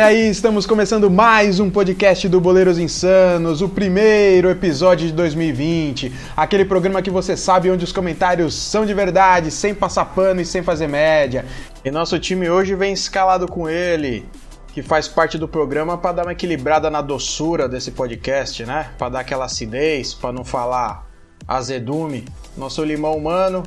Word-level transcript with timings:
Olha 0.00 0.08
aí, 0.08 0.30
estamos 0.30 0.64
começando 0.64 1.10
mais 1.10 1.60
um 1.60 1.68
podcast 1.68 2.26
do 2.26 2.40
Boleiros 2.40 2.78
Insanos, 2.78 3.60
o 3.60 3.68
primeiro 3.68 4.48
episódio 4.48 5.06
de 5.06 5.12
2020. 5.12 6.10
Aquele 6.34 6.64
programa 6.64 7.02
que 7.02 7.10
você 7.10 7.36
sabe 7.36 7.70
onde 7.70 7.84
os 7.84 7.92
comentários 7.92 8.54
são 8.54 8.86
de 8.86 8.94
verdade, 8.94 9.50
sem 9.50 9.74
passar 9.74 10.06
pano 10.06 10.40
e 10.40 10.46
sem 10.46 10.62
fazer 10.62 10.86
média. 10.86 11.44
E 11.84 11.90
nosso 11.90 12.18
time 12.18 12.48
hoje 12.48 12.74
vem 12.74 12.94
escalado 12.94 13.46
com 13.46 13.68
ele, 13.68 14.26
que 14.72 14.82
faz 14.82 15.06
parte 15.06 15.36
do 15.36 15.46
programa 15.46 15.98
para 15.98 16.12
dar 16.12 16.22
uma 16.22 16.32
equilibrada 16.32 16.88
na 16.88 17.02
doçura 17.02 17.68
desse 17.68 17.90
podcast, 17.90 18.64
né? 18.64 18.92
Para 18.96 19.10
dar 19.10 19.20
aquela 19.20 19.44
acidez, 19.44 20.14
para 20.14 20.32
não 20.32 20.46
falar 20.46 21.06
azedume. 21.46 22.24
Nosso 22.56 22.82
limão 22.82 23.18
humano. 23.18 23.62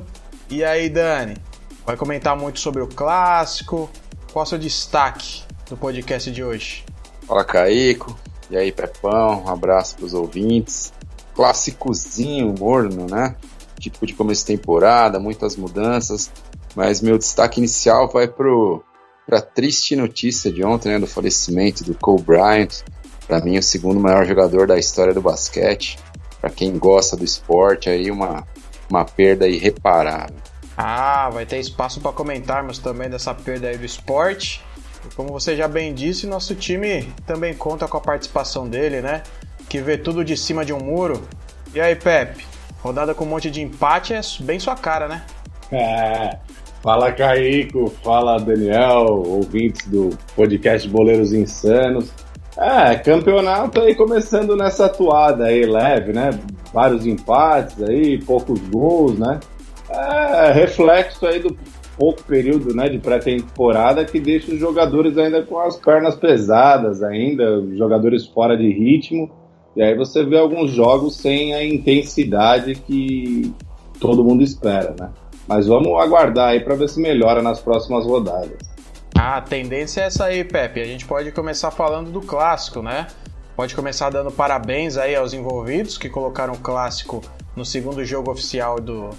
E 0.49 0.63
aí, 0.63 0.89
Dani? 0.89 1.35
Vai 1.85 1.95
comentar 1.95 2.35
muito 2.35 2.59
sobre 2.59 2.81
o 2.81 2.87
clássico. 2.87 3.87
Qual 4.31 4.41
é 4.41 4.47
o 4.47 4.49
seu 4.49 4.57
destaque 4.57 5.43
do 5.69 5.77
podcast 5.77 6.31
de 6.31 6.43
hoje? 6.43 6.83
Fala, 7.27 7.43
Caico. 7.43 8.17
E 8.49 8.57
aí, 8.57 8.71
Pepão? 8.71 9.43
Um 9.45 9.49
abraço 9.49 9.95
para 9.95 10.05
os 10.05 10.13
ouvintes. 10.13 10.93
Clássicozinho 11.33 12.53
morno, 12.57 13.07
né? 13.09 13.35
Tipo 13.79 14.05
de 14.05 14.13
começo 14.13 14.41
de 14.45 14.57
temporada, 14.57 15.19
muitas 15.19 15.55
mudanças. 15.55 16.29
Mas 16.75 17.01
meu 17.01 17.17
destaque 17.17 17.59
inicial 17.59 18.09
vai 18.09 18.27
pro 18.27 18.83
para 19.25 19.37
a 19.37 19.41
triste 19.41 19.95
notícia 19.95 20.51
de 20.51 20.65
ontem, 20.65 20.89
né, 20.89 20.99
do 20.99 21.07
falecimento 21.07 21.81
do 21.85 21.95
Cole 21.95 22.21
Bryant, 22.21 22.81
para 23.25 23.39
mim 23.39 23.57
o 23.57 23.63
segundo 23.63 23.97
maior 23.97 24.25
jogador 24.25 24.67
da 24.67 24.77
história 24.77 25.13
do 25.13 25.21
basquete. 25.21 25.97
Para 26.41 26.49
quem 26.49 26.77
gosta 26.77 27.15
do 27.15 27.23
esporte, 27.23 27.89
aí 27.89 28.11
uma 28.11 28.45
uma 28.89 29.05
perda 29.05 29.47
irreparável. 29.47 30.35
Ah, 30.77 31.29
vai 31.31 31.45
ter 31.45 31.59
espaço 31.59 32.01
para 32.01 32.11
comentarmos 32.11 32.79
também 32.79 33.09
dessa 33.09 33.33
perda 33.33 33.67
aí 33.67 33.77
do 33.77 33.85
esporte. 33.85 34.61
Como 35.15 35.31
você 35.31 35.55
já 35.55 35.67
bem 35.67 35.93
disse, 35.93 36.27
nosso 36.27 36.55
time 36.55 37.07
também 37.25 37.53
conta 37.53 37.87
com 37.87 37.97
a 37.97 38.01
participação 38.01 38.67
dele, 38.67 39.01
né? 39.01 39.23
Que 39.69 39.79
vê 39.79 39.97
tudo 39.97 40.23
de 40.23 40.35
cima 40.35 40.65
de 40.65 40.73
um 40.73 40.79
muro. 40.79 41.21
E 41.73 41.81
aí, 41.81 41.95
Pepe? 41.95 42.45
Rodada 42.81 43.13
com 43.13 43.23
um 43.23 43.29
monte 43.29 43.49
de 43.49 43.61
empate 43.61 44.13
é 44.13 44.21
bem 44.41 44.59
sua 44.59 44.75
cara, 44.75 45.07
né? 45.07 45.23
É. 45.71 46.37
Fala, 46.81 47.11
Caico. 47.11 47.89
Fala, 48.03 48.37
Daniel, 48.39 49.05
ouvintes 49.05 49.87
do 49.87 50.09
podcast 50.35 50.87
Boleiros 50.89 51.31
Insanos. 51.31 52.11
É, 52.57 52.95
campeonato 52.95 53.81
aí 53.81 53.95
começando 53.95 54.55
nessa 54.55 54.85
atuada 54.85 55.45
aí 55.45 55.65
leve, 55.65 56.13
né? 56.13 56.29
Vários 56.71 57.05
empates 57.05 57.81
aí, 57.81 58.21
poucos 58.23 58.59
gols, 58.69 59.17
né? 59.17 59.39
É 59.89 60.51
reflexo 60.51 61.25
aí 61.25 61.39
do 61.39 61.57
pouco 61.97 62.23
período 62.23 62.73
né, 62.75 62.89
de 62.89 62.99
pré-temporada 62.99 64.05
que 64.05 64.19
deixa 64.19 64.51
os 64.51 64.59
jogadores 64.59 65.17
ainda 65.17 65.43
com 65.43 65.59
as 65.59 65.77
pernas 65.77 66.15
pesadas, 66.15 67.03
ainda, 67.03 67.63
jogadores 67.75 68.25
fora 68.25 68.57
de 68.57 68.69
ritmo. 68.69 69.31
E 69.75 69.81
aí 69.81 69.95
você 69.95 70.23
vê 70.23 70.37
alguns 70.37 70.71
jogos 70.71 71.17
sem 71.17 71.53
a 71.53 71.63
intensidade 71.63 72.75
que 72.75 73.53
todo 73.99 74.23
mundo 74.23 74.43
espera, 74.43 74.95
né? 74.99 75.09
Mas 75.47 75.67
vamos 75.67 75.99
aguardar 76.01 76.49
aí 76.49 76.59
para 76.59 76.75
ver 76.75 76.89
se 76.89 76.99
melhora 77.01 77.41
nas 77.41 77.59
próximas 77.59 78.05
rodadas. 78.05 78.57
A 79.15 79.41
tendência 79.41 80.01
é 80.01 80.05
essa 80.05 80.25
aí, 80.25 80.43
Pepe. 80.43 80.81
A 80.81 80.85
gente 80.85 81.05
pode 81.05 81.31
começar 81.31 81.71
falando 81.71 82.11
do 82.11 82.21
clássico, 82.21 82.81
né? 82.81 83.07
Pode 83.55 83.75
começar 83.75 84.09
dando 84.09 84.31
parabéns 84.31 84.97
aí 84.97 85.15
aos 85.15 85.33
envolvidos 85.33 85.97
que 85.97 86.09
colocaram 86.09 86.53
o 86.53 86.57
clássico 86.57 87.21
no 87.55 87.63
segundo 87.63 88.03
jogo 88.03 88.31
oficial 88.31 88.79
do, 88.79 89.09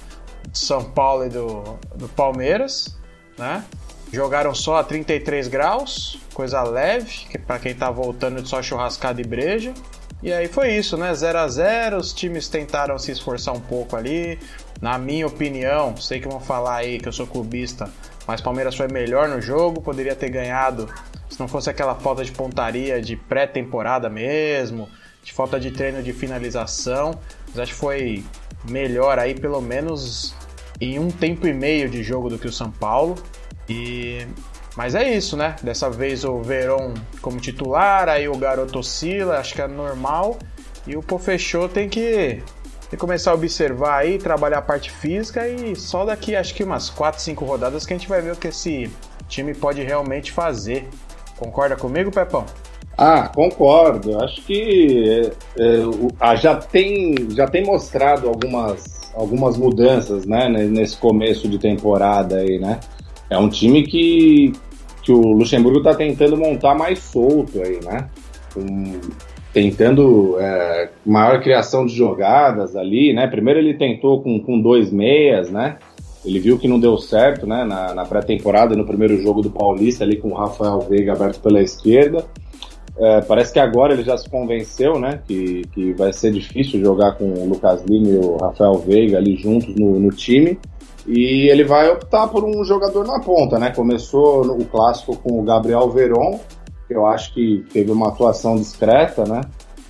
são 0.53 0.85
Paulo 0.85 1.27
e 1.27 1.29
do, 1.29 1.79
do 1.95 2.09
Palmeiras, 2.09 2.97
né? 3.39 3.65
Jogaram 4.13 4.55
só 4.55 4.77
a 4.77 4.85
33 4.85 5.49
graus, 5.49 6.19
coisa 6.33 6.63
leve, 6.63 7.27
que 7.31 7.39
para 7.39 7.59
quem 7.59 7.75
tá 7.75 7.91
voltando 7.91 8.41
de 8.41 8.49
só 8.49 8.63
churrascada 8.63 9.21
e 9.21 9.25
breja. 9.25 9.75
E 10.23 10.33
aí 10.33 10.47
foi 10.47 10.77
isso, 10.77 10.97
né? 10.97 11.13
0 11.13 11.39
a 11.39 11.49
0 11.49 11.97
os 11.97 12.13
times 12.13 12.49
tentaram 12.49 12.99
se 12.99 13.11
esforçar 13.11 13.55
um 13.55 13.61
pouco 13.61 13.97
ali. 13.97 14.39
Na 14.81 14.99
minha 14.99 15.27
opinião, 15.27 15.97
sei 15.97 16.21
que 16.21 16.29
vão 16.29 16.41
falar 16.41 16.77
aí 16.77 16.99
que 16.99 17.09
eu 17.09 17.13
sou 17.13 17.27
clubista, 17.27 17.91
mas 18.27 18.41
Palmeiras 18.41 18.75
foi 18.75 18.89
melhor 18.89 19.29
no 19.29 19.41
jogo, 19.41 19.83
poderia 19.83 20.15
ter 20.15 20.31
ganhado 20.31 20.89
se 21.29 21.41
não 21.41 21.49
fosse 21.49 21.69
aquela 21.69 21.95
falta 21.95 22.25
de 22.25 22.31
pontaria 22.31 23.03
de 23.03 23.17
pré-temporada 23.17 24.09
mesmo, 24.09 24.89
de 25.23 25.33
falta 25.33 25.59
de 25.59 25.73
treino 25.73 26.03
de 26.03 26.13
finalização. 26.13 27.19
Mas 27.49 27.59
acho 27.59 27.73
que 27.73 27.79
foi 27.79 28.25
melhor 28.69 29.19
aí, 29.19 29.35
pelo 29.35 29.61
menos 29.61 30.35
em 30.81 30.99
um 30.99 31.11
tempo 31.11 31.47
e 31.47 31.53
meio 31.53 31.89
de 31.89 32.03
jogo 32.03 32.29
do 32.29 32.39
que 32.39 32.47
o 32.47 32.53
São 32.53 32.71
Paulo. 32.71 33.15
E 33.69 34.27
mas 34.77 34.95
é 34.95 35.09
isso, 35.15 35.37
né? 35.37 35.55
Dessa 35.63 35.89
vez 35.89 36.25
o 36.25 36.43
Verón 36.43 36.95
como 37.23 37.39
titular, 37.39 38.09
aí 38.09 38.29
o 38.29 38.37
garoto 38.37 38.81
oscila, 38.81 39.39
acho 39.39 39.55
que 39.55 39.63
é 39.63 39.69
normal. 39.69 40.37
E 40.87 40.97
o 40.97 41.03
Pofechou 41.03 41.69
tem 41.69 41.89
que, 41.89 42.43
tem 42.83 42.91
que 42.91 42.97
começar 42.97 43.31
a 43.31 43.35
observar 43.35 43.99
aí, 43.99 44.19
trabalhar 44.19 44.59
a 44.59 44.63
parte 44.63 44.91
física 44.91 45.49
e 45.49 45.77
só 45.77 46.05
daqui 46.05 46.35
acho 46.35 46.55
que 46.55 46.65
umas 46.65 46.91
4, 46.91 47.23
5 47.23 47.45
rodadas 47.45 47.87
que 47.87 47.95
a 47.95 47.97
gente 47.97 48.09
vai 48.09 48.21
ver 48.21 48.33
o 48.33 48.37
que 48.37 48.49
esse 48.49 48.91
time 49.29 49.55
pode 49.55 49.83
realmente 49.83 50.33
fazer. 50.33 50.89
Concorda 51.37 51.77
comigo, 51.77 52.11
Pepão? 52.11 52.45
Ah, 52.97 53.29
concordo. 53.35 54.23
Acho 54.23 54.43
que 54.43 55.21
é, 55.59 56.33
é, 56.33 56.37
já, 56.37 56.57
tem, 56.57 57.15
já 57.31 57.47
tem 57.47 57.65
mostrado 57.65 58.29
algumas, 58.29 59.13
algumas 59.15 59.57
mudanças 59.57 60.25
né, 60.27 60.49
nesse 60.49 60.97
começo 60.97 61.49
de 61.49 61.59
temporada 61.59 62.37
aí, 62.37 62.59
né? 62.59 62.79
É 63.29 63.39
um 63.39 63.49
time 63.49 63.83
que, 63.83 64.53
que 65.03 65.13
o 65.13 65.21
Luxemburgo 65.21 65.79
está 65.79 65.95
tentando 65.95 66.37
montar 66.37 66.75
mais 66.75 67.01
solto 67.01 67.61
aí, 67.61 67.81
né? 67.85 68.09
Um, 68.57 69.01
tentando 69.53 70.37
é, 70.39 70.91
maior 71.05 71.41
criação 71.41 71.87
de 71.87 71.95
jogadas 71.95 72.77
ali, 72.77 73.13
né? 73.13 73.27
Primeiro 73.27 73.59
ele 73.59 73.75
tentou 73.75 74.23
com, 74.23 74.39
com 74.41 74.61
dois 74.61 74.93
meias, 74.93 75.51
né? 75.51 75.79
Ele 76.25 76.39
viu 76.39 76.59
que 76.59 76.69
não 76.69 76.81
deu 76.81 76.97
certo, 76.97 77.47
né? 77.47 77.65
Na, 77.65 77.95
na 77.95 78.05
pré-temporada, 78.05 78.77
no 78.77 78.87
primeiro 78.87 79.21
jogo 79.21 79.43
do 79.43 79.51
Paulista 79.51 80.05
ali 80.05 80.17
com 80.17 80.29
o 80.29 80.35
Rafael 80.35 80.81
Veiga 80.81 81.13
aberto 81.13 81.41
pela 81.41 81.61
esquerda. 81.61 82.25
É, 82.97 83.21
parece 83.23 83.53
que 83.53 83.59
agora 83.59 83.93
ele 83.93 84.05
já 84.05 84.17
se 84.17 84.29
convenceu, 84.29 84.99
né? 84.99 85.21
Que, 85.27 85.63
que 85.73 85.93
vai 85.95 86.13
ser 86.13 86.33
difícil 86.33 86.81
jogar 86.81 87.13
com 87.13 87.25
o 87.25 87.49
Lucas 87.49 87.83
Lima 87.85 88.09
e 88.09 88.17
o 88.17 88.37
Rafael 88.37 88.75
Veiga 88.75 89.19
ali 89.19 89.37
juntos 89.37 89.75
no, 89.75 89.99
no 89.99 90.11
time. 90.11 90.59
E 91.07 91.51
ele 91.51 91.65
vai 91.65 91.91
optar 91.91 92.29
por 92.29 92.45
um 92.45 92.65
jogador 92.65 93.07
na 93.07 93.21
ponta, 93.21 93.59
né? 93.59 93.71
Começou 93.71 94.43
o 94.47 94.65
clássico 94.65 95.17
com 95.17 95.41
o 95.41 95.43
Gabriel 95.43 95.91
Veron, 95.91 96.41
que 96.87 96.95
eu 96.95 97.05
acho 97.07 97.35
que 97.35 97.65
teve 97.73 97.91
uma 97.91 98.09
atuação 98.09 98.57
discreta, 98.57 99.25
né? 99.25 99.43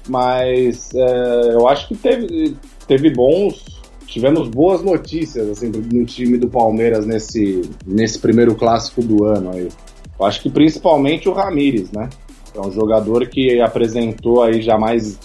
Mas 0.08 0.90
é, 0.94 1.54
eu 1.54 1.68
acho 1.68 1.88
que 1.88 1.94
teve, 1.94 2.56
teve 2.88 3.10
bons. 3.10 3.82
Tivemos 4.06 4.48
boas 4.48 4.82
notícias 4.82 5.48
assim, 5.48 5.68
no 5.68 6.04
time 6.04 6.38
do 6.38 6.48
Palmeiras 6.48 7.04
nesse, 7.04 7.62
nesse 7.86 8.18
primeiro 8.18 8.54
clássico 8.54 9.02
do 9.02 9.24
ano 9.24 9.50
aí. 9.52 9.68
Eu 10.18 10.26
acho 10.26 10.40
que 10.40 10.50
principalmente 10.50 11.28
o 11.28 11.32
Ramires, 11.32 11.90
né? 11.90 12.08
É 12.54 12.60
um 12.60 12.70
jogador 12.70 13.26
que 13.26 13.60
apresentou 13.60 14.42
aí 14.42 14.62
já 14.62 14.78
mais, 14.78 15.18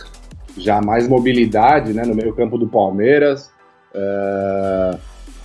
já 0.57 0.81
mais 0.81 1.07
mobilidade 1.07 1.93
né, 1.93 2.03
no 2.03 2.15
meio 2.15 2.33
campo 2.33 2.57
do 2.57 2.67
Palmeiras. 2.67 3.51
Uh, 3.93 4.97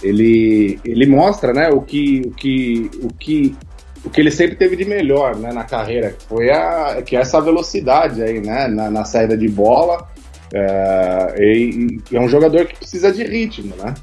ele, 0.03 0.79
ele 0.85 1.07
mostra 1.07 1.53
né, 1.53 1.69
o, 1.69 1.81
que, 1.81 2.23
o, 2.27 2.31
que, 2.31 2.91
o, 3.03 3.09
que, 3.13 3.57
o 4.05 4.11
que 4.11 4.21
ele 4.21 4.31
sempre 4.31 4.57
teve 4.57 4.77
de 4.77 4.85
melhor 4.85 5.37
né, 5.37 5.53
na 5.53 5.65
carreira, 5.65 6.13
que 6.13 6.25
foi 6.25 6.51
a, 6.51 7.03
que 7.03 7.17
é 7.17 7.21
essa 7.21 7.41
velocidade 7.41 8.23
aí, 8.23 8.41
né, 8.41 8.67
na, 8.67 8.91
na 8.91 9.05
saída 9.05 9.37
de 9.37 9.49
bola. 9.49 10.09
Uh, 10.53 11.43
e, 11.43 12.01
e 12.11 12.17
é 12.17 12.21
um 12.21 12.29
jogador 12.29 12.65
que 12.67 12.79
precisa 12.79 13.13
de 13.13 13.25
ritmo, 13.25 13.75
né? 13.77 13.95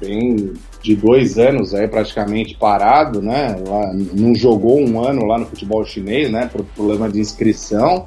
Tem 0.00 0.54
de 0.82 0.96
dois 0.96 1.38
anos 1.38 1.74
aí 1.74 1.86
praticamente 1.86 2.56
parado, 2.56 3.20
né? 3.20 3.56
Lá, 3.66 3.92
não 3.94 4.34
jogou 4.34 4.80
um 4.80 5.04
ano 5.04 5.26
lá 5.26 5.38
no 5.38 5.46
futebol 5.46 5.84
chinês, 5.84 6.30
né? 6.30 6.48
Por 6.50 6.64
problema 6.64 7.08
de 7.08 7.20
inscrição. 7.20 8.06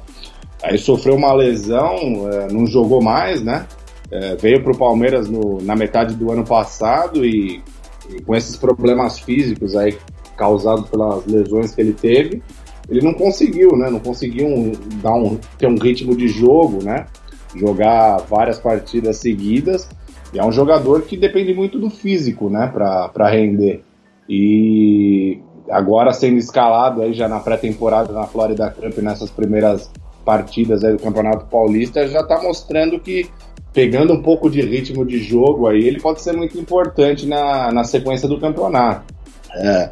Aí 0.62 0.78
sofreu 0.78 1.14
uma 1.14 1.32
lesão, 1.32 2.28
é, 2.32 2.52
não 2.52 2.66
jogou 2.66 3.02
mais, 3.02 3.42
né? 3.42 3.66
É, 4.10 4.36
veio 4.36 4.62
para 4.62 4.72
o 4.72 4.78
Palmeiras 4.78 5.28
no, 5.28 5.60
na 5.62 5.76
metade 5.76 6.14
do 6.14 6.30
ano 6.32 6.44
passado 6.44 7.24
e, 7.24 7.62
e, 8.10 8.22
com 8.22 8.34
esses 8.34 8.56
problemas 8.56 9.18
físicos 9.18 9.76
aí 9.76 9.96
causados 10.36 10.88
pelas 10.88 11.24
lesões 11.26 11.74
que 11.74 11.80
ele 11.80 11.92
teve, 11.92 12.42
ele 12.88 13.00
não 13.02 13.14
conseguiu, 13.14 13.76
né? 13.76 13.88
Não 13.88 14.00
conseguiu 14.00 14.46
um, 14.46 14.72
dar 15.02 15.14
um, 15.14 15.38
ter 15.58 15.68
um 15.68 15.76
ritmo 15.76 16.16
de 16.16 16.28
jogo, 16.28 16.82
né? 16.82 17.06
Jogar 17.54 18.18
várias 18.28 18.58
partidas 18.58 19.18
seguidas. 19.18 19.88
E 20.34 20.38
é 20.38 20.44
um 20.44 20.52
jogador 20.52 21.02
que 21.02 21.16
depende 21.16 21.54
muito 21.54 21.78
do 21.78 21.88
físico, 21.88 22.50
né, 22.50 22.66
para 22.66 23.28
render. 23.30 23.82
E 24.28 25.38
agora 25.70 26.12
sendo 26.12 26.38
escalado 26.38 27.02
aí 27.02 27.14
já 27.14 27.28
na 27.28 27.40
pré-temporada 27.40 28.12
na 28.12 28.26
Florida 28.26 28.70
Cup, 28.70 28.98
nessas 28.98 29.30
primeiras 29.30 29.90
partidas 30.24 30.82
aí 30.82 30.92
do 30.92 31.02
Campeonato 31.02 31.46
Paulista, 31.46 32.06
já 32.08 32.20
está 32.20 32.42
mostrando 32.42 32.98
que 32.98 33.28
pegando 33.72 34.12
um 34.12 34.22
pouco 34.22 34.48
de 34.48 34.60
ritmo 34.60 35.04
de 35.04 35.18
jogo 35.18 35.66
aí, 35.66 35.84
ele 35.84 36.00
pode 36.00 36.22
ser 36.22 36.32
muito 36.32 36.58
importante 36.58 37.26
na, 37.26 37.72
na 37.72 37.84
sequência 37.84 38.28
do 38.28 38.38
campeonato. 38.38 39.12
É, 39.52 39.90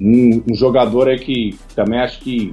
um, 0.00 0.42
um 0.50 0.54
jogador 0.54 1.08
aí 1.08 1.18
que 1.18 1.58
também 1.74 2.00
acho 2.00 2.20
que 2.20 2.52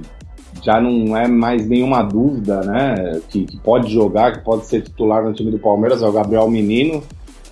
já 0.62 0.80
não 0.80 1.16
é 1.16 1.26
mais 1.28 1.66
nenhuma 1.66 2.02
dúvida, 2.02 2.60
né? 2.62 3.20
Que, 3.28 3.44
que, 3.44 3.56
pode 3.58 3.92
jogar, 3.92 4.32
que 4.32 4.44
pode 4.44 4.66
ser 4.66 4.82
titular 4.82 5.24
no 5.24 5.32
time 5.32 5.50
do 5.50 5.58
Palmeiras, 5.58 6.02
é 6.02 6.06
o 6.06 6.12
Gabriel 6.12 6.48
Menino. 6.48 7.02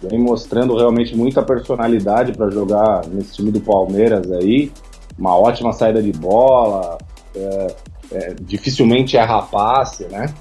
Vem 0.03 0.19
mostrando 0.19 0.77
realmente 0.77 1.17
muita 1.17 1.43
personalidade 1.43 2.33
para 2.33 2.51
jogar 2.51 3.07
nesse 3.07 3.37
time 3.37 3.51
do 3.51 3.61
Palmeiras 3.61 4.31
aí. 4.33 4.71
Uma 5.19 5.37
ótima 5.37 5.73
saída 5.73 6.03
de 6.03 6.13
bola, 6.13 6.97
é, 7.35 7.75
é, 8.13 8.35
dificilmente 8.41 9.17
erra 9.17 9.43
passe, 9.43 10.05
né? 10.05 10.33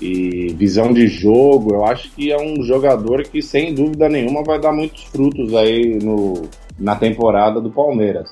E 0.00 0.54
visão 0.54 0.92
de 0.92 1.08
jogo, 1.08 1.74
eu 1.74 1.84
acho 1.84 2.10
que 2.12 2.30
é 2.30 2.40
um 2.40 2.62
jogador 2.62 3.24
que 3.24 3.42
sem 3.42 3.74
dúvida 3.74 4.08
nenhuma 4.08 4.44
vai 4.44 4.60
dar 4.60 4.72
muitos 4.72 5.02
frutos 5.04 5.52
aí 5.54 5.98
no, 6.00 6.48
na 6.78 6.94
temporada 6.94 7.60
do 7.60 7.70
Palmeiras. 7.70 8.30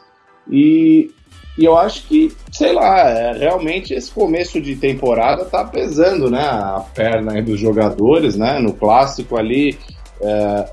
E 0.48 1.10
e 1.58 1.64
eu 1.64 1.76
acho 1.76 2.06
que, 2.06 2.30
sei 2.52 2.72
lá, 2.72 3.00
é, 3.08 3.32
realmente 3.32 3.94
esse 3.94 4.10
começo 4.10 4.60
de 4.60 4.76
temporada 4.76 5.44
tá 5.46 5.64
pesando, 5.64 6.30
né? 6.30 6.42
A 6.42 6.84
perna 6.94 7.40
dos 7.40 7.58
jogadores, 7.58 8.36
né? 8.36 8.58
No 8.58 8.74
clássico 8.74 9.38
ali, 9.38 9.78
é, 10.20 10.68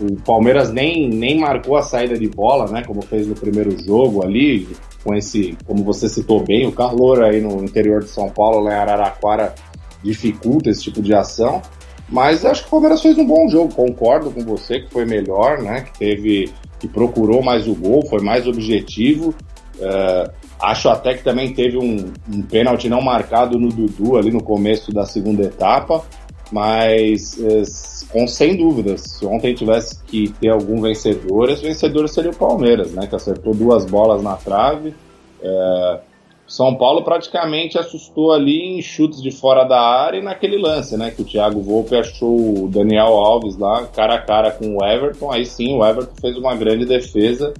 o 0.00 0.16
Palmeiras 0.22 0.72
nem, 0.72 1.08
nem 1.08 1.40
marcou 1.40 1.76
a 1.76 1.82
saída 1.82 2.16
de 2.16 2.28
bola, 2.28 2.70
né? 2.70 2.82
Como 2.86 3.02
fez 3.02 3.26
no 3.26 3.34
primeiro 3.34 3.76
jogo 3.84 4.24
ali, 4.24 4.68
com 5.02 5.14
esse, 5.14 5.56
como 5.66 5.82
você 5.82 6.08
citou 6.08 6.44
bem, 6.44 6.66
o 6.66 6.72
calor 6.72 7.24
aí 7.24 7.40
no 7.40 7.64
interior 7.64 8.02
de 8.02 8.10
São 8.10 8.28
Paulo, 8.28 8.60
lá 8.60 8.72
em 8.72 8.76
Araraquara, 8.76 9.54
dificulta 10.02 10.70
esse 10.70 10.82
tipo 10.82 11.02
de 11.02 11.14
ação. 11.14 11.60
Mas 12.08 12.44
acho 12.44 12.62
que 12.62 12.68
o 12.68 12.70
Palmeiras 12.70 13.02
fez 13.02 13.18
um 13.18 13.26
bom 13.26 13.48
jogo, 13.48 13.74
concordo 13.74 14.30
com 14.30 14.40
você 14.42 14.80
que 14.80 14.90
foi 14.90 15.04
melhor, 15.04 15.60
né? 15.60 15.82
Que 15.82 15.98
teve, 15.98 16.52
que 16.78 16.88
procurou 16.88 17.42
mais 17.42 17.66
o 17.66 17.74
gol, 17.74 18.06
foi 18.06 18.22
mais 18.22 18.46
objetivo. 18.46 19.34
Uh, 19.78 20.30
acho 20.60 20.88
até 20.88 21.14
que 21.14 21.22
também 21.22 21.52
teve 21.52 21.76
um, 21.76 22.12
um 22.32 22.42
pênalti 22.42 22.88
não 22.88 23.00
marcado 23.00 23.58
no 23.58 23.68
Dudu 23.68 24.16
ali 24.16 24.30
no 24.30 24.42
começo 24.42 24.90
da 24.90 25.04
segunda 25.04 25.44
etapa, 25.44 26.02
mas 26.50 27.36
uh, 27.38 27.64
com 28.12 28.26
sem 28.26 28.56
dúvidas, 28.56 29.02
se 29.02 29.26
ontem 29.26 29.54
tivesse 29.54 30.02
que 30.04 30.28
ter 30.40 30.48
algum 30.48 30.80
vencedor, 30.80 31.50
esse 31.50 31.62
vencedor 31.62 32.08
seria 32.08 32.30
o 32.30 32.36
Palmeiras, 32.36 32.92
né? 32.92 33.06
Que 33.06 33.14
acertou 33.14 33.54
duas 33.54 33.84
bolas 33.84 34.22
na 34.22 34.36
trave. 34.36 34.94
Uh, 35.40 35.98
São 36.46 36.74
Paulo 36.74 37.02
praticamente 37.02 37.78
assustou 37.78 38.32
ali 38.32 38.78
em 38.78 38.82
chutes 38.82 39.22
de 39.22 39.30
fora 39.30 39.64
da 39.64 39.80
área 39.80 40.18
e 40.18 40.22
naquele 40.22 40.56
lance, 40.56 40.96
né? 40.96 41.10
Que 41.10 41.22
o 41.22 41.24
Thiago 41.24 41.60
Volpe 41.60 41.94
achou 41.96 42.64
o 42.64 42.68
Daniel 42.68 43.08
Alves 43.08 43.58
lá 43.58 43.86
cara 43.86 44.14
a 44.14 44.22
cara 44.22 44.50
com 44.50 44.78
o 44.78 44.84
Everton. 44.84 45.30
Aí 45.30 45.44
sim, 45.44 45.76
o 45.76 45.84
Everton 45.84 46.14
fez 46.20 46.36
uma 46.36 46.54
grande 46.54 46.86
defesa 46.86 47.52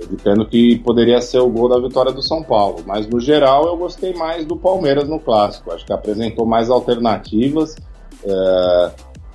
evitando 0.00 0.46
que 0.46 0.78
poderia 0.78 1.20
ser 1.20 1.38
o 1.38 1.48
gol 1.48 1.68
da 1.68 1.78
vitória 1.78 2.12
do 2.12 2.22
São 2.22 2.42
Paulo. 2.42 2.82
Mas 2.84 3.06
no 3.06 3.20
geral 3.20 3.66
eu 3.66 3.76
gostei 3.76 4.12
mais 4.14 4.44
do 4.44 4.56
Palmeiras 4.56 5.08
no 5.08 5.20
clássico. 5.20 5.72
Acho 5.72 5.86
que 5.86 5.92
apresentou 5.92 6.44
mais 6.44 6.70
alternativas. 6.70 7.76
É, 8.24 8.90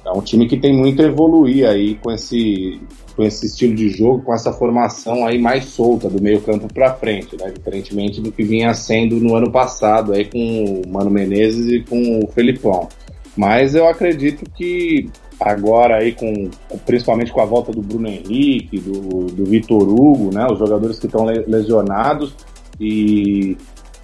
é 0.07 0.11
um 0.11 0.21
time 0.21 0.47
que 0.47 0.57
tem 0.57 0.75
muito 0.75 1.01
a 1.01 1.05
evoluir 1.05 1.67
aí 1.67 1.95
com 1.95 2.11
esse, 2.11 2.79
com 3.15 3.23
esse 3.23 3.45
estilo 3.45 3.75
de 3.75 3.89
jogo, 3.89 4.23
com 4.23 4.33
essa 4.33 4.53
formação 4.53 5.25
aí 5.25 5.37
mais 5.37 5.65
solta 5.65 6.09
do 6.09 6.21
meio 6.21 6.41
campo 6.41 6.71
para 6.73 6.93
frente, 6.93 7.35
né? 7.37 7.51
Diferentemente 7.53 8.21
do 8.21 8.31
que 8.31 8.43
vinha 8.43 8.73
sendo 8.73 9.17
no 9.17 9.35
ano 9.35 9.51
passado 9.51 10.13
aí 10.13 10.25
com 10.25 10.81
o 10.85 10.89
Mano 10.89 11.11
Menezes 11.11 11.67
e 11.67 11.83
com 11.83 12.19
o 12.23 12.27
Felipão. 12.27 12.87
Mas 13.35 13.75
eu 13.75 13.87
acredito 13.87 14.49
que 14.51 15.09
agora 15.39 15.97
aí 15.97 16.13
com 16.13 16.49
principalmente 16.85 17.31
com 17.31 17.41
a 17.41 17.45
volta 17.45 17.71
do 17.71 17.81
Bruno 17.81 18.07
Henrique, 18.07 18.79
do, 18.79 19.25
do 19.25 19.45
Vitor 19.45 19.83
Hugo, 19.83 20.33
né, 20.33 20.47
os 20.49 20.57
jogadores 20.57 20.97
que 20.97 21.05
estão 21.05 21.25
lesionados 21.25 22.33
e, 22.79 23.57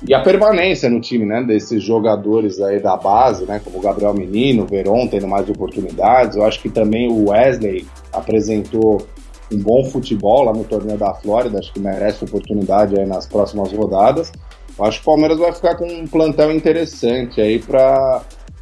e 0.07 0.13
a 0.13 0.21
permanência 0.21 0.89
no 0.89 0.99
time, 0.99 1.25
né, 1.25 1.41
desses 1.43 1.81
jogadores 1.81 2.59
aí 2.59 2.79
da 2.81 2.97
base, 2.97 3.45
né, 3.45 3.61
como 3.63 3.77
o 3.77 3.81
Gabriel 3.81 4.13
Menino, 4.13 4.63
o 4.63 4.67
Veron 4.67 5.07
tendo 5.07 5.27
mais 5.27 5.49
oportunidades, 5.49 6.35
eu 6.35 6.43
acho 6.43 6.61
que 6.61 6.69
também 6.69 7.09
o 7.09 7.29
Wesley 7.29 7.85
apresentou 8.11 9.05
um 9.51 9.57
bom 9.57 9.85
futebol 9.85 10.43
lá 10.43 10.53
no 10.53 10.63
torneio 10.63 10.97
da 10.97 11.13
Flórida, 11.13 11.59
acho 11.59 11.71
que 11.71 11.79
merece 11.79 12.23
oportunidade 12.23 12.99
aí 12.99 13.05
nas 13.05 13.25
próximas 13.25 13.71
rodadas. 13.71 14.31
Eu 14.77 14.85
acho 14.85 14.97
que 14.97 15.03
o 15.03 15.05
Palmeiras 15.05 15.37
vai 15.37 15.53
ficar 15.53 15.75
com 15.75 15.85
um 15.85 16.07
plantel 16.07 16.51
interessante 16.51 17.39
aí 17.39 17.59
para 17.59 18.21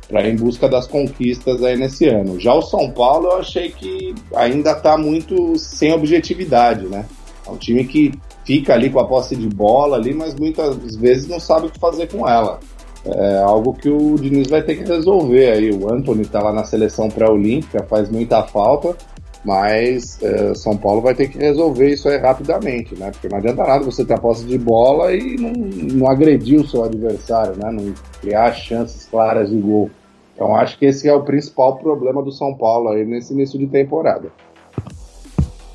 para 0.09 0.27
em 0.27 0.35
busca 0.35 0.67
das 0.67 0.87
conquistas 0.87 1.63
aí 1.63 1.77
nesse 1.77 2.05
ano. 2.05 2.37
Já 2.37 2.53
o 2.53 2.61
São 2.61 2.91
Paulo 2.91 3.27
eu 3.27 3.37
achei 3.37 3.71
que 3.71 4.13
ainda 4.35 4.71
está 4.71 4.97
muito 4.97 5.57
sem 5.57 5.94
objetividade, 5.94 6.85
né? 6.87 7.05
É 7.47 7.49
um 7.49 7.55
time 7.55 7.85
que 7.85 8.11
fica 8.45 8.73
ali 8.73 8.89
com 8.89 8.99
a 8.99 9.07
posse 9.07 9.35
de 9.35 9.47
bola 9.47 9.97
ali, 9.97 10.13
mas 10.13 10.35
muitas 10.35 10.95
vezes 10.95 11.27
não 11.27 11.39
sabe 11.39 11.67
o 11.67 11.69
que 11.69 11.79
fazer 11.79 12.07
com 12.07 12.27
ela. 12.27 12.59
É 13.03 13.39
algo 13.39 13.73
que 13.73 13.89
o 13.89 14.15
Diniz 14.15 14.47
vai 14.47 14.61
ter 14.61 14.75
que 14.75 14.83
resolver 14.83 15.51
aí. 15.51 15.71
O 15.71 15.91
Anthony 15.91 16.21
está 16.21 16.41
lá 16.41 16.53
na 16.53 16.63
seleção 16.63 17.09
pré-olímpica, 17.09 17.83
faz 17.89 18.11
muita 18.11 18.43
falta, 18.43 18.95
mas 19.43 20.21
é, 20.21 20.53
São 20.53 20.77
Paulo 20.77 21.01
vai 21.01 21.15
ter 21.15 21.27
que 21.27 21.38
resolver 21.38 21.89
isso 21.89 22.07
aí 22.07 22.17
rapidamente, 22.17 22.95
né? 22.95 23.09
Porque 23.09 23.27
não 23.27 23.39
adianta 23.39 23.63
nada 23.63 23.83
você 23.83 24.05
ter 24.05 24.13
a 24.13 24.19
posse 24.19 24.45
de 24.45 24.57
bola 24.57 25.13
e 25.13 25.35
não, 25.35 25.51
não 25.51 26.07
agredir 26.07 26.59
o 26.59 26.67
seu 26.67 26.83
adversário, 26.83 27.57
né? 27.57 27.71
Não 27.71 27.91
criar 28.21 28.53
chances 28.53 29.07
claras 29.07 29.49
de 29.49 29.57
gol. 29.59 29.89
Então 30.35 30.55
acho 30.55 30.77
que 30.77 30.85
esse 30.85 31.07
é 31.07 31.13
o 31.13 31.23
principal 31.23 31.77
problema 31.77 32.21
do 32.21 32.31
São 32.31 32.53
Paulo 32.53 32.89
aí 32.89 33.03
nesse 33.03 33.33
início 33.33 33.57
de 33.57 33.65
temporada. 33.65 34.31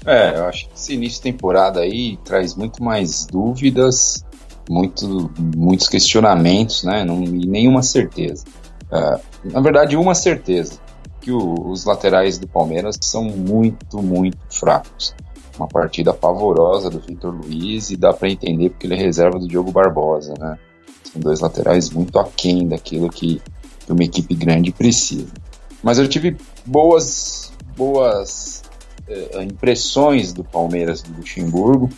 É, 0.07 0.39
eu 0.39 0.45
acho 0.47 0.69
que 0.69 0.75
esse 0.75 0.95
início 0.95 1.17
de 1.17 1.33
temporada 1.33 1.81
aí 1.81 2.17
traz 2.25 2.55
muito 2.55 2.83
mais 2.83 3.27
dúvidas, 3.27 4.25
muito, 4.69 5.31
muitos 5.57 5.89
questionamentos, 5.89 6.85
né? 6.85 7.05
Não, 7.05 7.23
e 7.23 7.47
nenhuma 7.47 7.83
certeza. 7.83 8.45
Uh, 8.85 9.21
na 9.53 9.61
verdade, 9.61 9.97
uma 9.97 10.15
certeza, 10.15 10.79
que 11.21 11.33
o, 11.33 11.69
os 11.69 11.85
laterais 11.85 12.39
do 12.39 12.47
Palmeiras 12.47 12.97
são 13.01 13.25
muito, 13.25 14.01
muito 14.01 14.39
fracos. 14.49 15.15
Uma 15.59 15.67
partida 15.67 16.13
pavorosa 16.13 16.91
do 16.91 17.01
Vitor 17.01 17.35
Luiz 17.35 17.91
e 17.91 17.97
dá 17.97 18.13
para 18.13 18.31
entender 18.31 18.71
porque 18.71 18.87
ele 18.87 18.95
é 18.95 18.99
reserva 18.99 19.39
do 19.39 19.49
Diogo 19.49 19.73
Barbosa, 19.73 20.35
né? 20.39 20.59
São 21.11 21.21
dois 21.21 21.41
laterais 21.41 21.91
muito 21.91 22.19
aquém 22.19 22.69
daquilo 22.69 23.09
que 23.09 23.41
que 23.87 23.93
uma 23.93 24.03
equipe 24.03 24.35
grande 24.35 24.73
precisa. 24.73 25.33
Mas 25.83 25.99
eu 25.99 26.09
tive 26.09 26.37
boas, 26.67 27.53
boas 27.77 28.65
impressões 29.43 30.33
do 30.33 30.43
Palmeiras 30.43 31.03
do 31.03 31.17
Luxemburgo. 31.17 31.89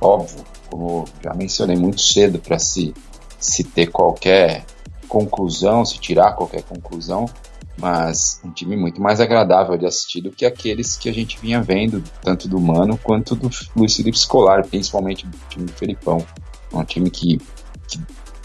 Óbvio, 0.00 0.44
como 0.68 1.04
já 1.22 1.32
mencionei 1.34 1.76
muito 1.76 2.00
cedo, 2.00 2.38
para 2.38 2.58
se, 2.58 2.92
se 3.38 3.64
ter 3.64 3.86
qualquer 3.86 4.64
conclusão, 5.08 5.84
se 5.84 5.98
tirar 5.98 6.32
qualquer 6.32 6.62
conclusão, 6.62 7.26
mas 7.78 8.40
um 8.44 8.50
time 8.50 8.76
muito 8.76 9.00
mais 9.00 9.20
agradável 9.20 9.76
de 9.76 9.86
assistir 9.86 10.20
do 10.20 10.30
que 10.30 10.44
aqueles 10.44 10.96
que 10.96 11.08
a 11.08 11.12
gente 11.12 11.38
vinha 11.40 11.62
vendo, 11.62 12.02
tanto 12.22 12.48
do 12.48 12.60
Mano 12.60 12.98
quanto 13.02 13.34
do 13.34 13.50
Luiz 13.74 13.94
Felipe 13.94 14.18
Scolari, 14.18 14.66
principalmente 14.66 15.26
do 15.26 15.36
time 15.48 15.66
do 15.66 15.72
Felipão. 15.72 16.24
Um 16.72 16.84
time 16.84 17.10
que, 17.10 17.38
que 17.86 18.00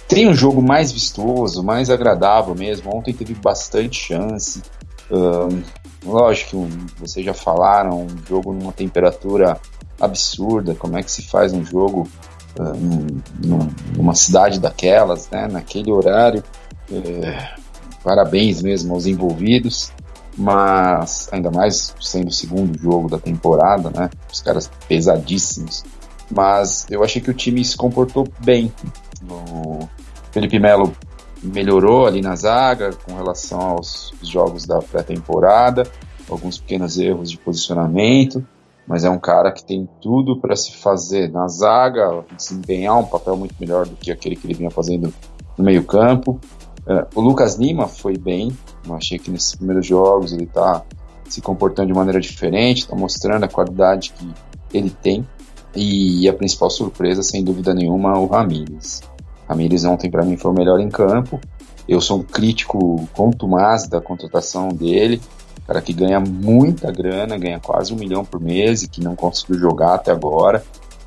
tem 0.07 0.27
um 0.27 0.33
jogo 0.33 0.61
mais 0.61 0.91
vistoso, 0.91 1.63
mais 1.63 1.89
agradável 1.89 2.53
mesmo. 2.53 2.95
Ontem 2.95 3.13
teve 3.13 3.33
bastante 3.33 3.97
chance. 3.97 4.61
Um, 5.09 5.61
lógico, 6.03 6.67
vocês 6.97 7.25
já 7.25 7.33
falaram, 7.33 8.03
um 8.03 8.25
jogo 8.27 8.53
numa 8.53 8.71
temperatura 8.71 9.59
absurda. 9.99 10.75
Como 10.75 10.97
é 10.97 11.03
que 11.03 11.11
se 11.11 11.23
faz 11.23 11.53
um 11.53 11.63
jogo 11.63 12.07
um, 12.59 13.07
numa 13.95 14.15
cidade 14.15 14.59
daquelas, 14.59 15.29
né? 15.29 15.47
Naquele 15.47 15.91
horário. 15.91 16.43
É, 16.91 17.55
parabéns 18.03 18.61
mesmo 18.61 18.93
aos 18.93 19.05
envolvidos. 19.05 19.91
Mas 20.37 21.27
ainda 21.31 21.51
mais 21.51 21.93
sendo 21.99 22.29
o 22.29 22.33
segundo 22.33 22.79
jogo 22.79 23.09
da 23.09 23.19
temporada, 23.19 23.89
né? 23.89 24.09
Os 24.31 24.41
caras 24.41 24.71
pesadíssimos. 24.87 25.83
Mas 26.33 26.87
eu 26.89 27.03
achei 27.03 27.21
que 27.21 27.29
o 27.29 27.33
time 27.33 27.63
se 27.63 27.75
comportou 27.75 28.25
bem 28.39 28.71
no, 29.21 29.89
Felipe 30.31 30.57
Melo 30.57 30.93
melhorou 31.41 32.05
ali 32.05 32.21
na 32.21 32.35
zaga 32.35 32.91
com 33.05 33.15
relação 33.15 33.59
aos 33.59 34.13
jogos 34.21 34.65
da 34.65 34.79
pré-temporada, 34.79 35.83
alguns 36.29 36.57
pequenos 36.57 36.97
erros 36.97 37.29
de 37.29 37.37
posicionamento, 37.37 38.45
mas 38.87 39.03
é 39.03 39.09
um 39.09 39.19
cara 39.19 39.51
que 39.51 39.63
tem 39.63 39.87
tudo 40.01 40.39
para 40.39 40.55
se 40.55 40.75
fazer 40.77 41.31
na 41.31 41.47
zaga, 41.47 42.23
desempenhar 42.35 42.99
um 42.99 43.05
papel 43.05 43.35
muito 43.37 43.55
melhor 43.59 43.87
do 43.87 43.95
que 43.95 44.11
aquele 44.11 44.35
que 44.35 44.45
ele 44.45 44.53
vinha 44.53 44.69
fazendo 44.69 45.13
no 45.57 45.63
meio-campo. 45.63 46.39
Uh, 46.81 47.07
o 47.15 47.21
Lucas 47.21 47.55
Lima 47.55 47.87
foi 47.87 48.17
bem, 48.17 48.51
eu 48.85 48.95
achei 48.95 49.19
que 49.19 49.29
nesses 49.29 49.55
primeiros 49.55 49.85
jogos 49.85 50.33
ele 50.33 50.43
está 50.43 50.83
se 51.29 51.41
comportando 51.41 51.87
de 51.87 51.93
maneira 51.93 52.19
diferente, 52.19 52.79
está 52.79 52.95
mostrando 52.95 53.45
a 53.45 53.47
qualidade 53.47 54.13
que 54.17 54.33
ele 54.73 54.89
tem. 54.89 55.25
E 55.73 56.27
a 56.27 56.33
principal 56.33 56.69
surpresa, 56.69 57.23
sem 57.23 57.43
dúvida 57.43 57.73
nenhuma, 57.73 58.19
o 58.19 58.25
Ramires. 58.25 59.01
Ramires 59.51 59.83
ontem 59.83 60.09
para 60.09 60.23
mim 60.23 60.37
foi 60.37 60.49
o 60.49 60.53
melhor 60.53 60.79
em 60.79 60.89
campo. 60.89 61.39
Eu 61.87 61.99
sou 61.99 62.19
um 62.19 62.23
crítico 62.23 63.05
contumaz 63.13 63.85
da 63.85 63.99
contratação 63.99 64.69
dele, 64.69 65.21
cara 65.67 65.81
que 65.81 65.91
ganha 65.91 66.21
muita 66.21 66.89
grana, 66.89 67.37
ganha 67.37 67.59
quase 67.59 67.93
um 67.93 67.97
milhão 67.97 68.23
por 68.23 68.39
mês 68.39 68.81
e 68.83 68.87
que 68.87 69.01
não 69.01 69.13
conseguiu 69.13 69.59
jogar 69.59 69.95
até 69.95 70.09
agora. 70.11 70.63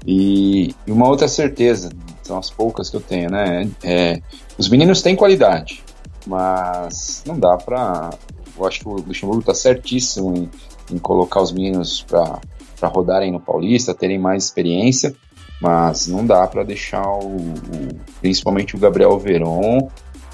E, 0.06 0.74
e 0.86 0.92
uma 0.92 1.08
outra 1.08 1.26
certeza, 1.26 1.90
são 2.22 2.36
as 2.36 2.50
poucas 2.50 2.90
que 2.90 2.96
eu 2.96 3.00
tenho, 3.00 3.30
né? 3.30 3.66
É, 3.82 4.20
os 4.58 4.68
meninos 4.68 5.00
têm 5.00 5.16
qualidade, 5.16 5.82
mas 6.26 7.22
não 7.26 7.38
dá 7.38 7.56
pra. 7.56 8.10
Eu 8.58 8.66
acho 8.66 8.80
que 8.80 8.88
o 8.88 8.96
Luxemburgo 8.96 9.42
tá 9.42 9.54
certíssimo 9.54 10.36
em, 10.36 10.50
em 10.94 10.98
colocar 10.98 11.40
os 11.40 11.50
meninos 11.50 12.02
para 12.02 12.88
rodarem 12.88 13.32
no 13.32 13.40
Paulista, 13.40 13.94
terem 13.94 14.18
mais 14.18 14.44
experiência, 14.44 15.14
mas 15.60 16.06
não 16.06 16.26
dá 16.26 16.46
para 16.46 16.64
deixar 16.64 17.06
o, 17.06 17.36
o, 17.36 17.88
principalmente 18.20 18.76
o 18.76 18.78
Gabriel 18.78 19.18
Veron 19.18 19.88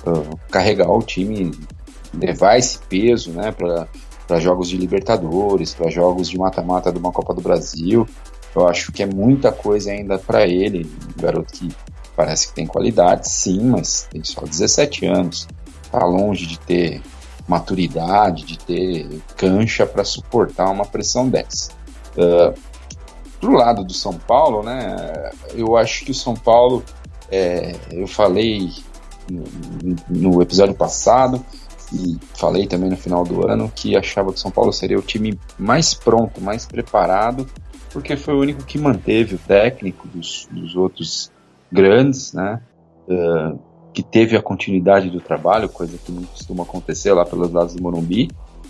uh, 0.07 0.39
carregar 0.51 0.91
o 0.91 1.03
time, 1.03 1.53
levar 2.15 2.59
esse 2.59 2.79
peso, 2.79 3.31
né, 3.33 3.53
para 3.53 4.41
jogos 4.41 4.69
de 4.69 4.77
Libertadores, 4.77 5.75
para 5.75 5.91
jogos 5.91 6.29
de 6.29 6.39
mata-mata 6.39 6.93
de 6.93 6.99
uma 6.99 7.13
Copa 7.13 7.35
do 7.35 7.41
Brasil. 7.41 8.07
Eu 8.55 8.67
acho 8.67 8.91
que 8.93 9.03
é 9.03 9.07
muita 9.07 9.53
coisa 9.53 9.93
ainda 9.93 10.19
para 10.19 10.47
ele, 10.47 10.91
um 11.17 11.23
garoto 11.23 11.53
que 11.53 11.69
parece 12.17 12.49
que 12.49 12.55
tem 12.55 12.67
qualidade, 12.67 13.29
sim, 13.31 13.61
mas 13.63 14.09
tem 14.11 14.23
só 14.25 14.43
17 14.43 15.07
anos, 15.07 15.47
tá 15.91 16.05
longe 16.05 16.47
de 16.47 16.59
ter 16.59 17.01
maturidade, 17.47 18.45
de 18.45 18.59
ter 18.59 19.09
cancha 19.37 19.87
para 19.87 20.05
suportar 20.05 20.71
uma 20.71 20.85
pressão 20.85 21.29
dessa. 21.29 21.73
Uh, 22.17 22.55
pro 23.41 23.53
lado 23.53 23.83
do 23.83 23.95
São 23.95 24.13
Paulo, 24.13 24.63
né, 24.63 25.31
eu 25.55 25.77
acho 25.77 26.05
que 26.05 26.11
o 26.11 26.15
São 26.15 26.35
Paulo, 26.35 26.85
é, 27.31 27.75
eu 27.91 28.07
falei 28.07 28.71
no, 29.31 29.97
no, 30.09 30.43
episódio 30.43 30.75
passado 30.75 31.45
e 31.93 32.19
falei 32.35 32.67
também 32.67 32.91
no 32.91 32.97
final 32.97 33.25
do 33.25 33.49
ano 33.49 33.73
que 33.75 33.97
achava 33.97 34.31
que 34.31 34.39
o 34.39 34.41
São 34.41 34.51
Paulo 34.51 34.73
seria 34.73 34.99
o 34.99 35.03
time 35.03 35.39
mais 35.59 35.95
pronto, 35.95 36.41
mais 36.41 36.67
preparado, 36.67 37.47
porque 37.93 38.17
foi 38.17 38.35
o 38.35 38.41
único 38.41 38.65
que 38.65 38.79
manteve 38.79 39.37
o 39.37 39.39
técnico 39.39 40.07
dos, 40.07 40.47
dos 40.51 40.77
outros 40.77 41.33
grandes, 41.73 42.33
né, 42.33 42.61
uh, 43.09 43.59
que 43.93 44.03
teve 44.03 44.37
a 44.37 44.43
continuidade 44.43 45.11
do 45.11 45.21
trabalho, 45.21 45.69
coisa 45.69 45.99
que 45.99 46.13
não 46.13 46.23
costuma 46.25 46.63
acontecer 46.63 47.13
lá 47.13 47.25
pelos 47.25 47.51
lados 47.51 47.75
do 47.75 47.83
Morumbi, 47.83 48.29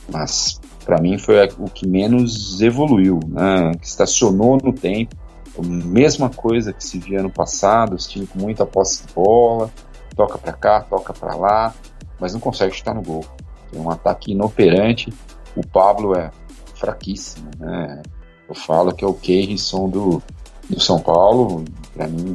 mas 0.09 0.61
para 0.85 1.01
mim 1.01 1.19
foi 1.19 1.37
o 1.59 1.69
que 1.69 1.87
menos 1.87 2.61
evoluiu, 2.61 3.21
né? 3.29 3.73
que 3.81 3.87
estacionou 3.87 4.59
no 4.63 4.73
tempo. 4.73 5.15
A 5.59 5.63
mesma 5.63 6.31
coisa 6.31 6.73
que 6.73 6.85
se 6.85 6.99
via 6.99 7.23
no 7.23 7.31
passado, 7.31 7.95
os 7.95 8.07
times 8.07 8.31
com 8.31 8.39
muita 8.39 8.65
posse 8.65 9.07
de 9.07 9.13
bola, 9.13 9.71
toca 10.17 10.39
para 10.39 10.53
cá, 10.53 10.81
toca 10.81 11.13
para 11.13 11.35
lá, 11.35 11.75
mas 12.19 12.33
não 12.33 12.41
consegue 12.41 12.75
chutar 12.75 12.95
no 12.95 13.03
gol. 13.03 13.25
Tem 13.71 13.81
um 13.81 13.91
ataque 13.91 14.33
inoperante. 14.33 15.13
O 15.57 15.67
Pablo 15.67 16.17
é 16.17 16.31
fraquíssimo, 16.75 17.51
né? 17.59 18.03
Eu 18.49 18.55
falo 18.55 18.93
que 18.93 19.05
é 19.05 19.07
o 19.07 19.15
Keirson 19.15 19.89
do, 19.89 20.23
do 20.69 20.81
São 20.81 20.99
Paulo. 20.99 21.65
Para 21.95 22.09
mim, 22.09 22.35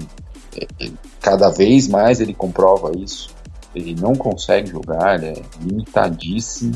é, 0.55 0.85
é, 0.85 0.91
cada 1.19 1.49
vez 1.49 1.87
mais 1.87 2.21
ele 2.21 2.33
comprova 2.33 2.91
isso. 2.97 3.33
Ele 3.73 3.93
não 3.99 4.15
consegue 4.15 4.69
jogar, 4.69 5.21
ele 5.21 5.39
é 5.39 5.43
limitadíssimo. 5.61 6.73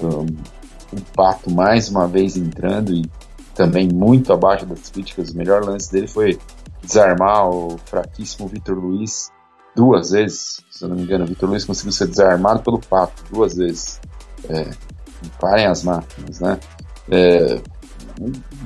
Um, 0.00 0.26
o 0.92 1.00
Pato 1.14 1.50
mais 1.50 1.88
uma 1.88 2.06
vez 2.06 2.36
entrando 2.36 2.92
e 2.92 3.04
também 3.54 3.88
muito 3.88 4.32
abaixo 4.32 4.66
das 4.66 4.90
críticas. 4.90 5.30
O 5.30 5.36
melhor 5.36 5.64
lance 5.64 5.90
dele 5.90 6.08
foi 6.08 6.38
desarmar 6.82 7.48
o 7.48 7.78
fraquíssimo 7.86 8.48
Vitor 8.48 8.76
Luiz 8.76 9.30
duas 9.74 10.10
vezes. 10.10 10.60
Se 10.70 10.84
eu 10.84 10.88
não 10.88 10.96
me 10.96 11.02
engano, 11.02 11.24
o 11.24 11.26
Vitor 11.26 11.48
Luiz 11.48 11.64
conseguiu 11.64 11.92
ser 11.92 12.08
desarmado 12.08 12.62
pelo 12.62 12.78
Pato 12.78 13.22
duas 13.32 13.56
vezes. 13.56 14.00
É, 14.48 14.70
parem 15.40 15.66
as 15.66 15.82
máquinas, 15.82 16.40
né? 16.40 16.58
É, 17.10 17.60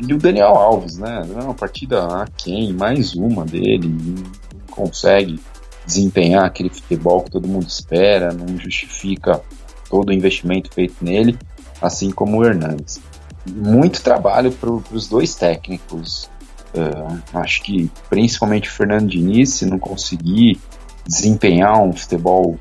e 0.06 0.12
o 0.12 0.18
Daniel 0.18 0.54
Alves, 0.54 0.98
né? 0.98 1.22
É 1.34 1.42
uma 1.42 1.54
partida 1.54 2.22
a 2.22 2.26
quem, 2.26 2.72
mais 2.72 3.14
uma 3.14 3.44
dele, 3.44 3.88
não 3.88 4.60
consegue 4.70 5.40
desempenhar 5.86 6.44
aquele 6.44 6.68
futebol 6.68 7.22
que 7.22 7.30
todo 7.30 7.48
mundo 7.48 7.66
espera, 7.66 8.32
não 8.32 8.58
justifica 8.58 9.42
todo 9.88 10.10
o 10.10 10.12
investimento 10.12 10.72
feito 10.72 10.96
nele 11.02 11.36
assim 11.80 12.10
como 12.10 12.38
o 12.38 12.44
Hernandes. 12.44 13.00
Muito 13.46 14.02
trabalho 14.02 14.52
para 14.52 14.70
os 14.70 15.08
dois 15.08 15.34
técnicos. 15.34 16.28
Uh, 16.74 17.18
acho 17.34 17.62
que 17.62 17.90
principalmente 18.10 18.68
o 18.68 18.72
Fernando 18.72 19.08
Diniz, 19.08 19.54
se 19.54 19.66
não 19.66 19.78
conseguir 19.78 20.60
desempenhar 21.06 21.80
um 21.82 21.92
futebol 21.92 22.58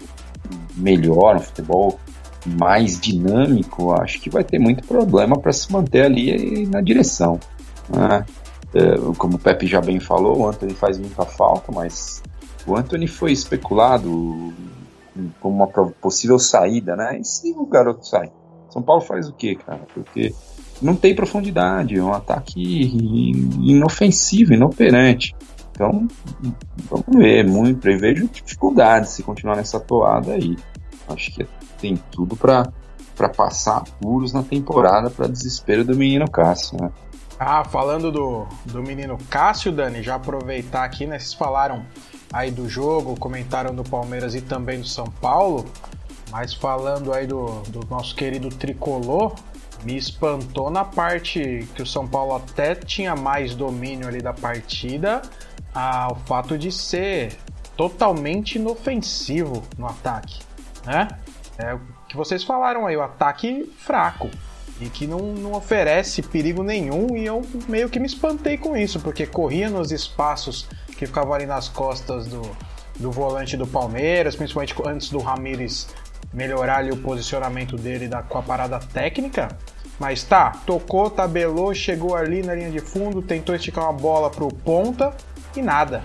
melhor, 0.76 1.36
um 1.36 1.42
futebol 1.42 2.00
mais 2.46 3.00
dinâmico, 3.00 3.92
acho 3.92 4.22
que 4.22 4.30
vai 4.30 4.44
ter 4.44 4.60
muito 4.60 4.88
problema 4.88 5.38
para 5.38 5.52
se 5.52 5.72
manter 5.72 6.06
ali 6.06 6.66
na 6.68 6.80
direção. 6.80 7.40
Né? 7.90 8.26
Uh, 8.74 9.14
como 9.16 9.36
o 9.36 9.40
Pepe 9.40 9.68
já 9.68 9.82
bem 9.82 10.00
falou, 10.00 10.40
o 10.40 10.48
Anthony 10.48 10.74
faz 10.74 10.98
muita 10.98 11.26
falta, 11.26 11.72
mas 11.72 12.24
o 12.66 12.78
Anthony 12.78 13.08
foi 13.08 13.34
especulado 13.34 14.54
como 15.40 15.56
uma 15.56 15.68
possível 15.68 16.40
saída, 16.40 16.96
né? 16.96 17.20
E 17.20 17.24
se 17.24 17.52
o 17.52 17.66
garoto 17.66 18.06
sai? 18.08 18.32
São 18.70 18.82
Paulo 18.82 19.02
faz 19.02 19.28
o 19.28 19.34
quê, 19.34 19.56
cara? 19.56 19.82
Porque 19.94 20.34
não 20.82 20.96
tem 20.96 21.16
profundidade, 21.16 21.98
é 21.98 22.04
um 22.04 22.14
ataque 22.14 22.62
inofensivo, 23.62 24.54
inoperante. 24.54 25.36
Então, 25.72 26.08
vamos 26.90 27.16
ver, 27.16 27.46
muito, 27.48 27.88
eu 27.88 28.00
vejo 28.00 28.28
dificuldade 28.28 29.10
se 29.10 29.24
continuar 29.24 29.56
nessa 29.56 29.80
toada 29.80 30.34
aí. 30.34 30.56
Acho 31.08 31.32
que 31.32 31.48
tem 31.80 31.96
tudo 32.12 32.36
para 32.36 32.72
para 33.16 33.30
passar 33.30 33.78
apuros 33.78 34.32
na 34.32 34.44
temporada 34.44 35.10
para 35.10 35.28
desespero 35.28 35.84
do 35.84 35.96
menino 35.96 36.30
Cássio, 36.30 36.80
né? 36.80 36.92
Ah, 37.40 37.64
falando 37.64 38.12
do, 38.12 38.48
do 38.66 38.82
menino 38.84 39.18
Cássio, 39.30 39.72
Dani, 39.72 40.04
já 40.04 40.16
aproveitar 40.16 40.84
aqui, 40.84 41.08
né? 41.08 41.18
Vocês 41.18 41.34
falaram 41.34 41.84
aí 42.32 42.52
do 42.52 42.68
jogo, 42.70 43.18
comentaram 43.18 43.74
do 43.74 43.84
Palmeiras 43.84 44.36
e 44.36 44.42
também 44.42 44.80
do 44.80 44.88
São 44.88 45.06
Paulo. 45.06 45.66
Mas 46.32 46.54
falando 46.54 47.14
aí 47.14 47.26
do, 47.26 47.62
do 47.70 47.86
nosso 47.88 48.16
querido 48.16 48.50
tricolor, 48.50 49.34
me 49.84 49.96
espantou 49.96 50.70
na 50.70 50.84
parte 50.84 51.68
que 51.76 51.82
o 51.82 51.86
São 51.86 52.08
Paulo 52.08 52.36
até 52.36 52.76
tinha 52.76 53.16
mais 53.16 53.56
domínio 53.56 54.08
ali 54.08 54.22
da 54.22 54.34
partida, 54.34 55.22
ah, 55.74 56.10
o 56.12 56.16
fato 56.16 56.58
de 56.58 56.72
ser 56.72 57.38
totalmente 57.76 58.56
inofensivo 58.56 59.64
no 59.78 59.86
ataque, 59.86 60.42
né? 60.86 61.08
É 61.58 61.74
o 61.76 61.80
que 62.08 62.16
vocês 62.16 62.44
falaram 62.44 62.86
aí, 62.86 62.98
o 62.98 63.02
ataque 63.02 63.72
fraco 63.78 64.30
e 64.80 64.90
que 64.90 65.08
não, 65.08 65.20
não 65.20 65.54
oferece 65.54 66.22
perigo 66.22 66.64
nenhum 66.64 67.16
e 67.16 67.26
eu 67.26 67.42
meio 67.68 67.90
que 67.90 68.00
me 68.00 68.06
espantei 68.06 68.58
com 68.58 68.76
isso, 68.76 69.00
porque 69.00 69.26
corria 69.26 69.70
nos 69.70 69.92
espaços 69.92 70.68
que 70.98 71.06
ficavam 71.06 71.34
ali 71.34 71.46
nas 71.46 71.70
costas 71.70 72.28
do, 72.28 72.42
do 73.00 73.12
volante 73.12 73.56
do 73.56 73.68
Palmeiras, 73.68 74.36
principalmente 74.36 74.76
antes 74.86 75.10
do 75.10 75.20
Ramires 75.20 75.88
melhorar 76.34 76.78
ali 76.78 76.92
o 76.92 76.98
posicionamento 76.98 77.78
dele 77.78 78.08
da, 78.08 78.22
com 78.22 78.38
a 78.38 78.42
parada 78.42 78.80
técnica. 78.80 79.50
Mas 80.00 80.24
tá, 80.24 80.52
tocou, 80.66 81.10
tabelou, 81.10 81.74
chegou 81.74 82.16
ali 82.16 82.44
na 82.44 82.54
linha 82.54 82.70
de 82.70 82.80
fundo, 82.80 83.22
tentou 83.22 83.56
esticar 83.56 83.86
uma 83.86 83.94
bola 83.94 84.30
pro 84.30 84.48
ponta 84.48 85.16
e 85.56 85.62
nada. 85.62 86.04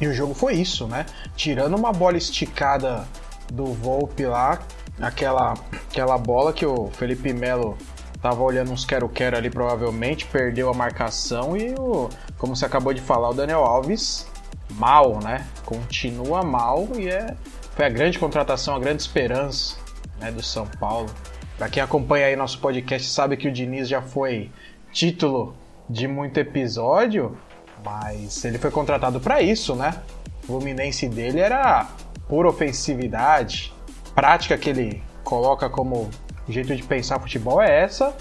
E 0.00 0.06
o 0.06 0.14
jogo 0.14 0.34
foi 0.34 0.54
isso, 0.54 0.86
né? 0.86 1.04
Tirando 1.36 1.76
uma 1.76 1.92
bola 1.92 2.16
esticada 2.16 3.06
do 3.52 3.66
Volpe 3.66 4.24
lá, 4.24 4.60
aquela, 5.00 5.54
aquela 5.72 6.16
bola 6.16 6.52
que 6.52 6.64
o 6.64 6.88
Felipe 6.92 7.32
Melo 7.32 7.76
tava 8.20 8.42
olhando 8.42 8.72
uns 8.72 8.86
quero-quero 8.86 9.36
ali 9.36 9.50
provavelmente, 9.50 10.24
perdeu 10.24 10.70
a 10.70 10.74
marcação 10.74 11.54
e 11.54 11.74
o, 11.78 12.08
como 12.38 12.56
você 12.56 12.64
acabou 12.64 12.94
de 12.94 13.02
falar, 13.02 13.28
o 13.28 13.34
Daniel 13.34 13.62
Alves 13.62 14.26
mal, 14.72 15.18
né? 15.22 15.46
Continua 15.64 16.42
mal 16.42 16.88
e 16.96 17.08
é 17.08 17.36
foi 17.74 17.86
a 17.86 17.88
grande 17.88 18.18
contratação, 18.18 18.76
a 18.76 18.78
grande 18.78 19.02
esperança 19.02 19.76
né, 20.20 20.30
do 20.30 20.42
São 20.42 20.66
Paulo. 20.66 21.10
Para 21.58 21.68
quem 21.68 21.82
acompanha 21.82 22.26
aí 22.26 22.36
nosso 22.36 22.58
podcast 22.60 23.08
sabe 23.08 23.36
que 23.36 23.48
o 23.48 23.52
Diniz 23.52 23.88
já 23.88 24.00
foi 24.00 24.50
título 24.92 25.56
de 25.88 26.06
muito 26.06 26.38
episódio, 26.38 27.36
mas 27.84 28.44
ele 28.44 28.58
foi 28.58 28.70
contratado 28.70 29.20
para 29.20 29.42
isso, 29.42 29.74
né? 29.74 30.02
O 30.44 30.46
Fluminense 30.46 31.08
dele 31.08 31.40
era 31.40 31.88
pura 32.28 32.48
ofensividade, 32.48 33.72
prática 34.14 34.56
que 34.56 34.70
ele 34.70 35.02
coloca 35.22 35.68
como 35.68 36.08
jeito 36.48 36.74
de 36.74 36.82
pensar 36.82 37.18
futebol 37.18 37.60
é 37.60 37.82
essa, 37.82 38.14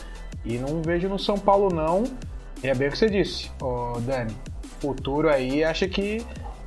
e 0.44 0.58
não 0.58 0.82
vejo 0.82 1.08
no 1.08 1.20
São 1.20 1.38
Paulo 1.38 1.74
não. 1.74 2.04
E 2.64 2.68
é 2.68 2.74
bem 2.74 2.88
o 2.88 2.92
que 2.92 2.98
você 2.98 3.10
disse, 3.10 3.52
ô 3.62 4.00
Dani. 4.00 4.34
Futuro 4.84 5.30
aí 5.30 5.63
acha 5.63 5.88
que 5.88 6.22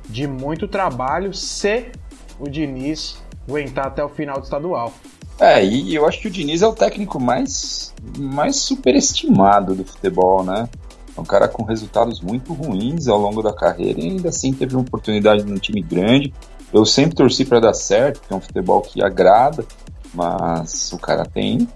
de 0.09 0.25
muito 0.25 0.67
trabalho 0.67 1.31
se 1.35 1.91
o 2.39 2.49
Diniz 2.49 3.21
aguentar 3.47 3.85
até 3.85 4.03
o 4.03 4.09
final 4.09 4.39
do 4.39 4.43
estadual. 4.43 4.91
É, 5.39 5.63
e 5.63 5.93
eu 5.93 6.07
acho 6.07 6.19
que 6.19 6.27
o 6.27 6.31
Diniz 6.31 6.63
é 6.63 6.67
o 6.67 6.73
técnico 6.73 7.19
mais, 7.19 7.93
mais 8.17 8.55
superestimado 8.55 9.75
do 9.75 9.85
futebol, 9.85 10.43
né? 10.43 10.67
É 11.15 11.21
um 11.21 11.23
cara 11.23 11.47
com 11.47 11.63
resultados 11.63 12.19
muito 12.19 12.53
ruins 12.53 13.07
ao 13.07 13.19
longo 13.19 13.43
da 13.43 13.53
carreira 13.53 13.99
e 13.99 14.07
ainda 14.07 14.29
assim 14.29 14.51
teve 14.51 14.73
uma 14.73 14.81
oportunidade 14.81 15.43
num 15.43 15.59
time 15.59 15.83
grande. 15.83 16.33
Eu 16.73 16.87
sempre 16.87 17.15
torci 17.15 17.45
para 17.45 17.59
dar 17.59 17.75
certo, 17.75 18.21
que 18.21 18.33
é 18.33 18.35
um 18.35 18.41
futebol 18.41 18.81
que 18.81 19.03
agrada, 19.03 19.63
mas 20.11 20.91
o 20.91 20.97
cara 20.97 21.23
tem 21.23 21.67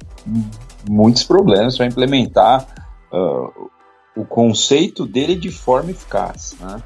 muitos 0.89 1.24
problemas 1.24 1.77
para 1.77 1.86
implementar 1.86 2.65
uh, 3.13 3.69
o 4.15 4.25
conceito 4.25 5.06
dele 5.06 5.36
de 5.36 5.51
forma 5.51 5.91
eficaz, 5.91 6.56
né? 6.60 6.82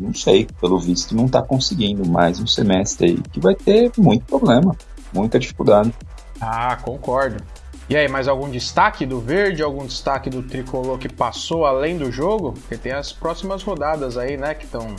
Não 0.00 0.12
sei, 0.12 0.46
pelo 0.60 0.78
visto 0.78 1.16
não 1.16 1.26
está 1.26 1.40
conseguindo 1.40 2.06
mais 2.06 2.38
um 2.38 2.46
semestre 2.46 3.06
aí 3.06 3.22
que 3.32 3.40
vai 3.40 3.54
ter 3.54 3.90
muito 3.96 4.26
problema, 4.26 4.76
muita 5.12 5.38
dificuldade. 5.38 5.94
Ah, 6.40 6.76
concordo. 6.76 7.42
E 7.88 7.96
aí, 7.96 8.08
mais 8.08 8.26
algum 8.26 8.50
destaque 8.50 9.06
do 9.06 9.20
verde, 9.20 9.62
algum 9.62 9.86
destaque 9.86 10.28
do 10.28 10.42
tricolor 10.42 10.98
que 10.98 11.08
passou 11.08 11.64
além 11.64 11.96
do 11.96 12.10
jogo? 12.10 12.52
Porque 12.52 12.76
tem 12.76 12.92
as 12.92 13.12
próximas 13.12 13.62
rodadas 13.62 14.18
aí, 14.18 14.36
né, 14.36 14.54
que 14.54 14.64
estão 14.64 14.94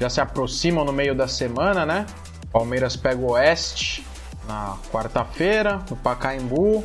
já 0.00 0.08
se 0.08 0.20
aproximam 0.20 0.84
no 0.84 0.92
meio 0.92 1.14
da 1.14 1.26
semana, 1.26 1.84
né? 1.84 2.06
Palmeiras 2.52 2.96
pega 2.96 3.20
o 3.20 3.32
Oeste 3.32 4.06
na 4.46 4.76
quarta-feira, 4.92 5.80
no 5.90 5.96
Pacaembu. 5.96 6.78
O 6.78 6.84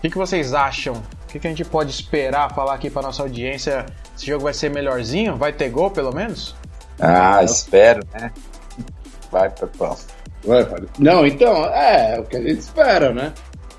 que, 0.00 0.08
que 0.10 0.16
vocês 0.16 0.54
acham? 0.54 0.94
O 1.34 1.36
que, 1.36 1.40
que 1.40 1.48
a 1.48 1.50
gente 1.50 1.64
pode 1.64 1.90
esperar 1.90 2.54
falar 2.54 2.74
aqui 2.74 2.88
para 2.88 3.02
nossa 3.02 3.20
audiência? 3.20 3.86
Esse 4.16 4.24
jogo 4.24 4.44
vai 4.44 4.54
ser 4.54 4.70
melhorzinho? 4.70 5.34
Vai 5.34 5.52
ter 5.52 5.68
gol, 5.68 5.90
pelo 5.90 6.14
menos? 6.14 6.54
Ah, 7.00 7.42
espero, 7.42 8.06
né? 8.14 8.30
Vai, 9.32 9.50
Pepão. 9.50 9.96
Vai, 10.44 10.64
Não, 10.96 11.26
então, 11.26 11.66
é, 11.74 12.14
é 12.14 12.20
o 12.20 12.24
que 12.24 12.36
a 12.36 12.40
gente 12.40 12.60
espera, 12.60 13.12
né? 13.12 13.32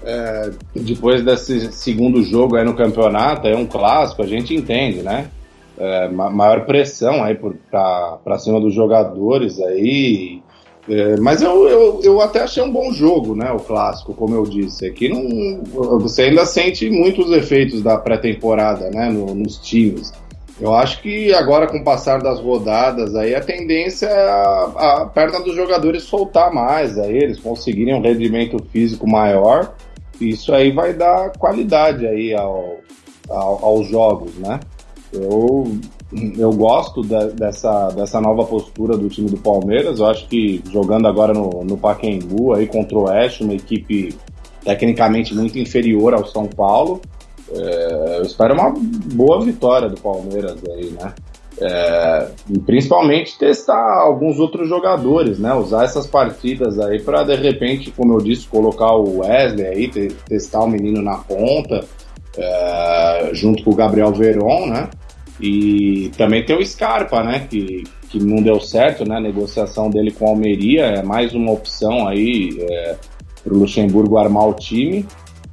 É, 0.03 0.51
depois 0.75 1.23
desse 1.23 1.71
segundo 1.71 2.21
jogo 2.23 2.57
aí 2.57 2.65
no 2.65 2.75
campeonato, 2.75 3.47
é 3.47 3.55
um 3.55 3.65
clássico, 3.65 4.21
a 4.21 4.27
gente 4.27 4.53
entende, 4.53 5.01
né? 5.01 5.29
É, 5.77 6.09
maior 6.09 6.65
pressão 6.65 7.23
aí 7.23 7.39
para 7.71 8.37
cima 8.37 8.59
dos 8.59 8.73
jogadores 8.73 9.61
aí. 9.61 10.43
É, 10.87 11.17
mas 11.17 11.41
eu, 11.41 11.67
eu, 11.67 12.01
eu 12.03 12.21
até 12.21 12.41
achei 12.41 12.61
um 12.61 12.71
bom 12.71 12.91
jogo, 12.91 13.35
né? 13.35 13.51
O 13.51 13.59
clássico, 13.59 14.13
como 14.13 14.35
eu 14.35 14.43
disse. 14.43 14.85
Aqui 14.85 15.09
não, 15.09 15.63
você 15.99 16.23
ainda 16.23 16.45
sente 16.45 16.89
muitos 16.89 17.31
efeitos 17.31 17.81
da 17.81 17.97
pré-temporada, 17.97 18.89
né? 18.91 19.09
No, 19.09 19.33
nos 19.33 19.57
times. 19.57 20.13
Eu 20.59 20.73
acho 20.73 21.01
que 21.01 21.33
agora, 21.33 21.67
com 21.67 21.79
o 21.79 21.83
passar 21.83 22.21
das 22.21 22.39
rodadas, 22.39 23.13
aí 23.15 23.35
a 23.35 23.41
tendência 23.41 24.05
é 24.05 24.29
a, 24.29 25.01
a 25.01 25.05
perna 25.07 25.41
dos 25.41 25.53
jogadores 25.53 26.03
soltar 26.03 26.53
mais, 26.53 26.97
aí 26.97 27.17
eles 27.17 27.39
conseguirem 27.39 27.93
um 27.93 28.01
rendimento 28.01 28.57
físico 28.71 29.07
maior. 29.07 29.75
Isso 30.21 30.53
aí 30.53 30.71
vai 30.71 30.93
dar 30.93 31.31
qualidade 31.37 32.07
aí 32.07 32.33
ao, 32.33 32.77
ao, 33.29 33.65
aos 33.65 33.87
jogos, 33.87 34.33
né? 34.35 34.59
Eu, 35.11 35.77
eu 36.37 36.51
gosto 36.51 37.01
de, 37.01 37.33
dessa, 37.33 37.89
dessa 37.89 38.21
nova 38.21 38.45
postura 38.45 38.97
do 38.97 39.09
time 39.09 39.29
do 39.29 39.37
Palmeiras. 39.37 39.99
Eu 39.99 40.05
acho 40.07 40.27
que 40.27 40.61
jogando 40.71 41.07
agora 41.07 41.33
no, 41.33 41.63
no 41.63 41.77
Pacaembu 41.77 42.53
aí 42.53 42.67
contra 42.67 42.97
o 42.97 43.03
Oeste, 43.09 43.43
uma 43.43 43.53
equipe 43.53 44.15
tecnicamente 44.63 45.33
muito 45.33 45.59
inferior 45.59 46.13
ao 46.13 46.25
São 46.25 46.47
Paulo, 46.47 47.01
é, 47.51 48.17
eu 48.17 48.23
espero 48.23 48.53
uma 48.53 48.73
boa 49.13 49.43
vitória 49.43 49.87
do 49.87 49.99
Palmeiras 50.01 50.57
aí, 50.69 50.89
né? 50.91 51.13
É, 51.57 52.27
e 52.49 52.59
principalmente 52.59 53.37
testar 53.37 54.01
alguns 54.01 54.39
outros 54.39 54.67
jogadores, 54.67 55.39
né? 55.39 55.53
Usar 55.53 55.85
essas 55.85 56.05
partidas 56.05 56.79
aí 56.79 57.01
para 57.01 57.23
de 57.23 57.35
repente, 57.35 57.91
como 57.91 58.13
eu 58.13 58.17
disse, 58.17 58.47
colocar 58.47 58.93
o 58.93 59.19
Wesley 59.19 59.65
aí, 59.65 59.87
te, 59.87 60.07
testar 60.27 60.63
o 60.63 60.67
menino 60.67 61.01
na 61.01 61.17
ponta, 61.17 61.85
é, 62.37 63.29
junto 63.33 63.63
com 63.63 63.71
o 63.71 63.75
Gabriel 63.75 64.11
Veron, 64.11 64.65
né? 64.67 64.89
E 65.39 66.11
também 66.17 66.45
tem 66.45 66.57
o 66.57 66.65
Scarpa, 66.65 67.23
né? 67.23 67.47
Que, 67.49 67.83
que 68.09 68.19
não 68.19 68.41
deu 68.41 68.59
certo, 68.59 69.07
né? 69.07 69.17
A 69.17 69.21
negociação 69.21 69.89
dele 69.89 70.11
com 70.11 70.25
a 70.25 70.29
Almeria 70.29 70.85
é 70.85 71.03
mais 71.03 71.33
uma 71.33 71.51
opção 71.51 72.07
aí 72.07 72.57
é, 72.61 72.95
para 73.43 73.53
o 73.53 73.57
Luxemburgo 73.57 74.17
armar 74.17 74.47
o 74.47 74.53
time. 74.53 75.05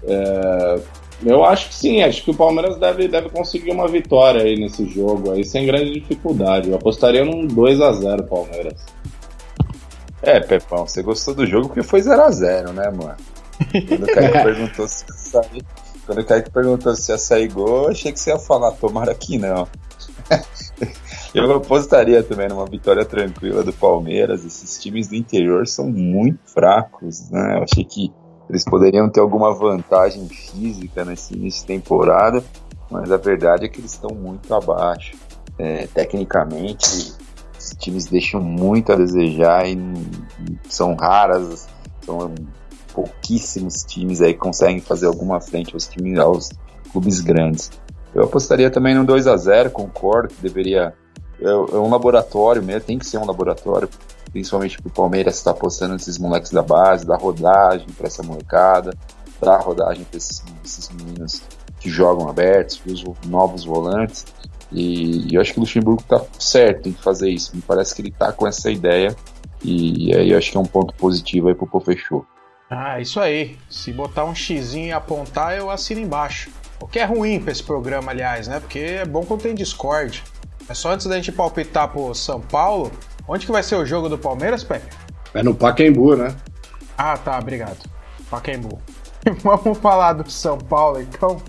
É, 0.05 0.81
eu 1.25 1.45
acho 1.45 1.69
que 1.69 1.75
sim, 1.75 2.03
acho 2.03 2.25
que 2.25 2.31
o 2.31 2.35
Palmeiras 2.35 2.77
deve, 2.79 3.07
deve 3.07 3.29
conseguir 3.29 3.71
uma 3.71 3.87
vitória 3.87 4.43
aí 4.43 4.57
nesse 4.59 4.89
jogo 4.89 5.31
aí, 5.31 5.45
sem 5.45 5.67
grande 5.67 5.93
dificuldade. 5.93 6.69
Eu 6.69 6.77
apostaria 6.77 7.25
num 7.25 7.47
2 7.47 7.81
a 7.81 7.93
0 7.93 8.25
Palmeiras. 8.25 8.85
É, 10.21 10.41
Pepão, 10.41 10.87
você 10.87 11.03
gostou 11.03 11.35
do 11.35 11.47
jogo 11.47 11.69
porque 11.69 11.83
foi 11.83 12.01
0 12.01 12.23
a 12.23 12.31
0 12.31 12.73
né, 12.73 12.91
mano? 12.91 13.17
Quando 13.89 14.03
o 14.03 14.07
Kaique 14.07 14.43
perguntou 14.43 14.89
se 14.89 15.05
ia 15.05 15.15
sair, 15.17 15.65
quando 16.07 16.19
o 16.19 16.25
Kaique 16.25 16.51
perguntou 16.51 16.95
se 16.97 17.13
ia 17.13 17.19
sair 17.19 17.49
gol, 17.49 17.89
achei 17.89 18.13
que 18.13 18.19
você 18.19 18.31
ia 18.31 18.39
falar, 18.39 18.73
tomara 18.73 19.15
que 19.15 19.39
não. 19.39 19.69
eu 21.35 21.53
apostaria 21.53 22.23
também 22.23 22.49
numa 22.49 22.67
vitória 22.67 23.05
tranquila 23.05 23.63
do 23.63 23.73
Palmeiras. 23.73 24.45
Esses 24.45 24.81
times 24.81 25.09
do 25.09 25.15
interior 25.15 25.67
são 25.67 25.89
muito 25.89 26.41
fracos, 26.47 27.31
né? 27.31 27.59
Eu 27.59 27.63
achei 27.63 27.85
que 27.85 28.13
eles 28.51 28.65
poderiam 28.65 29.09
ter 29.09 29.21
alguma 29.21 29.55
vantagem 29.55 30.29
física 30.29 31.05
nesse 31.05 31.35
início 31.35 31.61
de 31.61 31.67
temporada, 31.69 32.45
mas 32.91 33.11
a 33.11 33.17
verdade 33.17 33.65
é 33.65 33.69
que 33.69 33.81
eles 33.81 33.93
estão 33.93 34.15
muito 34.15 34.53
abaixo. 34.55 35.17
É, 35.59 35.87
tecnicamente, 35.87 37.15
os 37.59 37.71
times 37.79 38.07
deixam 38.07 38.41
muito 38.41 38.93
a 38.93 38.97
desejar 38.97 39.69
e 39.69 39.79
são 40.69 40.95
raras, 40.95 41.69
são 42.05 42.35
pouquíssimos 42.93 43.83
times 43.85 44.21
aí 44.21 44.35
conseguem 44.35 44.81
fazer 44.81 45.07
alguma 45.07 45.41
frente 45.41 45.75
aos 45.75 45.87
times, 45.87 46.19
aos 46.19 46.51
clubes 46.91 47.21
grandes. 47.21 47.71
Eu 48.15 48.25
apostaria 48.25 48.71
também 48.71 48.95
no 48.95 49.05
2 49.05 49.27
a 49.27 49.37
0 49.37 49.71
concordo 49.71 50.35
que 50.35 50.43
deveria. 50.43 50.95
É, 51.41 51.49
é 51.49 51.79
um 51.79 51.91
laboratório 51.91 52.63
mesmo, 52.63 52.83
tem 52.83 52.99
que 52.99 53.07
ser 53.07 53.19
um 53.19 53.27
laboratório 53.27 53.89
principalmente 54.33 54.77
porque 54.77 54.89
o 54.89 54.93
Palmeiras 54.93 55.37
está 55.37 55.51
apostando 55.51 55.93
nesses 55.93 56.19
moleques 56.19 56.51
da 56.51 56.63
base, 56.63 57.07
dar 57.07 57.19
rodagem 57.19 57.87
para 57.89 58.07
essa 58.07 58.23
molecada, 58.23 58.97
dar 59.41 59.59
rodagem 59.59 60.05
para 60.05 60.17
esses, 60.17 60.43
esses, 60.65 60.89
meninos 60.91 61.43
que 61.79 61.91
jogam 61.91 62.29
abertos, 62.29 62.81
os 62.87 63.05
novos 63.29 63.65
volantes. 63.65 64.25
E, 64.71 65.31
e 65.31 65.35
eu 65.35 65.41
acho 65.41 65.53
que 65.53 65.59
o 65.59 65.63
Luxemburgo 65.63 66.01
está 66.01 66.25
certo 66.39 66.89
em 66.89 66.93
fazer 66.93 67.29
isso. 67.29 67.55
Me 67.55 67.61
parece 67.61 67.95
que 67.95 68.01
ele 68.01 68.09
está 68.09 68.33
com 68.33 68.47
essa 68.47 68.71
ideia 68.71 69.15
e 69.63 70.15
aí 70.15 70.31
eu 70.31 70.39
acho 70.39 70.51
que 70.51 70.57
é 70.57 70.61
um 70.61 70.65
ponto 70.65 70.95
positivo 70.95 71.49
aí 71.49 71.55
pro 71.55 71.67
Pofechou. 71.67 72.25
Ah, 72.75 73.01
isso 73.01 73.21
aí. 73.21 73.59
Se 73.69 73.93
botar 73.93 74.25
um 74.25 74.35
xizinho 74.35 74.89
e 74.89 74.93
apontar, 74.93 75.57
eu 75.57 75.71
assino 75.71 76.01
embaixo. 76.01 76.51
O 76.81 76.87
que 76.87 76.99
é 76.99 77.05
ruim 77.05 77.39
para 77.39 77.53
esse 77.53 77.63
programa, 77.63 78.11
aliás, 78.11 78.49
né? 78.49 78.61
Porque 78.61 78.79
é 78.79 79.05
bom 79.05 79.25
quando 79.25 79.43
tem 79.43 79.55
Discord. 79.55 80.23
É 80.69 80.75
só 80.75 80.93
antes 80.93 81.07
da 81.07 81.17
gente 81.17 81.31
palpitar 81.31 81.89
pro 81.89 82.15
São 82.15 82.41
Paulo, 82.41 82.91
Onde 83.27 83.47
que 83.47 83.53
vai 83.53 83.63
ser 83.63 83.77
o 83.77 83.87
jogo 83.87 84.09
do 84.09 84.19
Palmeiras, 84.19 84.65
Pepe? 84.65 84.95
É 85.35 85.43
no 85.43 85.55
Pacaembu, 85.55 86.17
né? 86.17 86.35
Ah, 86.99 87.17
tá, 87.17 87.39
obrigado. 87.39 87.79
Pacaembu. 88.29 88.81
Vamos 89.43 89.79
falar 89.79 90.15
do 90.15 90.31
São 90.31 90.59
Paulo, 90.59 91.01
então. 91.01 91.41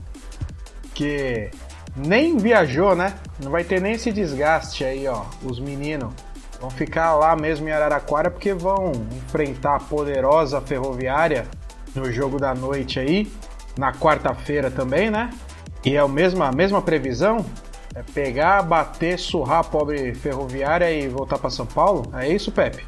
Que 0.93 1.49
nem 1.95 2.37
viajou, 2.37 2.95
né? 2.95 3.15
Não 3.43 3.49
vai 3.49 3.63
ter 3.63 3.81
nem 3.81 3.93
esse 3.93 4.11
desgaste 4.11 4.85
aí, 4.85 5.07
ó. 5.07 5.25
Os 5.43 5.59
meninos 5.59 6.13
vão 6.63 6.69
ficar 6.69 7.13
lá 7.15 7.35
mesmo 7.35 7.67
em 7.67 7.73
Araraquara 7.73 8.31
porque 8.31 8.53
vão 8.53 8.93
enfrentar 9.11 9.75
a 9.75 9.79
poderosa 9.79 10.61
ferroviária 10.61 11.45
no 11.93 12.09
jogo 12.09 12.39
da 12.39 12.55
noite 12.55 13.01
aí. 13.01 13.27
Na 13.77 13.91
quarta-feira 13.91 14.71
também, 14.71 15.11
né? 15.11 15.29
E 15.83 15.97
é 15.97 15.99
a 15.99 16.07
mesma, 16.07 16.47
a 16.47 16.51
mesma 16.53 16.81
previsão? 16.81 17.45
É 17.93 18.01
pegar, 18.13 18.61
bater, 18.61 19.19
surrar 19.19 19.59
a 19.59 19.63
pobre 19.63 20.13
ferroviária 20.15 20.89
e 20.89 21.09
voltar 21.09 21.37
para 21.37 21.49
São 21.49 21.65
Paulo? 21.65 22.03
É 22.13 22.29
isso, 22.29 22.49
Pepe? 22.49 22.85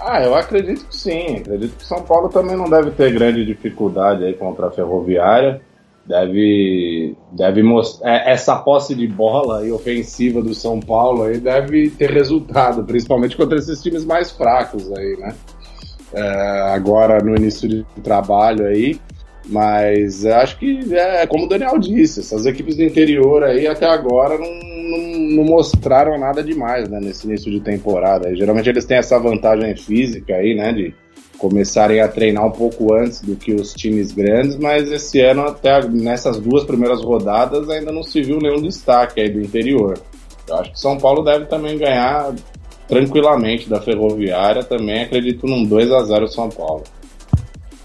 Ah, 0.00 0.22
eu 0.22 0.34
acredito 0.34 0.86
que 0.86 0.96
sim. 0.96 1.36
Acredito 1.36 1.76
que 1.76 1.84
São 1.84 2.02
Paulo 2.02 2.30
também 2.30 2.56
não 2.56 2.70
deve 2.70 2.92
ter 2.92 3.12
grande 3.12 3.44
dificuldade 3.44 4.24
aí 4.24 4.32
contra 4.32 4.68
a 4.68 4.70
ferroviária. 4.70 5.60
Deve, 6.08 7.14
deve 7.32 7.62
mostrar 7.62 8.10
é, 8.10 8.32
essa 8.32 8.56
posse 8.56 8.94
de 8.94 9.06
bola 9.06 9.66
e 9.66 9.70
ofensiva 9.70 10.40
do 10.40 10.54
São 10.54 10.80
Paulo 10.80 11.24
aí 11.24 11.38
deve 11.38 11.90
ter 11.90 12.10
resultado, 12.10 12.82
principalmente 12.82 13.36
contra 13.36 13.58
esses 13.58 13.82
times 13.82 14.06
mais 14.06 14.30
fracos 14.30 14.90
aí, 14.90 15.16
né? 15.18 15.34
É, 16.14 16.72
agora 16.72 17.22
no 17.22 17.36
início 17.36 17.68
de 17.68 17.84
trabalho 18.02 18.64
aí, 18.66 18.98
mas 19.48 20.24
acho 20.24 20.58
que 20.58 20.80
é 20.94 21.26
como 21.26 21.44
o 21.44 21.48
Daniel 21.48 21.78
disse, 21.78 22.20
essas 22.20 22.46
equipes 22.46 22.76
do 22.76 22.84
interior 22.84 23.44
aí 23.44 23.66
até 23.66 23.84
agora 23.84 24.38
não, 24.38 24.48
não, 24.48 25.36
não 25.36 25.44
mostraram 25.44 26.18
nada 26.18 26.42
demais 26.42 26.88
né, 26.88 27.00
nesse 27.00 27.26
início 27.26 27.52
de 27.52 27.60
temporada. 27.60 28.34
geralmente 28.34 28.70
eles 28.70 28.86
têm 28.86 28.96
essa 28.96 29.18
vantagem 29.18 29.76
física 29.76 30.34
aí, 30.34 30.54
né? 30.54 30.72
De 30.72 30.94
começarem 31.38 32.00
a 32.00 32.08
treinar 32.08 32.44
um 32.44 32.50
pouco 32.50 32.92
antes 32.92 33.20
do 33.20 33.36
que 33.36 33.54
os 33.54 33.72
times 33.72 34.12
grandes, 34.12 34.56
mas 34.56 34.90
esse 34.90 35.20
ano, 35.20 35.42
até 35.42 35.86
nessas 35.88 36.38
duas 36.38 36.64
primeiras 36.64 37.02
rodadas, 37.02 37.70
ainda 37.70 37.92
não 37.92 38.02
se 38.02 38.20
viu 38.20 38.38
nenhum 38.38 38.60
destaque 38.60 39.20
aí 39.20 39.30
do 39.30 39.40
interior. 39.40 39.98
Eu 40.48 40.56
acho 40.56 40.72
que 40.72 40.80
São 40.80 40.98
Paulo 40.98 41.22
deve 41.22 41.46
também 41.46 41.78
ganhar 41.78 42.34
tranquilamente 42.88 43.68
da 43.68 43.80
Ferroviária, 43.80 44.64
também 44.64 45.02
acredito 45.02 45.46
num 45.46 45.64
2 45.64 45.92
a 45.92 46.02
0 46.02 46.28
São 46.28 46.48
Paulo. 46.48 46.84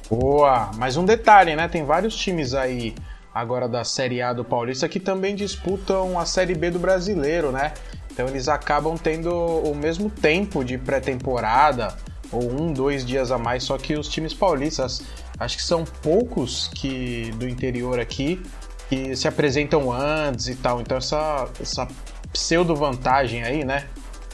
Boa! 0.10 0.72
Mas 0.78 0.98
um 0.98 1.06
detalhe, 1.06 1.56
né? 1.56 1.68
Tem 1.68 1.84
vários 1.84 2.16
times 2.16 2.54
aí 2.54 2.96
agora 3.34 3.68
da 3.68 3.84
Série 3.84 4.22
A 4.22 4.32
do 4.32 4.44
Paulista 4.44 4.88
que 4.88 5.00
também 5.00 5.36
disputam 5.36 6.20
a 6.20 6.26
Série 6.26 6.56
B 6.56 6.72
do 6.72 6.80
Brasileiro, 6.80 7.52
né? 7.52 7.74
Então 8.12 8.28
eles 8.28 8.48
acabam 8.48 8.96
tendo 8.96 9.32
o 9.32 9.76
mesmo 9.76 10.10
tempo 10.10 10.64
de 10.64 10.78
pré-temporada, 10.78 11.96
ou 12.34 12.52
um, 12.52 12.74
dois 12.74 13.06
dias 13.06 13.32
a 13.32 13.38
mais, 13.38 13.64
só 13.64 13.78
que 13.78 13.96
os 13.96 14.10
times 14.10 14.34
paulistas, 14.34 15.04
acho 15.40 15.58
que 15.58 15.64
são 15.64 15.86
poucos 16.02 16.70
que 16.74 17.32
do 17.38 17.48
interior 17.48 18.00
aqui 18.00 18.42
que 18.90 19.16
se 19.16 19.28
apresentam 19.28 19.92
antes 19.92 20.48
e 20.48 20.56
tal. 20.56 20.82
Então 20.82 20.98
essa, 20.98 21.48
essa 21.62 21.88
pseudo 22.32 22.76
vantagem 22.76 23.44
aí, 23.44 23.64
né? 23.64 23.88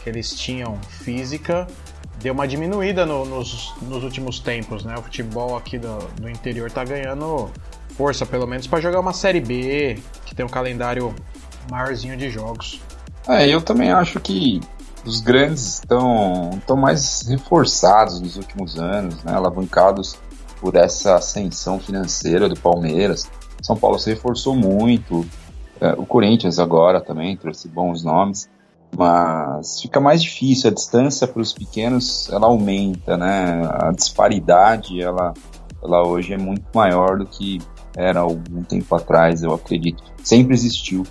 que 0.04 0.10
eles 0.10 0.34
tinham 0.34 0.80
física 1.04 1.68
deu 2.22 2.34
uma 2.34 2.48
diminuída 2.48 3.06
no, 3.06 3.26
nos, 3.26 3.74
nos 3.82 4.04
últimos 4.04 4.40
tempos, 4.40 4.84
né? 4.84 4.96
O 4.98 5.04
futebol 5.04 5.56
aqui 5.56 5.78
do, 5.78 5.98
do 6.20 6.30
interior 6.30 6.70
tá 6.70 6.84
ganhando 6.84 7.50
força, 7.96 8.26
pelo 8.26 8.46
menos 8.46 8.68
para 8.68 8.82
jogar 8.82 9.00
uma 9.00 9.14
série 9.14 9.40
B, 9.40 9.98
que 10.26 10.36
tem 10.36 10.46
um 10.46 10.50
calendário 10.50 11.16
maiorzinho 11.72 12.18
de 12.18 12.30
jogos. 12.30 12.82
É, 13.28 13.48
eu 13.48 13.62
também 13.62 13.92
acho 13.92 14.20
que 14.20 14.60
os 15.10 15.20
grandes 15.20 15.80
estão, 15.80 16.52
estão 16.54 16.78
mais 16.78 17.28
reforçados 17.28 18.20
nos 18.22 18.36
últimos 18.36 18.78
anos, 18.78 19.24
né? 19.24 19.34
alavancados 19.34 20.16
por 20.62 20.76
essa 20.76 21.16
ascensão 21.16 21.80
financeira 21.80 22.48
do 22.48 22.60
Palmeiras. 22.60 23.30
São 23.62 23.76
Paulo 23.76 24.00
se 24.00 24.10
reforçou 24.10 24.56
muito, 24.56 25.26
é, 25.82 25.94
o 25.94 26.06
Corinthians 26.06 26.60
agora 26.60 27.02
também 27.02 27.36
trouxe 27.36 27.68
bons 27.68 28.04
nomes 28.04 28.50
mas 28.96 29.82
fica 29.82 30.00
mais 30.00 30.22
difícil, 30.22 30.70
a 30.70 30.74
distância 30.74 31.28
para 31.28 31.42
os 31.42 31.54
pequenos 31.54 32.30
ela 32.32 32.48
aumenta, 32.48 33.18
né? 33.18 33.62
A 33.72 33.92
disparidade 33.92 35.02
ela, 35.02 35.34
ela 35.84 36.08
hoje 36.08 36.34
é 36.34 36.38
muito 36.38 36.66
maior 36.74 37.18
do 37.18 37.26
que 37.26 37.60
era 37.96 38.22
algum 38.22 38.64
tempo 38.64 38.94
atrás, 38.96 39.44
eu 39.44 39.54
acredito. 39.54 40.04
Sempre 40.24 40.54
existiu, 40.54 41.04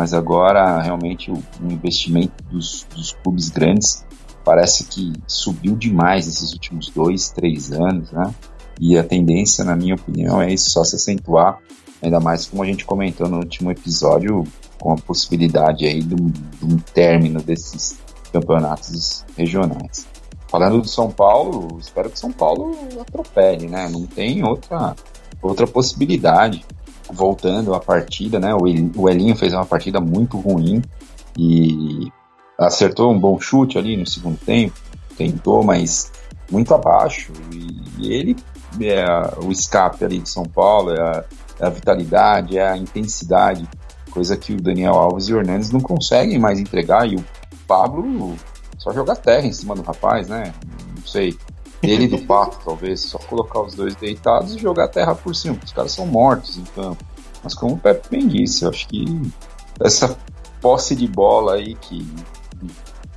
mas 0.00 0.14
agora 0.14 0.80
realmente 0.80 1.30
o, 1.30 1.38
investimento 1.60 2.42
dos, 2.50 2.86
dos 2.96 3.12
clubes 3.22 3.50
grandes 3.50 4.02
parece 4.42 4.84
que 4.84 5.12
subiu 5.26 5.76
demais 5.76 6.24
nesses 6.24 6.54
últimos 6.54 6.88
dois, 6.88 7.28
três 7.28 7.70
anos, 7.70 8.10
né? 8.10 8.34
E 8.80 8.96
a 8.96 9.04
tendência, 9.04 9.62
na 9.62 9.76
minha 9.76 9.94
opinião, 9.94 10.40
é 10.40 10.50
isso 10.50 10.70
só 10.70 10.82
se 10.84 10.96
acentuar, 10.96 11.58
ainda 12.00 12.18
mais 12.18 12.46
como 12.46 12.62
a 12.62 12.66
gente 12.66 12.86
comentou 12.86 13.28
no 13.28 13.40
último 13.40 13.70
episódio, 13.70 14.42
com 14.78 14.94
a 14.94 14.96
possibilidade 14.96 15.84
aí 15.84 16.02
de 16.02 16.14
um, 16.14 16.28
de 16.28 16.64
um 16.64 16.78
término 16.78 17.42
desses 17.42 17.98
campeonatos 18.32 19.26
regionais. 19.36 20.06
Falando 20.48 20.80
do 20.80 20.88
São 20.88 21.10
Paulo, 21.10 21.76
espero 21.78 22.08
que 22.08 22.18
São 22.18 22.32
Paulo 22.32 22.74
atropele, 22.98 23.68
né? 23.68 23.86
Não 23.90 24.06
tem 24.06 24.42
outra, 24.42 24.96
outra 25.42 25.66
possibilidade. 25.66 26.64
Voltando 27.12 27.74
à 27.74 27.80
partida, 27.80 28.38
né? 28.38 28.54
O 28.54 29.08
Elinho 29.08 29.36
fez 29.36 29.52
uma 29.52 29.66
partida 29.66 30.00
muito 30.00 30.38
ruim 30.38 30.82
e 31.36 32.10
acertou 32.58 33.12
um 33.12 33.18
bom 33.18 33.38
chute 33.40 33.78
ali 33.78 33.96
no 33.96 34.06
segundo 34.06 34.38
tempo, 34.38 34.74
tentou, 35.16 35.64
mas 35.64 36.12
muito 36.50 36.74
abaixo. 36.74 37.32
E 37.98 38.12
ele 38.12 38.36
é 38.80 39.04
o 39.42 39.50
escape 39.50 40.04
ali 40.04 40.18
de 40.20 40.28
São 40.28 40.44
Paulo, 40.44 40.92
é 40.92 41.00
a, 41.00 41.24
é 41.60 41.66
a 41.66 41.70
vitalidade, 41.70 42.58
é 42.58 42.68
a 42.68 42.76
intensidade 42.76 43.68
coisa 44.10 44.36
que 44.36 44.52
o 44.52 44.60
Daniel 44.60 44.94
Alves 44.94 45.28
e 45.28 45.34
o 45.34 45.38
Hernandes 45.38 45.70
não 45.70 45.80
conseguem 45.80 46.38
mais 46.38 46.58
entregar, 46.58 47.06
e 47.06 47.16
o 47.16 47.24
Pablo 47.66 48.36
só 48.76 48.92
joga 48.92 49.14
terra 49.16 49.46
em 49.46 49.52
cima 49.52 49.74
do 49.74 49.82
rapaz, 49.82 50.28
né? 50.28 50.52
Não 50.96 51.06
sei. 51.06 51.38
Ele 51.82 52.06
do 52.06 52.18
Pato, 52.18 52.58
talvez, 52.64 53.00
só 53.00 53.18
colocar 53.18 53.60
os 53.62 53.74
dois 53.74 53.94
deitados 53.96 54.54
e 54.54 54.58
jogar 54.58 54.84
a 54.84 54.88
terra 54.88 55.14
por 55.14 55.34
cima, 55.34 55.58
os 55.64 55.72
caras 55.72 55.92
são 55.92 56.06
mortos 56.06 56.58
em 56.58 56.64
campo. 56.64 57.02
Mas 57.42 57.54
como 57.54 57.74
o 57.74 57.78
Pepe 57.78 58.08
bem 58.10 58.28
disse, 58.28 58.64
eu 58.64 58.68
acho 58.68 58.86
que 58.86 59.04
essa 59.80 60.16
posse 60.60 60.94
de 60.94 61.08
bola 61.08 61.54
aí 61.54 61.74
que 61.76 62.06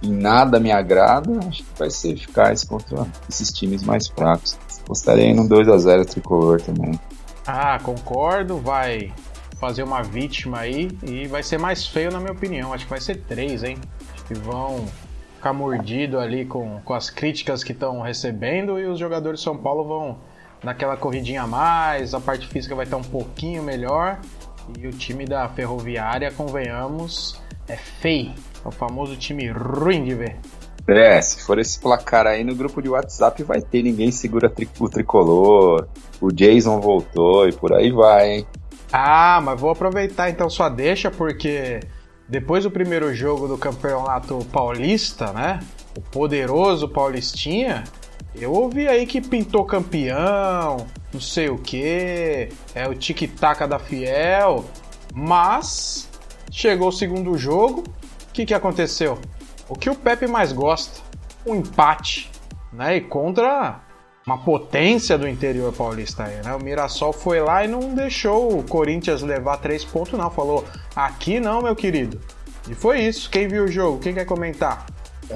em 0.01 0.11
nada 0.11 0.59
me 0.59 0.71
agrada, 0.71 1.39
acho 1.47 1.63
que 1.63 1.79
vai 1.79 1.89
ser 1.89 2.13
eficaz 2.13 2.63
contra 2.63 3.05
esses 3.29 3.51
times 3.51 3.83
mais 3.83 4.07
fracos. 4.07 4.57
Gostaria 4.87 5.33
num 5.33 5.47
2 5.47 5.67
a 5.69 5.77
0 5.77 6.05
tricolor 6.05 6.61
também. 6.61 6.99
Ah, 7.45 7.79
concordo, 7.81 8.57
vai 8.57 9.13
fazer 9.59 9.83
uma 9.83 10.03
vítima 10.03 10.59
aí 10.59 10.89
e 11.03 11.25
vai 11.27 11.41
ser 11.41 11.57
mais 11.57 11.85
feio 11.85 12.11
na 12.11 12.19
minha 12.19 12.33
opinião. 12.33 12.73
Acho 12.73 12.83
que 12.85 12.89
vai 12.89 12.99
ser 12.99 13.21
três, 13.23 13.63
hein? 13.63 13.77
Acho 14.13 14.25
que 14.25 14.33
vão 14.33 14.85
ficar 15.43 15.51
mordido 15.51 16.19
ali 16.19 16.45
com, 16.45 16.79
com 16.85 16.93
as 16.93 17.09
críticas 17.09 17.65
que 17.65 17.73
estão 17.73 17.99
recebendo 17.99 18.79
e 18.79 18.85
os 18.85 18.97
jogadores 18.97 19.41
de 19.41 19.43
São 19.43 19.57
Paulo 19.57 19.83
vão 19.83 20.17
naquela 20.63 20.95
corridinha 20.95 21.41
a 21.41 21.47
mais, 21.47 22.13
a 22.13 22.21
parte 22.21 22.47
física 22.47 22.73
vai 22.73 22.85
estar 22.85 22.95
um 22.95 23.03
pouquinho 23.03 23.61
melhor 23.61 24.21
e 24.79 24.87
o 24.87 24.91
time 24.91 25.25
da 25.25 25.49
Ferroviária, 25.49 26.31
convenhamos, 26.31 27.41
é 27.67 27.75
feio. 27.75 28.31
É 28.63 28.67
o 28.69 28.71
famoso 28.71 29.17
time 29.17 29.49
ruim 29.49 30.05
de 30.05 30.15
ver. 30.15 30.37
É, 30.87 31.21
se 31.21 31.43
for 31.43 31.59
esse 31.59 31.77
placar 31.77 32.25
aí 32.25 32.45
no 32.45 32.55
grupo 32.55 32.81
de 32.81 32.87
WhatsApp 32.87 33.43
vai 33.43 33.61
ter, 33.61 33.83
ninguém 33.83 34.11
segura 34.11 34.49
o 34.79 34.89
tricolor, 34.89 35.89
o 36.21 36.31
Jason 36.31 36.79
voltou 36.79 37.49
e 37.49 37.51
por 37.51 37.73
aí 37.73 37.91
vai, 37.91 38.31
hein? 38.31 38.47
Ah, 38.93 39.41
mas 39.43 39.59
vou 39.59 39.71
aproveitar 39.71 40.29
então 40.29 40.49
sua 40.49 40.69
deixa, 40.69 41.11
porque 41.11 41.81
depois 42.33 42.63
do 42.63 42.71
primeiro 42.71 43.13
jogo 43.13 43.47
do 43.47 43.59
Campeonato 43.59 44.39
Paulista, 44.51 45.31
né? 45.31 45.59
O 45.95 46.01
poderoso 46.01 46.89
Paulistinha, 46.89 47.83
eu 48.33 48.51
ouvi 48.51 48.87
aí 48.87 49.05
que 49.05 49.21
pintou 49.21 49.63
campeão, 49.63 50.87
não 51.13 51.21
sei 51.21 51.49
o 51.49 51.59
que, 51.59 52.49
é 52.73 52.87
o 52.87 52.95
tic-tac 52.95 53.67
da 53.67 53.77
Fiel, 53.77 54.65
mas 55.13 56.09
chegou 56.51 56.87
o 56.87 56.91
segundo 56.91 57.37
jogo, 57.37 57.81
o 57.81 58.33
que, 58.33 58.47
que 58.47 58.53
aconteceu? 58.55 59.19
O 59.69 59.75
que 59.75 59.87
o 59.87 59.95
Pepe 59.95 60.25
mais 60.25 60.51
gosta? 60.51 61.01
Um 61.45 61.53
empate, 61.53 62.31
né? 62.71 62.95
E 62.97 63.01
contra 63.01 63.79
uma 64.25 64.37
potência 64.37 65.17
do 65.17 65.27
interior 65.27 65.73
paulista 65.73 66.23
aí, 66.23 66.41
né? 66.43 66.55
O 66.55 66.63
Mirassol 66.63 67.11
foi 67.11 67.41
lá 67.41 67.65
e 67.65 67.67
não 67.67 67.93
deixou 67.93 68.57
o 68.57 68.63
Corinthians 68.63 69.21
levar 69.21 69.57
três 69.57 69.83
pontos, 69.83 70.17
não. 70.17 70.31
Falou, 70.31 70.63
aqui 70.95 71.39
não, 71.39 71.61
meu 71.61 71.75
querido. 71.75 72.19
E 72.69 72.73
foi 72.73 73.01
isso. 73.01 73.29
Quem 73.29 73.47
viu 73.47 73.65
o 73.65 73.67
jogo? 73.67 73.99
Quem 73.99 74.13
quer 74.13 74.25
comentar? 74.25 74.85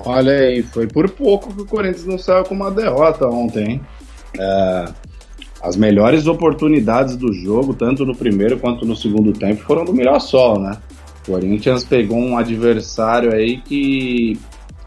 Olha 0.05 0.31
aí, 0.31 0.63
foi 0.63 0.87
por 0.87 1.09
pouco 1.09 1.53
que 1.53 1.61
o 1.61 1.65
Corinthians 1.65 2.05
não 2.05 2.17
saiu 2.17 2.45
com 2.45 2.55
uma 2.55 2.71
derrota 2.71 3.27
ontem, 3.27 3.71
hein? 3.71 3.81
É, 4.39 4.85
as 5.61 5.75
melhores 5.75 6.27
oportunidades 6.27 7.17
do 7.17 7.33
jogo, 7.33 7.73
tanto 7.73 8.05
no 8.05 8.15
primeiro 8.15 8.57
quanto 8.57 8.85
no 8.85 8.95
segundo 8.95 9.33
tempo, 9.33 9.63
foram 9.63 9.83
do 9.83 9.93
Mirassol, 9.93 10.59
né? 10.59 10.77
O 11.23 11.31
Corinthians 11.31 11.83
pegou 11.83 12.17
um 12.17 12.37
adversário 12.37 13.33
aí 13.33 13.57
que, 13.57 14.39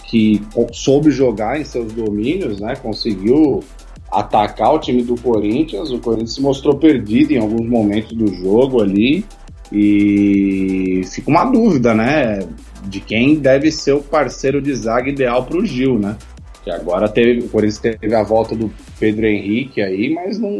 que 0.07 0.41
soube 0.73 1.11
jogar 1.11 1.61
em 1.61 1.65
seus 1.65 1.93
domínios, 1.93 2.61
né? 2.61 2.77
Conseguiu 2.77 3.63
atacar 4.11 4.75
o 4.75 4.79
time 4.79 5.03
do 5.03 5.15
Corinthians. 5.21 5.91
O 5.91 5.99
Corinthians 5.99 6.35
se 6.35 6.43
mostrou 6.43 6.77
perdido 6.77 7.33
em 7.33 7.39
alguns 7.39 7.69
momentos 7.69 8.13
do 8.13 8.27
jogo 8.35 8.83
ali. 8.83 9.25
E 9.73 11.03
fica 11.11 11.31
uma 11.31 11.45
dúvida, 11.45 11.95
né? 11.95 12.41
De 12.85 13.01
quem 13.01 13.37
deve 13.37 13.71
ser 13.71 13.93
o 13.93 14.03
parceiro 14.03 14.61
de 14.61 14.75
zaga 14.75 15.09
ideal 15.09 15.45
para 15.45 15.59
o 15.59 15.65
Gil, 15.65 15.99
né? 15.99 16.17
Que 16.65 16.71
agora 16.71 17.09
teve, 17.09 17.41
o 17.41 17.49
Corinthians 17.49 17.79
teve 17.79 18.15
a 18.15 18.23
volta 18.23 18.55
do 18.55 18.71
Pedro 18.99 19.27
Henrique 19.27 19.81
aí, 19.81 20.13
mas 20.13 20.39
não, 20.39 20.51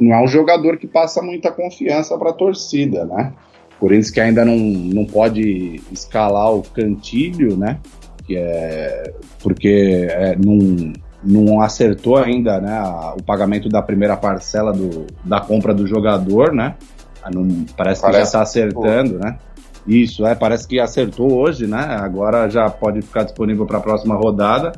não 0.00 0.14
é 0.14 0.22
um 0.22 0.28
jogador 0.28 0.78
que 0.78 0.86
passa 0.86 1.20
muita 1.20 1.50
confiança 1.50 2.16
para 2.16 2.30
a 2.30 2.34
torcida, 2.34 3.04
né? 3.04 3.32
O 3.76 3.80
Corinthians 3.80 4.10
que 4.10 4.20
ainda 4.20 4.44
não, 4.44 4.56
não 4.56 5.04
pode 5.04 5.80
escalar 5.90 6.54
o 6.54 6.62
Cantilho, 6.62 7.56
né? 7.56 7.80
Que 8.24 8.36
é 8.36 9.12
porque 9.42 10.06
é, 10.10 10.36
não, 10.36 10.92
não 11.24 11.60
acertou 11.60 12.16
ainda 12.16 12.60
né, 12.60 12.82
o 13.18 13.22
pagamento 13.22 13.68
da 13.68 13.80
primeira 13.80 14.16
parcela 14.16 14.72
do, 14.72 15.06
da 15.24 15.40
compra 15.40 15.72
do 15.72 15.86
jogador, 15.86 16.52
né? 16.52 16.74
Ah, 17.22 17.30
não, 17.32 17.64
parece, 17.76 18.02
parece 18.02 18.04
que 18.04 18.12
já 18.12 18.22
está 18.22 18.42
acertando, 18.42 19.18
né? 19.18 19.38
Isso, 19.86 20.26
é, 20.26 20.34
parece 20.34 20.66
que 20.66 20.78
acertou 20.78 21.32
hoje, 21.32 21.66
né? 21.66 21.82
Agora 22.00 22.48
já 22.48 22.68
pode 22.68 23.02
ficar 23.02 23.22
disponível 23.22 23.66
para 23.66 23.78
a 23.78 23.80
próxima 23.80 24.14
rodada, 24.14 24.72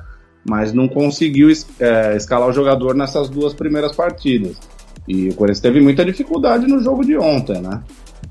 mas 0.48 0.72
não 0.72 0.88
conseguiu 0.88 1.48
é, 1.80 2.16
escalar 2.16 2.48
o 2.48 2.52
jogador 2.52 2.94
nessas 2.94 3.28
duas 3.28 3.52
primeiras 3.52 3.94
partidas. 3.94 4.56
E 5.06 5.28
o 5.28 5.34
Corinthians 5.34 5.60
teve 5.60 5.80
muita 5.80 6.04
dificuldade 6.04 6.66
no 6.66 6.80
jogo 6.80 7.04
de 7.04 7.16
ontem, 7.16 7.60
né? 7.60 7.82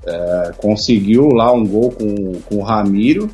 É, 0.05 0.51
conseguiu 0.57 1.29
lá 1.29 1.51
um 1.51 1.65
gol 1.65 1.91
com, 1.91 2.33
com 2.41 2.55
o 2.57 2.61
Ramiro, 2.61 3.29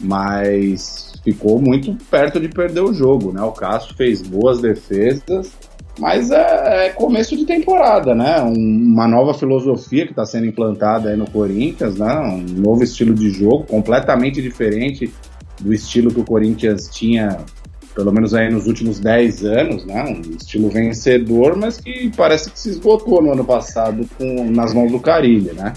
mas 0.00 1.05
ficou 1.26 1.60
muito 1.60 1.92
perto 2.08 2.38
de 2.38 2.48
perder 2.48 2.82
o 2.82 2.94
jogo, 2.94 3.32
né? 3.32 3.42
O 3.42 3.50
Castro 3.50 3.96
fez 3.96 4.22
boas 4.22 4.60
defesas, 4.60 5.50
mas 5.98 6.30
é, 6.30 6.86
é 6.86 6.90
começo 6.90 7.36
de 7.36 7.44
temporada, 7.44 8.14
né? 8.14 8.40
Um, 8.42 8.52
uma 8.92 9.08
nova 9.08 9.34
filosofia 9.34 10.04
que 10.04 10.12
está 10.12 10.24
sendo 10.24 10.46
implantada 10.46 11.10
aí 11.10 11.16
no 11.16 11.28
Corinthians, 11.28 11.96
né? 11.96 12.16
Um 12.16 12.44
novo 12.60 12.84
estilo 12.84 13.12
de 13.12 13.30
jogo, 13.30 13.64
completamente 13.64 14.40
diferente 14.40 15.12
do 15.60 15.74
estilo 15.74 16.14
que 16.14 16.20
o 16.20 16.24
Corinthians 16.24 16.88
tinha, 16.88 17.38
pelo 17.92 18.12
menos 18.12 18.32
aí 18.32 18.48
nos 18.48 18.68
últimos 18.68 19.00
10 19.00 19.44
anos, 19.46 19.84
né? 19.84 20.04
Um 20.04 20.36
estilo 20.36 20.68
vencedor, 20.68 21.56
mas 21.56 21.78
que 21.78 22.08
parece 22.16 22.52
que 22.52 22.60
se 22.60 22.70
esgotou 22.70 23.20
no 23.20 23.32
ano 23.32 23.44
passado 23.44 24.08
com, 24.16 24.48
nas 24.48 24.72
mãos 24.72 24.92
do 24.92 25.00
Carilli, 25.00 25.52
né? 25.54 25.72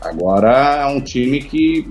Agora 0.00 0.82
é 0.82 0.86
um 0.86 1.00
time 1.00 1.40
que 1.40 1.88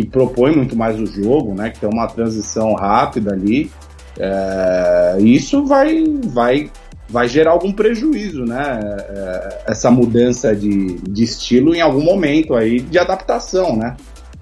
que 0.00 0.06
propõe 0.06 0.56
muito 0.56 0.76
mais 0.76 0.98
o 0.98 1.06
jogo, 1.06 1.54
né? 1.54 1.70
Que 1.70 1.80
tem 1.80 1.88
uma 1.88 2.06
transição 2.06 2.72
rápida 2.74 3.32
ali. 3.32 3.70
É, 4.18 5.16
isso 5.20 5.64
vai, 5.66 6.04
vai, 6.24 6.70
vai 7.08 7.28
gerar 7.28 7.52
algum 7.52 7.72
prejuízo, 7.72 8.44
né? 8.44 8.80
É, 8.82 9.62
essa 9.68 9.90
mudança 9.90 10.54
de, 10.54 10.96
de 10.98 11.22
estilo 11.22 11.74
em 11.74 11.80
algum 11.80 12.02
momento 12.02 12.54
aí 12.54 12.80
de 12.80 12.98
adaptação, 12.98 13.76
né? 13.76 13.96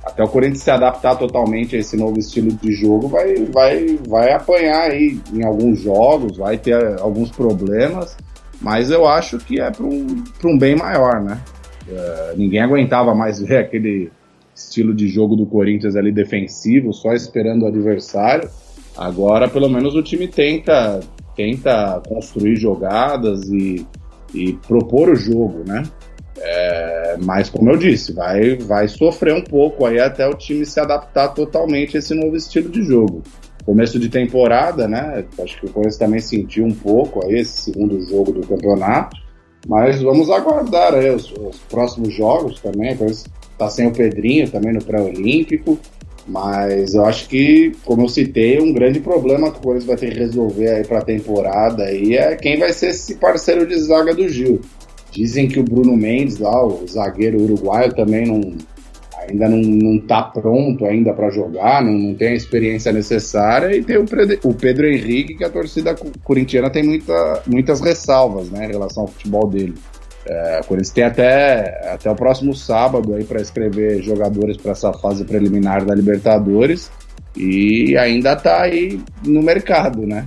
até 0.05 0.23
o 0.23 0.29
Corinthians 0.29 0.63
se 0.63 0.71
adaptar 0.71 1.17
totalmente 1.17 1.77
a 1.77 1.79
esse 1.81 1.95
novo 1.95 2.19
estilo 2.19 2.51
de 2.51 2.73
jogo, 2.73 3.09
vai, 3.09 3.35
vai, 3.53 3.99
vai 4.09 4.33
apanhar 4.33 4.91
aí 4.91 5.21
em 5.35 5.45
alguns 5.45 5.81
jogos, 5.81 6.39
vai 6.39 6.57
ter 6.57 6.99
alguns 6.99 7.31
problemas, 7.31 8.17
mas 8.59 8.91
eu 8.91 9.07
acho 9.07 9.37
que 9.37 9.61
é 9.61 9.71
para 9.71 9.85
um, 9.85 10.25
um 10.47 10.59
bem 10.59 10.75
maior, 10.75 11.21
né? 11.21 11.39
Uh, 11.87 12.39
ninguém 12.39 12.61
aguentava 12.61 13.15
mais 13.15 13.39
ver 13.45 13.59
aquele 13.59 14.11
estilo 14.59 14.95
de 14.95 15.09
jogo 15.09 15.37
do 15.37 15.47
Corinthians 15.47 15.97
ali 15.97 16.11
defensivo, 16.11 16.93
só 16.93 17.13
esperando 17.13 17.63
o 17.63 17.67
adversário. 17.67 18.51
Agora, 18.97 19.49
pelo 19.49 19.69
menos, 19.69 19.95
o 19.95 20.03
time 20.03 20.27
tenta, 20.27 21.01
tenta 21.37 22.03
construir 22.09 22.57
jogadas 22.57 23.49
e, 23.49 23.87
e 24.35 24.53
propor 24.55 25.11
o 25.11 25.15
jogo, 25.15 25.63
né? 25.65 25.85
É, 26.41 27.17
mas, 27.23 27.49
como 27.49 27.71
eu 27.71 27.77
disse, 27.77 28.13
vai, 28.13 28.57
vai 28.57 28.89
sofrer 28.89 29.35
um 29.35 29.43
pouco 29.43 29.87
aí 29.87 30.01
até 30.01 30.27
o 30.27 30.35
time 30.35 30.67
se 30.67 30.81
adaptar 30.81 31.29
totalmente 31.29 31.97
a 31.97 32.01
esse 32.01 32.15
novo 32.15 32.37
estilo 32.37 32.69
de 32.69 32.83
jogo. 32.83 33.23
Começo 33.65 33.99
de 33.99 34.09
temporada, 34.09 34.89
né? 34.89 35.25
Acho 35.41 35.61
que 35.61 35.67
o 35.67 35.71
Corinthians 35.71 35.99
também 35.99 36.21
sentiu 36.21 36.65
um 36.65 36.75
pouco 36.75 37.25
aí 37.25 37.41
esse 37.41 37.63
segundo 37.63 38.01
jogo 38.01 38.33
do 38.33 38.47
campeonato. 38.47 39.17
Mas 39.67 40.01
vamos 40.01 40.31
aguardar 40.31 40.95
aí 40.95 41.11
os, 41.11 41.31
os 41.33 41.59
próximos 41.69 42.15
jogos 42.15 42.61
também. 42.61 42.95
O 42.95 42.99
Corinthians 42.99 43.27
tá 43.59 43.69
sem 43.69 43.87
o 43.87 43.93
Pedrinho 43.93 44.49
também 44.49 44.73
no 44.73 44.83
pré-olímpico. 44.83 45.79
Mas 46.27 46.93
eu 46.93 47.07
acho 47.07 47.27
que, 47.27 47.73
como 47.85 48.03
eu 48.03 48.09
citei, 48.09 48.61
um 48.61 48.73
grande 48.73 49.01
problema 49.01 49.51
que 49.51 49.59
o 49.59 49.63
Corinthians 49.63 49.87
vai 49.87 49.97
ter 49.97 50.13
que 50.13 50.19
resolver 50.19 50.69
aí 50.69 50.85
para 50.85 50.99
a 50.99 51.05
temporada 51.05 51.85
aí 51.85 52.17
é 52.17 52.37
quem 52.37 52.59
vai 52.59 52.71
ser 52.73 52.89
esse 52.89 53.15
parceiro 53.15 53.67
de 53.67 53.79
zaga 53.79 54.15
do 54.15 54.29
Gil. 54.29 54.61
Dizem 55.11 55.49
que 55.49 55.59
o 55.59 55.65
Bruno 55.65 55.97
Mendes, 55.97 56.39
lá, 56.39 56.67
o 56.67 56.87
zagueiro 56.87 57.41
uruguaio, 57.41 57.95
também 57.95 58.27
não, 58.27 58.43
ainda 59.27 59.49
não, 59.49 59.59
não 59.59 59.99
tá 59.99 60.23
pronto 60.23 60.85
ainda 60.85 61.15
para 61.15 61.31
jogar, 61.31 61.83
não, 61.83 61.93
não 61.93 62.15
tem 62.15 62.29
a 62.29 62.35
experiência 62.35 62.93
necessária. 62.93 63.75
E 63.75 63.83
tem 63.83 63.97
o, 63.97 64.05
o 64.45 64.55
Pedro 64.55 64.87
Henrique, 64.87 65.35
que 65.35 65.45
a 65.45 65.51
torcida 65.51 65.97
corintiana 66.23 66.69
tem 66.69 66.83
muita, 66.83 67.43
muitas 67.47 67.81
ressalvas 67.81 68.51
né, 68.51 68.67
em 68.67 68.71
relação 68.73 69.05
ao 69.05 69.09
futebol 69.09 69.49
dele. 69.49 69.75
É, 70.29 70.61
o 70.63 70.67
Corinthians 70.67 70.91
tem 70.91 71.05
até, 71.05 71.93
até 71.93 72.11
o 72.11 72.15
próximo 72.15 72.55
sábado 72.55 73.15
aí 73.15 73.25
para 73.25 73.41
escrever 73.41 74.03
jogadores 74.03 74.57
para 74.59 74.73
essa 74.73 74.93
fase 74.93 75.25
preliminar 75.25 75.85
da 75.85 75.95
Libertadores 75.95 76.91
e 77.35 77.97
ainda 77.97 78.35
está 78.35 78.63
aí 78.63 79.01
no 79.25 79.43
mercado, 79.43 80.07
né? 80.07 80.27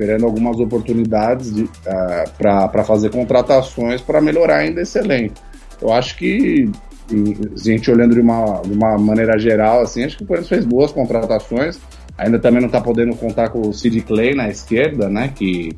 esperando 0.00 0.24
algumas 0.24 0.58
oportunidades 0.58 1.50
uh, 1.50 1.68
ah, 1.86 2.68
para 2.70 2.84
fazer 2.84 3.10
contratações 3.10 4.00
para 4.00 4.20
melhorar 4.20 4.58
ainda 4.58 4.80
esse 4.80 4.98
elenco. 4.98 5.34
Eu 5.80 5.92
acho 5.92 6.16
que, 6.16 6.70
a 7.12 7.58
gente 7.58 7.90
olhando 7.90 8.14
de 8.14 8.20
uma, 8.20 8.62
de 8.62 8.72
uma 8.72 8.96
maneira 8.96 9.38
geral, 9.38 9.82
assim, 9.82 10.04
acho 10.04 10.16
que 10.16 10.24
o 10.24 10.26
Corinthians 10.26 10.48
fez 10.48 10.64
boas 10.64 10.92
contratações. 10.92 11.78
Ainda 12.16 12.38
também 12.38 12.60
não 12.60 12.66
está 12.66 12.80
podendo 12.80 13.14
contar 13.16 13.48
com 13.48 13.60
o 13.60 13.72
Sid 13.72 14.00
Clay 14.02 14.34
na 14.34 14.48
esquerda, 14.48 15.08
né? 15.08 15.32
Que, 15.34 15.70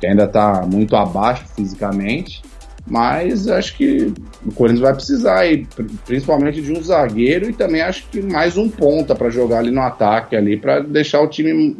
que 0.00 0.06
ainda 0.06 0.24
está 0.24 0.62
muito 0.66 0.96
abaixo 0.96 1.44
fisicamente. 1.54 2.42
Mas 2.90 3.46
acho 3.46 3.76
que 3.76 4.12
o 4.44 4.52
Corinthians 4.52 4.80
vai 4.82 4.92
precisar 4.92 5.38
aí, 5.38 5.64
principalmente 6.04 6.60
de 6.60 6.72
um 6.72 6.82
zagueiro 6.82 7.48
e 7.48 7.52
também 7.52 7.82
acho 7.82 8.08
que 8.08 8.20
mais 8.20 8.58
um 8.58 8.68
ponta 8.68 9.14
para 9.14 9.30
jogar 9.30 9.58
ali 9.58 9.70
no 9.70 9.80
ataque 9.80 10.34
ali 10.34 10.56
para 10.56 10.80
deixar 10.80 11.20
o 11.20 11.28
time 11.28 11.76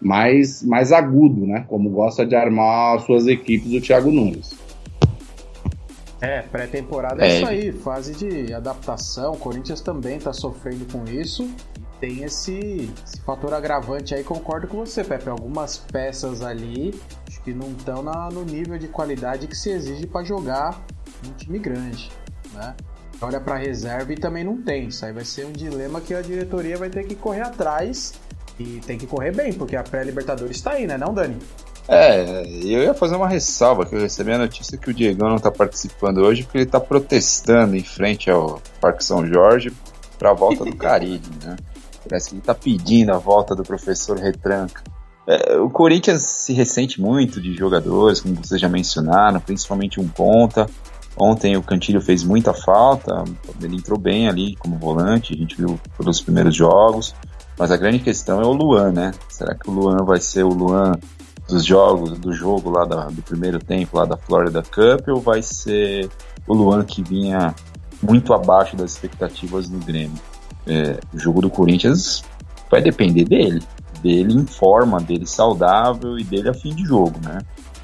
mais, 0.00 0.62
mais 0.62 0.92
agudo, 0.92 1.44
né? 1.44 1.64
Como 1.66 1.90
gosta 1.90 2.24
de 2.24 2.36
armar 2.36 3.00
suas 3.00 3.26
equipes 3.26 3.72
o 3.72 3.80
Thiago 3.80 4.12
Nunes. 4.12 4.56
É, 6.20 6.42
pré-temporada 6.42 7.26
é. 7.26 7.28
é. 7.28 7.36
isso 7.36 7.46
aí, 7.48 7.72
fase 7.72 8.14
de 8.14 8.54
adaptação. 8.54 9.32
O 9.32 9.36
Corinthians 9.36 9.80
também 9.80 10.18
está 10.18 10.32
sofrendo 10.32 10.86
com 10.92 11.04
isso. 11.10 11.50
Tem 11.98 12.22
esse, 12.22 12.88
esse 13.04 13.20
fator 13.22 13.52
agravante 13.52 14.14
aí, 14.14 14.22
concordo 14.22 14.68
com 14.68 14.78
você, 14.78 15.02
Pepe. 15.02 15.28
Algumas 15.28 15.78
peças 15.78 16.40
ali 16.40 16.94
que 17.44 17.52
não 17.52 17.72
estão 17.72 18.02
no 18.30 18.44
nível 18.44 18.78
de 18.78 18.88
qualidade 18.88 19.46
que 19.46 19.56
se 19.56 19.70
exige 19.70 20.06
para 20.06 20.24
jogar 20.24 20.80
um 21.26 21.32
time 21.32 21.58
grande, 21.58 22.10
né? 22.52 22.74
Olha 23.20 23.40
para 23.40 23.56
reserva 23.56 24.12
e 24.12 24.16
também 24.16 24.42
não 24.42 24.60
tem. 24.60 24.88
Isso 24.88 25.04
aí 25.04 25.12
vai 25.12 25.24
ser 25.24 25.46
um 25.46 25.52
dilema 25.52 26.00
que 26.00 26.12
a 26.12 26.20
diretoria 26.20 26.76
vai 26.76 26.90
ter 26.90 27.04
que 27.04 27.14
correr 27.14 27.42
atrás 27.42 28.14
e 28.58 28.80
tem 28.80 28.98
que 28.98 29.06
correr 29.06 29.32
bem, 29.32 29.52
porque 29.52 29.76
a 29.76 29.82
pré-Libertadores 29.82 30.56
está 30.56 30.72
aí, 30.72 30.86
né, 30.86 30.98
não, 30.98 31.14
Dani? 31.14 31.38
É, 31.88 32.44
eu 32.64 32.82
ia 32.82 32.94
fazer 32.94 33.16
uma 33.16 33.28
ressalva, 33.28 33.84
que 33.84 33.94
eu 33.94 34.00
recebi 34.00 34.32
a 34.32 34.38
notícia 34.38 34.78
que 34.78 34.88
o 34.88 34.94
Diegão 34.94 35.28
não 35.28 35.36
está 35.36 35.50
participando 35.50 36.18
hoje 36.18 36.44
porque 36.44 36.58
ele 36.58 36.64
está 36.64 36.78
protestando 36.78 37.76
em 37.76 37.82
frente 37.82 38.30
ao 38.30 38.62
Parque 38.80 39.04
São 39.04 39.26
Jorge 39.26 39.72
para 40.18 40.30
a 40.30 40.34
volta 40.34 40.64
do 40.64 40.74
Caribe, 40.76 41.28
né? 41.44 41.56
Parece 42.08 42.28
que 42.28 42.34
ele 42.34 42.40
está 42.40 42.54
pedindo 42.54 43.12
a 43.12 43.18
volta 43.18 43.54
do 43.54 43.62
professor 43.62 44.16
Retranca. 44.16 44.82
É, 45.26 45.56
o 45.56 45.70
Corinthians 45.70 46.22
se 46.22 46.52
ressente 46.52 47.00
muito 47.00 47.40
de 47.40 47.54
jogadores, 47.54 48.20
como 48.20 48.34
vocês 48.34 48.60
já 48.60 48.68
mencionaram, 48.68 49.40
principalmente 49.40 50.00
um 50.00 50.08
ponta. 50.08 50.66
Ontem 51.16 51.56
o 51.56 51.62
Cantilho 51.62 52.00
fez 52.00 52.24
muita 52.24 52.54
falta, 52.54 53.22
ele 53.60 53.76
entrou 53.76 53.98
bem 53.98 54.28
ali 54.28 54.56
como 54.56 54.78
volante, 54.78 55.34
a 55.34 55.36
gente 55.36 55.56
viu 55.56 55.78
pelos 55.96 56.20
primeiros 56.20 56.54
jogos. 56.54 57.14
Mas 57.58 57.70
a 57.70 57.76
grande 57.76 57.98
questão 57.98 58.40
é 58.40 58.46
o 58.46 58.52
Luan, 58.52 58.92
né? 58.92 59.12
Será 59.28 59.54
que 59.54 59.68
o 59.68 59.72
Luan 59.72 60.04
vai 60.04 60.18
ser 60.18 60.42
o 60.42 60.48
Luan 60.48 60.92
dos 61.46 61.64
jogos, 61.64 62.18
do 62.18 62.32
jogo 62.32 62.70
lá 62.70 62.84
da, 62.84 63.06
do 63.06 63.22
primeiro 63.22 63.58
tempo, 63.58 63.98
lá 63.98 64.04
da 64.04 64.16
Florida 64.16 64.62
Cup, 64.62 65.06
ou 65.08 65.20
vai 65.20 65.42
ser 65.42 66.08
o 66.46 66.54
Luan 66.54 66.82
que 66.82 67.02
vinha 67.02 67.54
muito 68.02 68.32
abaixo 68.32 68.74
das 68.74 68.92
expectativas 68.92 69.68
no 69.68 69.78
Grêmio? 69.80 70.18
É, 70.66 70.98
o 71.12 71.18
jogo 71.18 71.42
do 71.42 71.50
Corinthians 71.50 72.24
vai 72.70 72.80
depender 72.80 73.24
dele, 73.24 73.62
dele 74.02 74.34
em 74.34 74.46
forma, 74.46 75.00
dele 75.00 75.26
saudável 75.26 76.18
e 76.18 76.24
dele 76.24 76.48
a 76.48 76.54
fim 76.54 76.74
de 76.74 76.84
jogo, 76.84 77.14
né? 77.24 77.38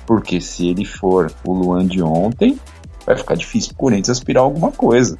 Porque 0.07 0.41
se 0.41 0.69
ele 0.69 0.85
for 0.85 1.33
o 1.45 1.53
Luan 1.53 1.87
de 1.87 2.03
ontem, 2.03 2.59
vai 3.07 3.17
ficar 3.17 3.35
difícil 3.35 3.71
pro 3.71 3.79
Corinthians 3.79 4.19
aspirar 4.19 4.43
alguma 4.43 4.73
coisa. 4.73 5.19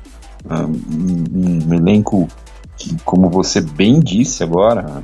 Um, 0.51 1.69
um 1.71 1.75
elenco 1.75 2.29
que, 2.77 2.97
como 3.05 3.29
você 3.29 3.61
bem 3.61 4.01
disse 4.01 4.43
agora, 4.43 5.03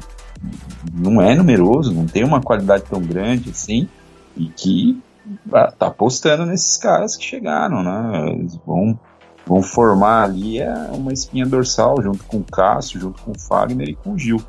não 0.93 1.21
é 1.21 1.35
numeroso, 1.35 1.93
não 1.93 2.07
tem 2.07 2.25
uma 2.25 2.41
qualidade 2.41 2.85
tão 2.89 3.01
grande 3.01 3.51
assim, 3.51 3.89
e 4.37 4.47
que 4.47 5.01
tá 5.49 5.87
apostando 5.87 6.47
nesses 6.47 6.77
caras 6.77 7.17
que 7.17 7.25
chegaram, 7.25 7.83
né? 7.83 8.31
Eles 8.33 8.57
vão, 8.67 8.99
vão 9.47 9.63
formar 9.63 10.25
ali 10.25 10.61
é, 10.61 10.73
uma 10.93 11.13
espinha 11.13 11.47
dorsal 11.47 12.01
junto 12.03 12.25
com 12.25 12.39
o 12.39 12.45
Cássio, 12.45 13.01
junto 13.01 13.23
com 13.23 13.33
o 13.33 13.39
Fagner 13.39 13.89
e 13.89 13.95
com 13.95 14.13
o 14.13 14.19
Gil. 14.19 14.41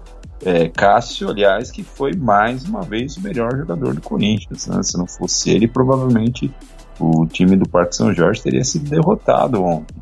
É, 0.44 0.68
Cássio, 0.68 1.30
aliás, 1.30 1.72
que 1.72 1.84
foi 1.84 2.14
mais 2.14 2.66
uma 2.66 2.82
vez 2.82 3.18
o 3.18 3.22
melhor 3.22 3.56
jogador 3.56 3.94
do 3.94 4.02
Corinthians. 4.02 4.68
Né? 4.68 4.82
Se 4.84 4.98
não 4.98 5.08
fosse 5.08 5.50
ele, 5.50 5.68
provavelmente 5.68 6.54
o 7.00 7.26
time 7.26 7.56
do 7.56 7.68
Parque 7.68 7.96
São 7.96 8.14
Jorge 8.14 8.42
teria 8.42 8.64
sido 8.64 8.90
derrotado 8.90 9.64
ontem. 9.64 9.96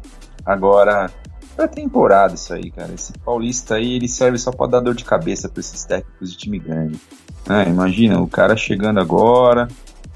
Agora, 0.46 1.10
pra 1.56 1.68
temporada 1.68 2.34
isso 2.34 2.54
aí, 2.54 2.72
cara. 2.72 2.94
Esse 2.94 3.14
paulista 3.20 3.76
aí, 3.76 3.94
ele 3.94 4.08
serve 4.08 4.38
só 4.38 4.52
pra 4.52 4.68
dar 4.68 4.80
dor 4.80 4.96
de 4.96 5.06
cabeça 5.06 5.48
pra 5.50 5.60
esses 5.60 5.86
técnicos 5.86 6.32
de 6.32 6.38
time 6.38 6.60
grande. 6.60 7.00
É, 7.50 7.70
imagina, 7.70 8.22
o 8.22 8.28
cara 8.28 8.56
chegando 8.56 9.00
agora, 9.00 9.68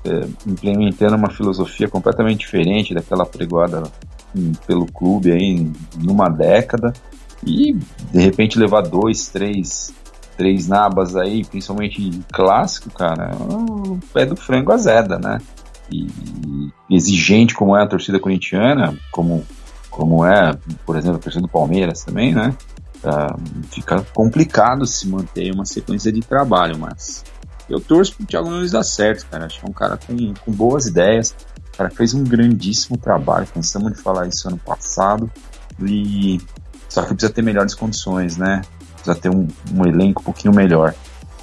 é, 0.05 0.27
implementando 0.45 1.15
uma 1.15 1.29
filosofia 1.29 1.87
completamente 1.87 2.39
diferente 2.39 2.93
daquela 2.93 3.25
pregoada 3.25 3.83
um, 4.35 4.51
pelo 4.65 4.85
clube 4.85 5.31
aí 5.31 5.71
numa 5.97 6.29
década 6.29 6.93
e 7.45 7.73
de 7.73 8.19
repente 8.19 8.57
levar 8.57 8.81
dois, 8.81 9.29
três, 9.29 9.93
três 10.37 10.67
nabas 10.67 11.15
aí, 11.15 11.43
principalmente 11.43 12.21
clássico, 12.31 12.89
cara, 12.91 13.31
é 13.31 13.35
o 13.35 13.99
pé 14.13 14.25
do 14.25 14.35
frango 14.35 14.71
azeda, 14.71 15.17
né? 15.17 15.39
E, 15.91 16.07
e 16.89 16.95
exigente 16.95 17.53
como 17.53 17.75
é 17.75 17.83
a 17.83 17.87
torcida 17.87 18.19
corintiana, 18.19 18.95
como 19.11 19.43
como 19.89 20.23
é, 20.23 20.55
por 20.85 20.95
exemplo, 20.95 21.17
a 21.17 21.19
questão 21.19 21.41
do 21.41 21.47
Palmeiras 21.47 22.03
também, 22.03 22.31
né? 22.31 22.55
Uh, 22.97 23.63
fica 23.71 24.05
complicado 24.13 24.85
se 24.85 25.07
manter 25.07 25.51
uma 25.51 25.65
sequência 25.65 26.11
de 26.11 26.21
trabalho, 26.21 26.77
mas 26.77 27.23
eu 27.69 27.79
torço 27.79 28.15
pro 28.15 28.25
Thiago 28.25 28.49
Nunes 28.49 28.71
dar 28.71 28.83
certo, 28.83 29.25
cara. 29.29 29.45
Acho 29.45 29.59
que 29.59 29.65
é 29.65 29.69
um 29.69 29.73
cara 29.73 29.97
com, 29.97 30.33
com 30.35 30.51
boas 30.51 30.85
ideias. 30.85 31.35
O 31.73 31.77
cara 31.77 31.89
fez 31.89 32.13
um 32.13 32.23
grandíssimo 32.23 32.97
trabalho, 32.97 33.47
cansamos 33.51 33.93
de 33.93 34.01
falar 34.01 34.27
isso 34.27 34.47
ano 34.47 34.57
passado. 34.57 35.31
E 35.81 36.39
só 36.87 37.01
que 37.01 37.13
precisa 37.13 37.33
ter 37.33 37.41
melhores 37.41 37.73
condições, 37.73 38.37
né? 38.37 38.61
Precisa 39.13 39.15
ter 39.15 39.29
um, 39.29 39.47
um 39.73 39.85
elenco 39.85 40.21
um 40.21 40.25
pouquinho 40.25 40.53
melhor. 40.53 40.93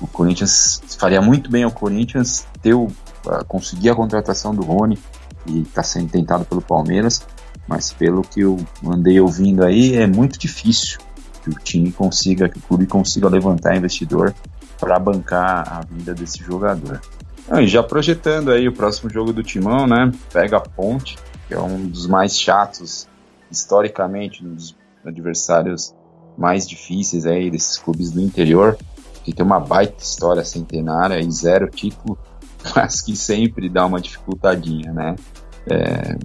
O 0.01 0.07
Corinthians 0.07 0.83
faria 0.99 1.23
muito 1.23 1.51
bem 1.51 1.63
ao 1.63 1.71
Corinthians 1.71 2.47
ter 2.63 2.75
o, 2.75 2.85
uh, 2.85 3.45
conseguir 3.47 3.91
a 3.91 3.95
contratação 3.95 4.55
do 4.55 4.63
Rony 4.63 4.99
e 5.47 5.63
está 5.63 5.83
sendo 5.83 6.11
tentado 6.11 6.45
pelo 6.45 6.61
Palmeiras 6.61 7.23
mas 7.67 7.93
pelo 7.93 8.23
que 8.23 8.41
eu 8.41 8.59
andei 8.85 9.19
ouvindo 9.21 9.65
aí, 9.65 9.97
é 9.97 10.07
muito 10.07 10.39
difícil 10.39 10.99
que 11.43 11.51
o 11.51 11.55
time 11.55 11.91
consiga, 11.93 12.49
que 12.49 12.59
o 12.59 12.63
clube 12.63 12.87
consiga 12.87 13.29
levantar 13.29 13.77
investidor 13.77 14.35
para 14.79 14.99
bancar 14.99 15.73
a 15.73 15.81
vinda 15.81 16.15
desse 16.15 16.43
jogador. 16.43 17.01
Ah, 17.49 17.61
e 17.61 17.67
já 17.67 17.83
projetando 17.83 18.51
aí 18.51 18.67
o 18.67 18.73
próximo 18.73 19.11
jogo 19.11 19.33
do 19.33 19.43
Timão, 19.43 19.87
né? 19.87 20.11
Pega 20.33 20.57
a 20.57 20.61
Ponte, 20.61 21.19
que 21.47 21.55
é 21.55 21.61
um 21.61 21.87
dos 21.87 22.07
mais 22.07 22.39
chatos 22.39 23.07
historicamente, 23.51 24.45
um 24.45 24.55
dos 24.55 24.75
adversários 25.05 25.95
mais 26.37 26.67
difíceis 26.67 27.27
aí 27.27 27.51
desses 27.51 27.79
clubes 27.79 28.11
do 28.11 28.21
interior, 28.21 28.77
que 29.23 29.33
tem 29.33 29.45
uma 29.45 29.61
baita 29.61 30.03
história 30.03 30.45
centenária 30.45 31.19
e 31.19 31.31
zero 31.31 31.69
título, 31.69 32.19
mas 32.75 33.01
que 33.01 33.17
sempre 33.17 33.69
dá 33.69 33.87
uma 33.87 34.01
dificultadinha, 34.01 34.93
né? 34.93 35.17
É, 35.71 36.17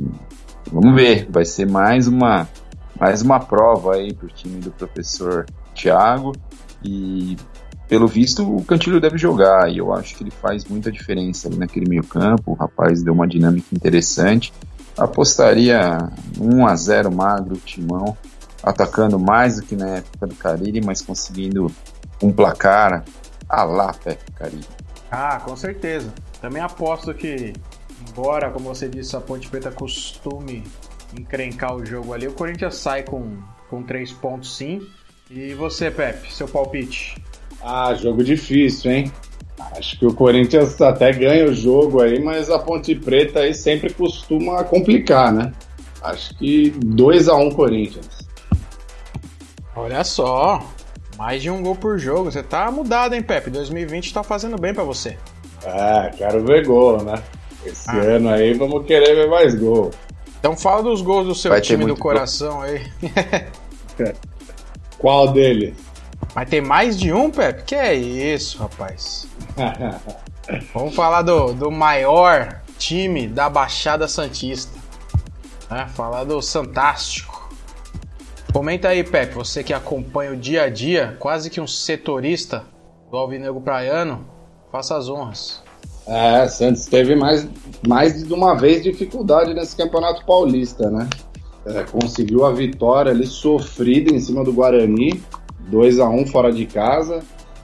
vamos 0.72 0.93
ver, 0.93 1.28
vai 1.30 1.45
ser 1.45 1.67
mais 1.67 2.08
uma 2.08 2.48
mais 3.00 3.22
uma 3.22 3.39
prova 3.39 3.95
aí 3.95 4.13
para 4.13 4.26
o 4.26 4.30
time 4.30 4.60
do 4.60 4.72
professor 4.72 5.45
Thiago 5.74 6.34
e 6.84 7.38
pelo 7.88 8.08
visto 8.08 8.43
o 8.43 8.63
Cantilho 8.63 9.00
deve 9.00 9.17
jogar 9.17 9.72
e 9.72 9.78
eu 9.78 9.93
acho 9.93 10.15
que 10.15 10.24
ele 10.24 10.32
faz 10.32 10.65
muita 10.65 10.91
diferença 10.91 11.48
ali 11.48 11.58
naquele 11.58 11.88
meio 11.88 12.04
campo, 12.04 12.52
o 12.52 12.54
rapaz 12.54 13.02
deu 13.02 13.13
uma 13.13 13.28
dinâmica 13.28 13.67
interessante, 13.74 14.54
apostaria 14.98 15.98
1 16.39 16.67
a 16.67 16.76
0 16.76 17.12
magro 17.12 17.56
Timão, 17.58 18.17
atacando 18.63 19.19
mais 19.19 19.58
do 19.58 19.63
que 19.63 19.76
na 19.76 19.98
época 19.98 20.28
do 20.28 20.36
Cariri, 20.36 20.82
mas 20.84 21.02
conseguindo 21.02 21.72
um 22.22 22.32
placar 22.32 23.04
a 23.48 23.63
lá 23.63 23.93
Pepe 23.93 24.32
Cariri. 24.34 24.67
Ah, 25.12 25.41
com 25.43 25.56
certeza. 25.56 26.13
Também 26.41 26.62
aposto 26.62 27.13
que, 27.13 27.54
embora, 28.08 28.52
como 28.52 28.74
você 28.74 28.88
disse, 28.88 29.15
a 29.15 29.22
Ponte 29.22 29.50
Preta 29.50 29.72
costume 29.72 30.63
encrencar 31.17 31.76
o 31.76 31.86
jogo 31.86 32.13
ali, 32.13 32.28
o 32.28 32.34
Corinthians 32.34 32.76
sai 32.76 33.04
com, 33.04 33.38
com 33.69 33.82
três 33.82 34.12
pontos 34.12 34.56
sim. 34.56 34.82
E 35.30 35.54
você, 35.54 35.89
Pepe, 35.91 36.32
seu 36.34 36.48
palpite? 36.48 37.22
Ah, 37.62 37.93
jogo 37.93 38.24
difícil, 38.24 38.91
hein? 38.91 39.12
Acho 39.78 40.00
que 40.00 40.06
o 40.06 40.13
Corinthians 40.13 40.80
até 40.82 41.12
ganha 41.12 41.45
o 41.45 41.54
jogo 41.54 42.02
aí, 42.02 42.19
mas 42.24 42.50
a 42.50 42.58
Ponte 42.60 42.95
Preta 42.95 43.39
aí 43.39 43.54
sempre 43.54 43.93
costuma 43.93 44.63
complicar, 44.63 45.34
né? 45.34 45.52
Acho 46.02 46.34
que 46.38 46.69
2 46.72 47.28
a 47.28 47.36
1 47.36 47.48
um 47.48 47.52
Corinthians. 47.52 48.28
Olha 49.79 50.03
só, 50.03 50.61
mais 51.17 51.41
de 51.41 51.49
um 51.49 51.63
gol 51.63 51.73
por 51.73 51.97
jogo. 51.97 52.29
Você 52.29 52.43
tá 52.43 52.69
mudado, 52.69 53.15
hein, 53.15 53.23
Pepe? 53.23 53.49
2020 53.49 54.13
tá 54.13 54.23
fazendo 54.23 54.59
bem 54.59 54.73
para 54.73 54.83
você. 54.83 55.17
É, 55.63 56.11
quero 56.17 56.43
ver 56.43 56.65
gol, 56.65 57.01
né? 57.01 57.15
Esse 57.65 57.89
ah. 57.89 57.95
ano 57.95 58.29
aí 58.29 58.53
vamos 58.53 58.85
querer 58.85 59.15
ver 59.15 59.29
mais 59.29 59.55
gol. 59.55 59.91
Então 60.37 60.55
fala 60.55 60.83
dos 60.83 61.01
gols 61.01 61.27
do 61.27 61.33
seu 61.33 61.51
Vai 61.51 61.61
time 61.61 61.85
do 61.85 61.95
coração 61.95 62.55
gol. 62.55 62.63
aí. 62.63 62.85
Qual 64.99 65.31
dele? 65.31 65.73
Vai 66.35 66.45
ter 66.45 66.61
mais 66.61 66.99
de 66.99 67.13
um, 67.13 67.31
Pepe? 67.31 67.63
Que 67.63 67.75
é 67.75 67.93
isso, 67.93 68.57
rapaz? 68.59 69.27
Vamos 70.75 70.93
falar 70.93 71.21
do, 71.21 71.53
do 71.53 71.71
maior 71.71 72.61
time 72.77 73.27
da 73.27 73.49
Baixada 73.49 74.09
Santista. 74.09 74.77
Né? 75.71 75.87
Falar 75.95 76.25
do 76.25 76.41
Santástico. 76.41 77.38
Comenta 78.53 78.89
aí, 78.89 79.03
Pepe, 79.03 79.35
você 79.35 79.63
que 79.63 79.73
acompanha 79.73 80.31
o 80.31 80.35
dia 80.35 80.63
a 80.63 80.69
dia, 80.69 81.15
quase 81.19 81.49
que 81.49 81.62
um 81.62 81.67
setorista 81.67 82.63
do 83.12 83.17
Alvinegro 83.17 83.62
Praiano, 83.62 84.25
faça 84.71 84.97
as 84.97 85.07
honras. 85.07 85.62
É, 86.07 86.47
Santos 86.47 86.88
teve 86.88 87.15
mais, 87.15 87.47
mais 87.88 88.23
de 88.23 88.33
uma 88.33 88.55
vez 88.55 88.81
dificuldade 88.81 89.53
nesse 89.53 89.75
Campeonato 89.75 90.25
Paulista, 90.25 90.89
né? 90.89 91.07
É, 91.65 91.83
conseguiu 91.83 92.45
a 92.45 92.51
vitória 92.51 93.12
ali 93.12 93.27
sofrida 93.27 94.12
em 94.12 94.19
cima 94.19 94.43
do 94.43 94.51
Guarani, 94.51 95.21
2 95.69 95.99
a 95.99 96.09
1 96.09 96.25
fora 96.27 96.51
de 96.51 96.65
casa. 96.65 97.21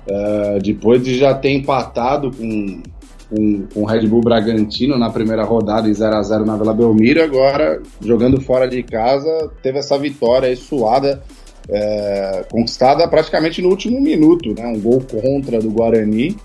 É, 0.07 0.59
depois 0.59 1.03
de 1.03 1.17
já 1.17 1.33
ter 1.33 1.49
empatado 1.49 2.29
com, 2.31 2.83
com, 3.29 3.65
com 3.73 3.81
o 3.81 3.85
Red 3.85 4.07
Bull 4.07 4.21
Bragantino 4.21 4.97
na 4.97 5.09
primeira 5.09 5.43
rodada 5.43 5.89
em 5.89 5.93
0 5.93 6.15
a 6.15 6.21
0 6.23 6.45
na 6.45 6.57
Vila 6.57 6.73
Belmiro, 6.73 7.23
agora 7.23 7.81
jogando 8.01 8.39
fora 8.41 8.67
de 8.67 8.83
casa, 8.83 9.51
teve 9.61 9.79
essa 9.79 9.97
vitória 9.97 10.49
aí 10.49 10.55
suada, 10.55 11.21
é, 11.69 12.45
conquistada 12.49 13.07
praticamente 13.07 13.61
no 13.61 13.69
último 13.69 13.99
minuto, 13.99 14.53
né? 14.53 14.67
Um 14.67 14.79
gol 14.79 15.01
contra 15.01 15.59
do 15.59 15.71
Guarani 15.71 16.35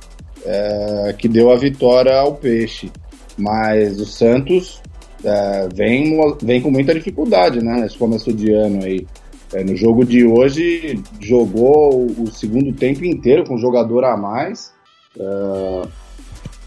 é, 0.45 1.15
que 1.17 1.29
deu 1.29 1.51
a 1.51 1.57
vitória 1.57 2.17
ao 2.17 2.35
Peixe. 2.35 2.91
Mas 3.37 4.01
o 4.01 4.07
Santos 4.07 4.81
é, 5.25 5.69
vem, 5.75 6.19
vem 6.43 6.61
com 6.61 6.71
muita 6.71 6.95
dificuldade, 6.95 7.63
né? 7.63 7.81
Nesse 7.81 7.99
começo 7.99 8.33
de 8.33 8.53
ano 8.53 8.85
aí. 8.85 9.07
É, 9.53 9.65
no 9.65 9.77
jogo 9.77 10.05
de 10.05 10.25
hoje, 10.25 11.03
jogou 11.21 12.07
o 12.07 12.27
segundo 12.29 12.73
tempo 12.73 13.05
inteiro 13.05 13.45
com 13.45 13.59
jogador 13.59 14.05
a 14.05 14.17
mais 14.17 14.73
é, 15.19 15.83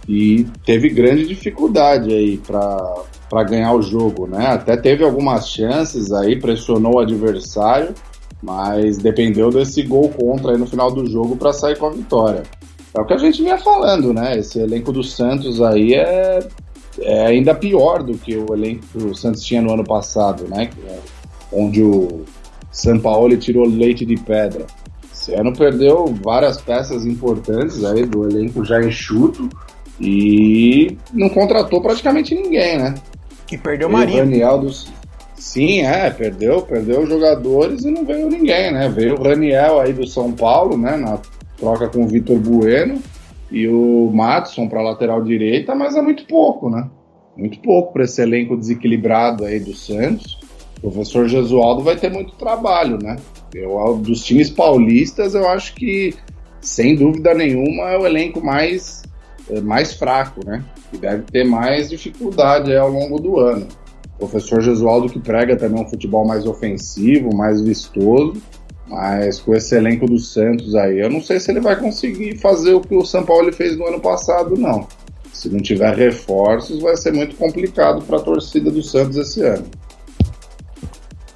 e 0.07 0.45
teve 0.65 0.89
grande 0.89 1.25
dificuldade 1.25 2.13
aí 2.13 2.37
para 2.37 3.43
ganhar 3.43 3.73
o 3.73 3.81
jogo, 3.81 4.27
né? 4.27 4.47
Até 4.47 4.75
teve 4.75 5.03
algumas 5.03 5.47
chances 5.47 6.11
aí, 6.11 6.39
pressionou 6.39 6.95
o 6.95 6.99
adversário, 6.99 7.93
mas 8.41 8.97
dependeu 8.97 9.49
desse 9.49 9.81
gol 9.83 10.09
contra 10.09 10.51
aí 10.51 10.57
no 10.57 10.67
final 10.67 10.91
do 10.91 11.09
jogo 11.09 11.37
para 11.37 11.53
sair 11.53 11.77
com 11.77 11.87
a 11.87 11.91
vitória. 11.91 12.43
É 12.93 13.01
o 13.01 13.05
que 13.05 13.13
a 13.13 13.17
gente 13.17 13.41
vinha 13.41 13.57
falando, 13.57 14.13
né? 14.13 14.37
Esse 14.37 14.59
elenco 14.59 14.91
do 14.91 15.03
Santos 15.03 15.61
aí 15.61 15.93
é, 15.93 16.39
é 16.99 17.25
ainda 17.25 17.55
pior 17.55 18.03
do 18.03 18.17
que 18.17 18.37
o 18.37 18.53
elenco 18.53 18.83
que 18.91 18.97
o 18.97 19.15
Santos 19.15 19.43
tinha 19.43 19.61
no 19.61 19.73
ano 19.73 19.83
passado, 19.83 20.45
né? 20.47 20.69
É 20.85 20.99
onde 21.53 21.81
o 21.81 22.23
São 22.71 22.99
Paulo 22.99 23.35
tirou 23.37 23.65
leite 23.65 24.05
de 24.05 24.17
pedra. 24.17 24.65
Esse 25.11 25.33
ano 25.33 25.53
perdeu 25.53 26.13
várias 26.21 26.59
peças 26.59 27.05
importantes 27.05 27.83
aí 27.85 28.05
do 28.05 28.27
elenco 28.27 28.65
já 28.65 28.83
enxuto 28.83 29.47
e 29.99 30.97
não 31.13 31.29
contratou 31.29 31.81
praticamente 31.81 32.35
ninguém, 32.35 32.77
né? 32.77 32.95
E 33.51 33.57
perdeu 33.57 33.87
o 33.87 33.91
Marinho. 33.91 34.19
Raniel 34.19 34.59
dos... 34.59 34.91
Sim, 35.35 35.81
é, 35.81 36.09
perdeu, 36.09 36.61
perdeu 36.61 37.05
jogadores 37.05 37.83
e 37.83 37.91
não 37.91 38.05
veio 38.05 38.29
ninguém, 38.29 38.71
né? 38.71 38.89
Veio 38.89 39.15
o 39.15 39.23
Raniel 39.23 39.79
aí 39.79 39.93
do 39.93 40.07
São 40.07 40.31
Paulo, 40.31 40.77
né? 40.77 40.95
Na 40.95 41.19
troca 41.57 41.87
com 41.89 42.03
o 42.03 42.07
Vitor 42.07 42.39
Bueno 42.39 43.01
e 43.51 43.67
o 43.67 44.09
Matson 44.11 44.67
para 44.67 44.81
lateral 44.81 45.23
direita, 45.23 45.75
mas 45.75 45.95
é 45.95 46.01
muito 46.01 46.25
pouco, 46.25 46.69
né? 46.69 46.89
Muito 47.37 47.59
pouco 47.59 47.93
para 47.93 48.03
esse 48.03 48.21
elenco 48.21 48.57
desequilibrado 48.57 49.45
aí 49.45 49.59
do 49.59 49.73
Santos. 49.73 50.39
O 50.77 50.91
professor 50.91 51.27
Jesualdo 51.27 51.83
vai 51.83 51.95
ter 51.95 52.11
muito 52.11 52.33
trabalho, 52.35 52.97
né? 53.01 53.17
Eu, 53.53 53.97
dos 53.97 54.23
times 54.23 54.49
paulistas, 54.49 55.35
eu 55.35 55.47
acho 55.47 55.75
que, 55.75 56.13
sem 56.59 56.95
dúvida 56.95 57.33
nenhuma, 57.33 57.91
é 57.91 57.97
o 57.97 58.05
elenco 58.05 58.43
mais, 58.43 59.03
mais 59.61 59.93
fraco, 59.93 60.45
né? 60.45 60.63
Que 60.89 60.97
deve 60.97 61.23
ter 61.23 61.43
mais 61.43 61.89
dificuldade 61.89 62.75
ao 62.75 62.89
longo 62.89 63.19
do 63.19 63.39
ano. 63.39 63.67
O 64.15 64.27
professor 64.27 64.61
Jesualdo 64.61 65.09
que 65.09 65.19
prega 65.19 65.55
também 65.55 65.83
um 65.83 65.87
futebol 65.87 66.25
mais 66.25 66.45
ofensivo, 66.45 67.35
mais 67.35 67.61
vistoso, 67.61 68.41
mas 68.87 69.39
com 69.39 69.55
esse 69.55 69.75
elenco 69.75 70.05
do 70.05 70.19
Santos 70.19 70.75
aí, 70.75 70.99
eu 70.99 71.09
não 71.09 71.21
sei 71.21 71.39
se 71.39 71.51
ele 71.51 71.59
vai 71.59 71.75
conseguir 71.75 72.37
fazer 72.37 72.73
o 72.73 72.81
que 72.81 72.95
o 72.95 73.05
São 73.05 73.25
Paulo 73.25 73.51
fez 73.51 73.77
no 73.77 73.87
ano 73.87 73.99
passado, 73.99 74.55
não. 74.55 74.87
Se 75.33 75.49
não 75.49 75.59
tiver 75.59 75.95
reforços, 75.95 76.79
vai 76.81 76.95
ser 76.95 77.11
muito 77.11 77.35
complicado 77.35 78.03
para 78.03 78.17
a 78.17 78.21
torcida 78.21 78.69
do 78.69 78.83
Santos 78.83 79.17
esse 79.17 79.41
ano. 79.41 79.65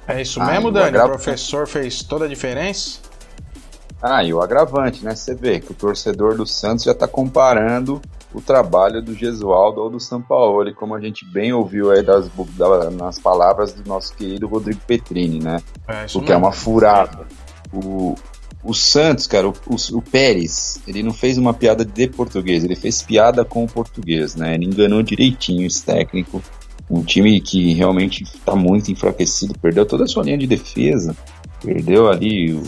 É 0.06 0.22
isso 0.22 0.40
ah, 0.40 0.46
mesmo, 0.46 0.70
Dani? 0.70 0.96
O 0.96 1.04
professor 1.04 1.66
fez 1.66 2.02
toda 2.02 2.24
a 2.24 2.28
diferença? 2.28 3.07
Ah, 4.02 4.22
e 4.22 4.32
o 4.32 4.40
agravante, 4.40 5.04
né? 5.04 5.14
Você 5.14 5.34
vê 5.34 5.58
que 5.58 5.72
o 5.72 5.74
torcedor 5.74 6.36
do 6.36 6.46
Santos 6.46 6.84
já 6.84 6.92
está 6.92 7.08
comparando 7.08 8.00
o 8.32 8.40
trabalho 8.40 9.02
do 9.02 9.14
Gesualdo 9.14 9.80
ou 9.80 9.90
do 9.90 9.98
Sampaoli, 9.98 10.74
como 10.74 10.94
a 10.94 11.00
gente 11.00 11.24
bem 11.24 11.52
ouviu 11.52 11.90
aí 11.90 12.02
das, 12.02 12.30
das, 12.56 12.94
nas 12.94 13.18
palavras 13.18 13.72
do 13.72 13.88
nosso 13.88 14.14
querido 14.14 14.46
Rodrigo 14.46 14.80
Petrini, 14.86 15.40
né? 15.40 15.60
É, 15.86 16.06
o 16.14 16.20
que 16.20 16.32
é 16.32 16.36
uma 16.36 16.52
furada. 16.52 17.26
O, 17.72 18.14
o 18.62 18.74
Santos, 18.74 19.26
cara, 19.26 19.48
o, 19.48 19.54
o, 19.66 19.98
o, 19.98 20.02
Pérez, 20.02 20.80
ele 20.86 21.02
não 21.02 21.12
fez 21.12 21.36
uma 21.36 21.52
piada 21.52 21.84
de 21.84 22.06
português, 22.06 22.64
ele 22.64 22.76
fez 22.76 23.02
piada 23.02 23.44
com 23.44 23.64
o 23.64 23.68
português, 23.68 24.36
né? 24.36 24.54
Ele 24.54 24.66
enganou 24.66 25.02
direitinho 25.02 25.66
esse 25.66 25.84
técnico. 25.84 26.42
Um 26.90 27.02
time 27.02 27.38
que 27.40 27.74
realmente 27.74 28.22
está 28.22 28.56
muito 28.56 28.90
enfraquecido, 28.90 29.58
perdeu 29.58 29.84
toda 29.84 30.04
a 30.04 30.06
sua 30.06 30.22
linha 30.22 30.38
de 30.38 30.46
defesa, 30.46 31.14
perdeu 31.62 32.08
ali 32.08 32.54
o 32.54 32.62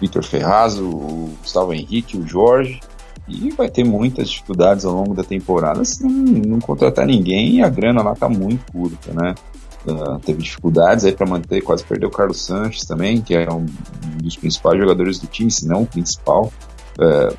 Vitor 0.00 0.24
Ferraz, 0.24 0.78
o 0.78 1.30
Gustavo 1.40 1.72
Henrique, 1.72 2.16
o 2.16 2.26
Jorge, 2.26 2.80
e 3.28 3.50
vai 3.50 3.68
ter 3.68 3.84
muitas 3.84 4.28
dificuldades 4.30 4.84
ao 4.84 4.94
longo 4.94 5.14
da 5.14 5.22
temporada 5.22 5.84
se 5.84 6.02
não, 6.02 6.10
não 6.10 6.58
contratar 6.58 7.06
ninguém 7.06 7.56
e 7.56 7.62
a 7.62 7.68
grana 7.68 8.02
lá 8.02 8.14
tá 8.14 8.28
muito 8.28 8.72
curta, 8.72 9.12
né? 9.12 9.34
Uh, 9.86 10.18
teve 10.20 10.42
dificuldades 10.42 11.04
aí 11.04 11.12
para 11.12 11.26
manter, 11.26 11.62
quase 11.62 11.82
perdeu 11.84 12.08
o 12.08 12.12
Carlos 12.12 12.42
Sanches 12.42 12.84
também, 12.84 13.22
que 13.22 13.34
é 13.34 13.50
um, 13.50 13.64
dos 14.22 14.36
principais 14.36 14.78
jogadores 14.78 15.18
do 15.18 15.26
time, 15.26 15.50
se 15.50 15.66
não 15.66 15.82
o 15.82 15.86
principal. 15.86 16.52
Uh, 16.98 17.34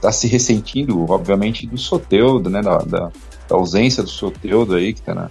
tá 0.00 0.10
se 0.10 0.26
ressentindo, 0.28 1.04
obviamente, 1.10 1.66
do 1.66 1.76
Soteudo, 1.76 2.48
né? 2.48 2.62
Da, 2.62 2.78
da, 2.78 3.12
da 3.48 3.56
ausência 3.56 4.02
do 4.02 4.08
Soteudo 4.08 4.76
aí, 4.76 4.94
que 4.94 5.02
tá, 5.02 5.14
na, 5.14 5.24
tá 5.24 5.30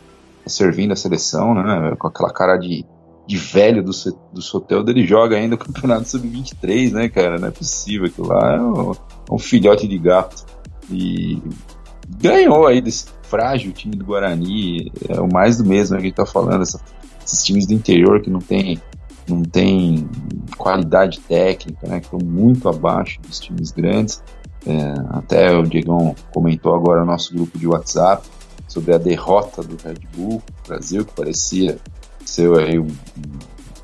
servindo 0.50 0.92
a 0.92 0.96
seleção, 0.96 1.56
né? 1.56 1.96
Com 1.98 2.08
aquela 2.08 2.32
cara 2.32 2.56
de, 2.58 2.86
de 3.28 3.38
velho 3.38 3.84
do, 3.84 3.92
do 4.34 4.42
Soteudo, 4.42 4.90
ele 4.90 5.06
joga 5.06 5.36
ainda 5.36 5.56
o 5.56 5.58
Campeonato 5.58 6.08
Sub-23, 6.08 6.94
né, 6.94 7.10
cara? 7.10 7.38
Não 7.38 7.50
é 7.50 7.52
possível 7.52 8.08
aquilo 8.08 8.28
lá. 8.28 8.56
É 8.56 8.62
um, 8.62 8.92
é 8.92 9.34
um 9.34 9.38
filhote 9.38 9.86
de 9.88 9.98
gato. 9.98 10.46
E 10.90 11.42
ganhou 12.18 12.66
aí 12.66 12.80
desse 12.80 13.08
frágil 13.24 13.74
time 13.74 13.96
do 13.96 14.06
Guarani, 14.06 14.92
é 15.10 15.20
o 15.20 15.28
mais 15.32 15.58
do 15.58 15.66
mesmo 15.66 15.98
que 15.98 16.02
a 16.02 16.06
gente 16.06 16.16
tá 16.16 16.26
falando, 16.26 16.62
essa, 16.62 16.80
esses 17.26 17.44
times 17.44 17.68
do 17.68 17.74
interior 17.74 18.22
que 18.22 18.30
não 18.30 18.40
tem 18.40 18.82
não 19.28 19.44
tem 19.44 20.08
qualidade 20.58 21.20
técnica, 21.20 21.86
né? 21.86 22.00
Que 22.00 22.06
estão 22.06 22.20
muito 22.26 22.70
abaixo 22.70 23.20
dos 23.20 23.42
times 23.42 23.72
grandes. 23.72 24.24
É, 24.66 24.94
até 25.10 25.54
o 25.54 25.64
Diegão 25.64 26.16
comentou 26.34 26.74
agora 26.74 27.02
no 27.02 27.08
nosso 27.08 27.34
grupo 27.34 27.60
de 27.60 27.68
WhatsApp 27.68 28.26
sobre 28.70 28.94
a 28.94 28.98
derrota 28.98 29.62
do 29.62 29.76
Red 29.84 30.00
Bull 30.16 30.42
Brasil, 30.66 31.04
que 31.04 31.14
parecia 31.14 31.78
ser 32.28 32.52
aí 32.60 32.80
um 32.80 32.88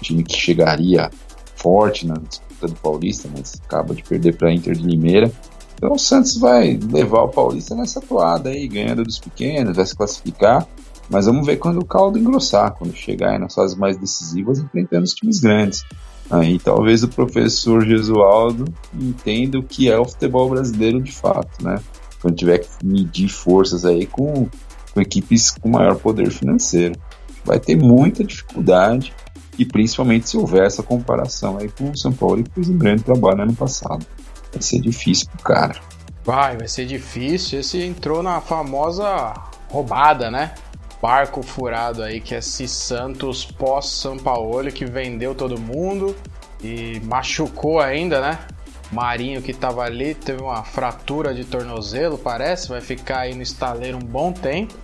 time 0.01 0.23
que 0.23 0.35
chegaria 0.35 1.09
forte 1.55 2.05
na 2.05 2.15
disputa 2.15 2.67
do 2.67 2.75
Paulista, 2.75 3.29
mas 3.35 3.59
acaba 3.65 3.95
de 3.95 4.03
perder 4.03 4.35
para 4.35 4.49
a 4.49 4.53
Inter 4.53 4.75
de 4.75 4.85
Limeira. 4.85 5.31
Então 5.75 5.93
o 5.93 5.99
Santos 5.99 6.37
vai 6.37 6.79
levar 6.91 7.23
o 7.23 7.29
Paulista 7.29 7.75
nessa 7.75 7.99
toada 7.99 8.49
aí, 8.49 8.67
ganhando 8.67 9.03
dos 9.03 9.19
pequenos, 9.19 9.75
vai 9.75 9.85
se 9.85 9.95
classificar. 9.95 10.67
Mas 11.09 11.25
vamos 11.25 11.45
ver 11.45 11.57
quando 11.57 11.79
o 11.79 11.85
caldo 11.85 12.17
engrossar, 12.17 12.73
quando 12.73 12.95
chegar 12.95 13.37
nas 13.37 13.53
fases 13.53 13.75
mais 13.75 13.97
decisivas, 13.97 14.59
enfrentando 14.59 15.03
os 15.03 15.13
times 15.13 15.39
grandes. 15.39 15.83
Aí 16.29 16.57
talvez 16.57 17.03
o 17.03 17.09
professor 17.09 17.85
Gesualdo 17.85 18.65
entenda 18.93 19.59
o 19.59 19.63
que 19.63 19.91
é 19.91 19.99
o 19.99 20.05
futebol 20.05 20.49
brasileiro 20.49 21.01
de 21.01 21.11
fato, 21.11 21.63
né? 21.63 21.75
Quando 22.21 22.35
tiver 22.35 22.59
que 22.59 22.69
medir 22.83 23.27
forças 23.27 23.83
aí 23.83 24.05
com, 24.05 24.47
com 24.93 25.01
equipes 25.01 25.51
com 25.51 25.69
maior 25.69 25.95
poder 25.95 26.31
financeiro. 26.31 26.95
Vai 27.43 27.59
ter 27.59 27.75
muita 27.75 28.23
dificuldade 28.23 29.13
e 29.57 29.65
principalmente 29.65 30.29
se 30.29 30.37
houver 30.37 30.65
essa 30.65 30.81
comparação 30.81 31.57
aí 31.57 31.69
com 31.69 31.89
o 31.91 31.97
São 31.97 32.11
Paulo 32.11 32.43
que 32.43 32.51
fez 32.51 32.69
um 32.69 32.77
grande 32.77 33.03
trabalho 33.03 33.37
no 33.37 33.43
ano 33.43 33.55
passado. 33.55 34.05
Vai 34.51 34.61
ser 34.61 34.79
difícil 34.79 35.27
pro 35.29 35.43
cara. 35.43 35.75
Vai, 36.23 36.57
vai 36.57 36.67
ser 36.67 36.85
difícil. 36.85 37.59
Esse 37.59 37.81
entrou 37.81 38.23
na 38.23 38.39
famosa 38.39 39.33
roubada, 39.69 40.31
né? 40.31 40.53
barco 41.03 41.43
furado 41.43 42.01
aí 42.01 42.21
que 42.21 42.33
é 42.33 42.37
esse 42.37 42.65
Santos 42.65 43.43
pós 43.43 43.87
São 43.87 44.15
Paulo 44.15 44.71
que 44.71 44.85
vendeu 44.85 45.35
todo 45.35 45.59
mundo 45.59 46.15
e 46.63 47.01
machucou 47.03 47.81
ainda, 47.81 48.21
né? 48.21 48.39
Marinho 48.89 49.41
que 49.41 49.53
tava 49.53 49.83
ali 49.83 50.15
teve 50.15 50.41
uma 50.41 50.63
fratura 50.63 51.33
de 51.33 51.43
tornozelo, 51.43 52.17
parece, 52.17 52.69
vai 52.69 52.79
ficar 52.79 53.19
aí 53.19 53.35
no 53.35 53.41
estaleiro 53.41 53.97
um 53.97 54.05
bom 54.05 54.31
tempo. 54.31 54.75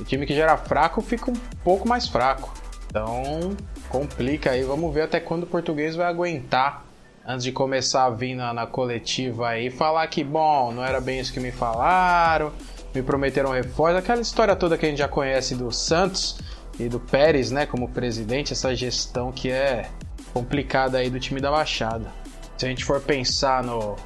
O 0.00 0.04
time 0.04 0.26
que 0.26 0.34
já 0.34 0.44
era 0.44 0.56
fraco 0.56 1.00
fica 1.00 1.30
um 1.30 1.36
pouco 1.64 1.88
mais 1.88 2.08
fraco. 2.08 2.52
Então 2.88 3.56
complica 3.88 4.50
aí, 4.50 4.62
vamos 4.62 4.92
ver 4.92 5.02
até 5.02 5.18
quando 5.20 5.44
o 5.44 5.46
português 5.46 5.96
vai 5.96 6.06
aguentar 6.06 6.84
antes 7.26 7.44
de 7.44 7.52
começar 7.52 8.04
a 8.04 8.10
vir 8.10 8.34
na, 8.34 8.52
na 8.52 8.66
coletiva 8.66 9.48
aí 9.48 9.70
falar 9.70 10.06
que 10.06 10.22
bom, 10.24 10.72
não 10.72 10.84
era 10.84 11.00
bem 11.00 11.20
isso 11.20 11.32
que 11.32 11.40
me 11.40 11.50
falaram 11.50 12.52
me 12.94 13.02
prometeram 13.02 13.50
reforço, 13.50 13.96
aquela 13.96 14.20
história 14.20 14.56
toda 14.56 14.76
que 14.76 14.86
a 14.86 14.88
gente 14.88 14.98
já 14.98 15.08
conhece 15.08 15.54
do 15.54 15.70
Santos 15.70 16.38
e 16.78 16.88
do 16.88 16.98
Pérez, 16.98 17.50
né, 17.50 17.66
como 17.66 17.88
presidente, 17.88 18.52
essa 18.52 18.74
gestão 18.74 19.32
que 19.32 19.50
é 19.50 19.88
complicada 20.32 20.98
aí 20.98 21.10
do 21.10 21.18
time 21.18 21.40
da 21.40 21.50
Baixada. 21.50 22.12
Se 22.56 22.66
a 22.66 22.68
gente 22.68 22.84
for 22.84 23.00
pensar 23.00 23.62
no, 23.62 23.96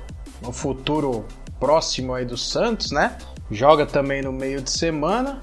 no 0.40 0.52
futuro 0.52 1.26
próximo 1.60 2.14
aí 2.14 2.24
do 2.24 2.36
Santos, 2.36 2.90
né, 2.90 3.16
joga 3.50 3.86
também 3.86 4.22
no 4.22 4.32
meio 4.32 4.60
de 4.60 4.70
semana, 4.70 5.40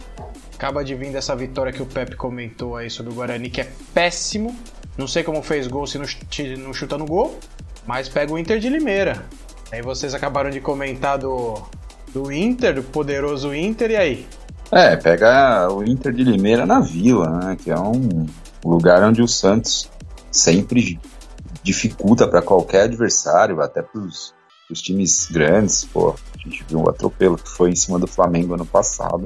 acaba 0.60 0.84
de 0.84 0.93
vir 0.93 1.10
dessa 1.10 1.34
vitória 1.38 1.72
que 1.72 1.82
o 1.82 1.86
Pepe 1.86 2.18
comentou 2.18 2.76
aí 2.76 2.89
sobre 2.89 3.14
o 3.14 3.16
Guarani, 3.16 3.49
que 3.49 3.62
é 3.62 3.72
péssimo, 3.93 4.53
não 4.97 5.07
sei 5.07 5.24
como 5.24 5.41
fez 5.41 5.68
gol 5.68 5.88
se 5.88 5.97
não 5.97 6.74
chuta 6.74 6.97
no 6.97 7.05
gol, 7.05 7.39
mas 7.88 8.10
pega 8.10 8.34
o 8.34 8.38
Inter 8.38 8.60
de 8.60 8.68
Limeira. 8.68 9.24
Aí 9.72 9.82
vocês 9.82 10.14
acabaram 10.14 10.49
de 10.49 10.60
comentar 10.60 11.18
do, 11.18 11.53
do 12.14 12.30
Inter, 12.30 12.76
do 12.76 12.84
poderoso 12.84 13.55
Inter, 13.55 13.91
e 13.91 13.95
aí? 13.95 14.28
É, 14.70 14.97
pega 14.97 15.72
o 15.72 15.82
Inter 15.82 16.12
de 16.12 16.26
Limeira 16.26 16.66
na 16.66 16.82
Vila, 16.82 17.30
né? 17.39 17.57
Que 17.57 17.72
é 17.72 17.80
um 17.80 18.26
lugar 18.66 19.01
onde 19.01 19.22
o 19.22 19.30
Santos 19.30 19.89
sempre 20.30 20.99
dificulta 21.64 22.28
para 22.28 22.41
qualquer 22.41 22.82
adversário, 22.82 23.62
até 23.62 23.82
para 23.82 24.01
os 24.01 24.34
times 24.82 25.30
grandes. 25.32 25.86
Pô, 25.86 26.10
a 26.10 26.38
gente 26.38 26.66
viu 26.68 26.80
um 26.80 26.89
atropelo 26.89 27.38
que 27.38 27.47
foi 27.47 27.70
em 27.70 27.76
cima 27.76 27.97
do 27.97 28.07
Flamengo 28.07 28.55
ano 28.55 28.66
passado. 28.66 29.26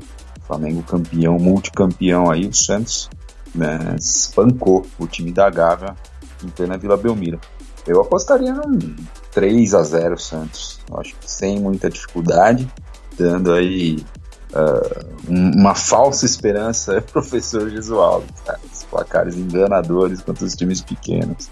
Flamengo 0.53 0.83
campeão, 0.83 1.39
multicampeão 1.39 2.29
aí, 2.29 2.45
o 2.45 2.53
Santos 2.53 3.09
né, 3.55 3.95
espancou 3.97 4.85
o 4.99 5.07
time 5.07 5.31
da 5.31 5.49
Gávea 5.49 5.95
em 6.43 6.49
plena 6.49 6.77
Vila 6.77 6.95
Belmiro. 6.95 7.39
Eu 7.87 8.01
apostaria 8.01 8.53
num 8.53 8.95
3 9.31 9.73
a 9.73 9.83
0 9.83 10.19
Santos. 10.19 10.79
Acho 10.95 11.15
que 11.15 11.29
sem 11.29 11.59
muita 11.59 11.89
dificuldade, 11.89 12.69
dando 13.17 13.51
aí 13.51 13.97
uh, 14.53 15.05
uma 15.27 15.73
falsa 15.73 16.25
esperança 16.25 17.01
professor 17.11 17.69
Gesualdo. 17.69 18.27
Cara. 18.45 18.59
Os 18.71 18.83
placares 18.83 19.35
enganadores 19.35 20.21
contra 20.21 20.45
os 20.45 20.55
times 20.55 20.81
pequenos. 20.81 21.49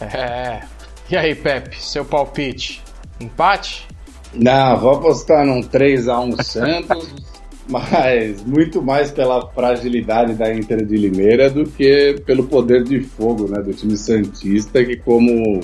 É. 0.00 0.62
E 1.10 1.16
aí, 1.16 1.34
Pepe, 1.34 1.82
seu 1.82 2.04
palpite? 2.04 2.82
Empate? 3.18 3.88
Não, 4.32 4.78
vou 4.78 4.92
apostar 4.92 5.44
num 5.44 5.62
3 5.62 6.08
a 6.08 6.20
1 6.20 6.42
Santos, 6.42 7.14
mas 7.68 8.42
muito 8.44 8.80
mais 8.80 9.10
pela 9.10 9.46
fragilidade 9.50 10.34
da 10.34 10.52
Inter 10.54 10.84
de 10.84 10.96
Limeira 10.96 11.50
do 11.50 11.64
que 11.64 12.20
pelo 12.24 12.44
poder 12.44 12.82
de 12.82 13.00
fogo 13.00 13.46
né, 13.48 13.60
do 13.62 13.72
time 13.72 13.96
Santista, 13.96 14.84
que 14.84 14.96
como 14.96 15.60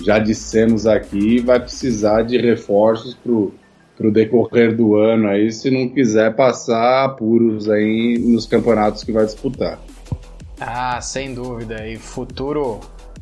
já 0.00 0.18
dissemos 0.18 0.86
aqui, 0.86 1.40
vai 1.40 1.60
precisar 1.60 2.22
de 2.22 2.36
reforços 2.36 3.14
para 3.14 3.32
o 4.08 4.10
decorrer 4.10 4.76
do 4.76 4.96
ano 4.96 5.28
aí, 5.28 5.52
se 5.52 5.70
não 5.70 5.88
quiser 5.88 6.34
passar 6.34 7.04
apuros 7.04 7.70
aí 7.70 8.18
nos 8.18 8.46
campeonatos 8.46 9.04
que 9.04 9.12
vai 9.12 9.24
disputar. 9.24 9.78
Ah, 10.60 11.00
sem 11.00 11.32
dúvida. 11.34 11.86
E 11.86 11.96
futuro 11.96 12.80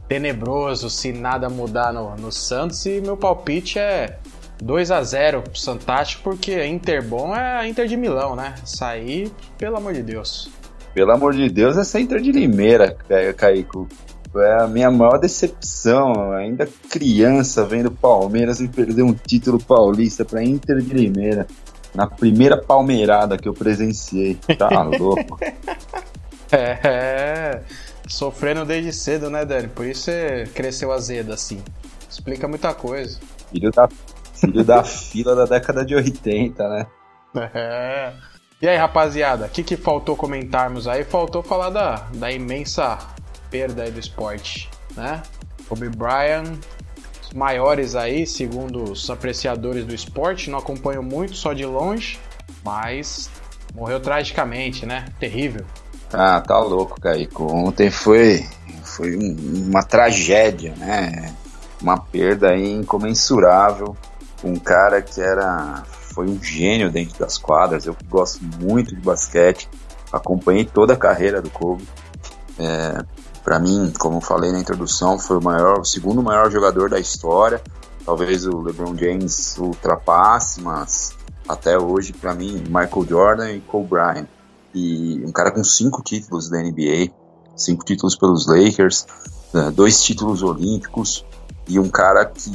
tenebroso 0.09 0.89
se 0.91 1.13
nada 1.13 1.49
mudar 1.49 1.93
no, 1.93 2.15
no 2.17 2.33
Santos. 2.33 2.85
E 2.87 3.01
meu 3.01 3.17
palpite 3.17 3.79
é 3.79 4.19
2 4.63 4.91
a 4.93 5.03
0 5.03 5.43
pro 5.43 5.59
Santástico, 5.59 6.23
porque 6.23 6.65
Inter 6.65 7.05
bom 7.05 7.35
é 7.35 7.59
a 7.59 7.69
Inter 7.69 7.87
de 7.87 7.97
Milão, 7.97 8.37
né? 8.37 8.55
Sair, 8.65 9.31
pelo 9.59 9.77
amor 9.77 9.93
de 9.93 10.03
Deus. 10.03 10.51
Pelo 10.95 11.11
amor 11.11 11.35
de 11.35 11.49
Deus, 11.49 11.77
essa 11.77 12.01
Inter 12.01 12.21
de 12.21 12.31
Limeira, 12.31 12.97
Caico. 13.37 13.89
É 14.35 14.63
a 14.63 14.67
minha 14.67 14.91
maior 14.91 15.19
decepção, 15.19 16.33
ainda 16.33 16.67
criança, 16.89 17.65
vendo 17.67 17.91
Palmeiras 17.91 18.61
e 18.61 18.69
perder 18.69 19.03
um 19.03 19.13
título 19.13 19.59
paulista 19.59 20.25
para 20.25 20.43
Inter 20.43 20.81
de 20.81 20.95
Limeira. 20.95 21.47
Na 21.95 22.07
primeira 22.07 22.57
palmeirada 22.57 23.37
que 23.37 23.47
eu 23.47 23.53
presenciei. 23.53 24.39
Tá 24.57 24.71
louco. 24.99 25.39
é, 26.51 27.61
sofrendo 28.09 28.65
desde 28.65 28.93
cedo, 28.93 29.29
né, 29.29 29.45
Dani? 29.45 29.69
Por 29.69 29.85
isso 29.85 30.05
você 30.05 30.49
cresceu 30.55 30.93
azedo 30.93 31.33
assim. 31.33 31.61
Explica 32.09 32.49
muita 32.49 32.73
coisa. 32.73 33.19
Filho 33.51 33.71
da, 33.71 33.87
filho 34.43 34.65
da 34.65 34.83
fila 34.83 35.35
da 35.35 35.45
década 35.45 35.85
de 35.85 35.95
80, 35.95 36.69
né? 36.69 36.87
É. 37.55 38.13
E 38.61 38.69
aí, 38.69 38.77
rapaziada, 38.77 39.47
o 39.47 39.49
que, 39.49 39.63
que 39.63 39.77
faltou 39.77 40.17
comentarmos 40.17 40.87
aí? 40.87 41.05
Faltou 41.05 41.43
falar 41.43 41.71
da, 41.71 42.07
da 42.15 42.31
imensa 42.31 42.99
perda 43.51 43.91
do 43.91 43.99
esporte, 43.99 44.71
né? 44.97 45.23
Kobe 45.69 45.89
Bryant, 45.89 46.59
os 47.23 47.33
maiores 47.33 47.97
aí, 47.97 48.27
segundo 48.27 48.93
os 48.93 49.09
apreciadores 49.11 49.85
do 49.85 49.95
esporte, 49.95 50.51
não 50.51 50.59
acompanho 50.59 51.03
muito, 51.03 51.35
só 51.35 51.53
de 51.53 51.65
longe, 51.65 52.21
mas 52.65 53.31
morreu 53.75 53.99
tragicamente, 53.99 54.87
né? 54.87 55.07
Terrível. 55.19 55.65
Ah, 56.13 56.41
tá 56.41 56.59
louco, 56.59 57.01
Caico. 57.01 57.45
Ontem 57.45 57.91
foi, 57.91 58.47
foi 58.85 59.17
uma 59.17 59.83
tragédia, 59.83 60.75
né? 60.77 61.35
Uma 61.81 61.99
perda 61.99 62.57
incomensurável. 62.57 63.97
Um 64.43 64.57
cara 64.57 65.01
que 65.01 65.21
era 65.21 65.85
foi 66.13 66.29
um 66.29 66.43
gênio 66.43 66.91
dentro 66.91 67.19
das 67.19 67.39
quadras. 67.39 67.87
Eu 67.87 67.97
gosto 68.09 68.43
muito 68.61 68.95
de 68.95 69.01
basquete, 69.01 69.69
acompanhei 70.13 70.65
toda 70.65 70.95
a 70.95 70.97
carreira 70.97 71.41
do 71.41 71.51
Kobe. 71.51 71.89
É, 72.59 73.05
para 73.43 73.59
mim, 73.59 73.93
como 73.99 74.21
falei 74.21 74.53
na 74.53 74.61
introdução, 74.61 75.19
foi 75.19 75.39
o 75.39 75.43
maior, 75.43 75.81
o 75.81 75.85
segundo 75.85 76.23
maior 76.23 76.51
jogador 76.51 76.91
da 76.91 77.01
história. 77.01 77.61
Talvez 78.05 78.47
o 78.47 78.61
LeBron 78.61 78.97
James 78.97 79.57
ultrapasse, 79.59 80.61
mas 80.61 81.13
até 81.49 81.79
hoje, 81.79 82.13
para 82.13 82.35
mim, 82.35 82.65
Michael 82.67 83.07
Jordan 83.09 83.53
e 83.53 83.61
Kobe 83.61 83.89
Bryant. 83.89 84.27
E 84.75 85.23
um 85.25 85.33
cara 85.33 85.51
com 85.51 85.63
cinco 85.63 86.03
títulos 86.03 86.49
da 86.49 86.59
NBA, 86.63 87.13
cinco 87.57 87.85
títulos 87.85 88.17
pelos 88.17 88.47
Lakers, 88.47 89.07
né, 89.53 89.71
dois 89.71 90.03
títulos 90.03 90.43
olímpicos, 90.43 91.25
e 91.69 91.79
um 91.79 91.89
cara 91.89 92.25
que 92.25 92.51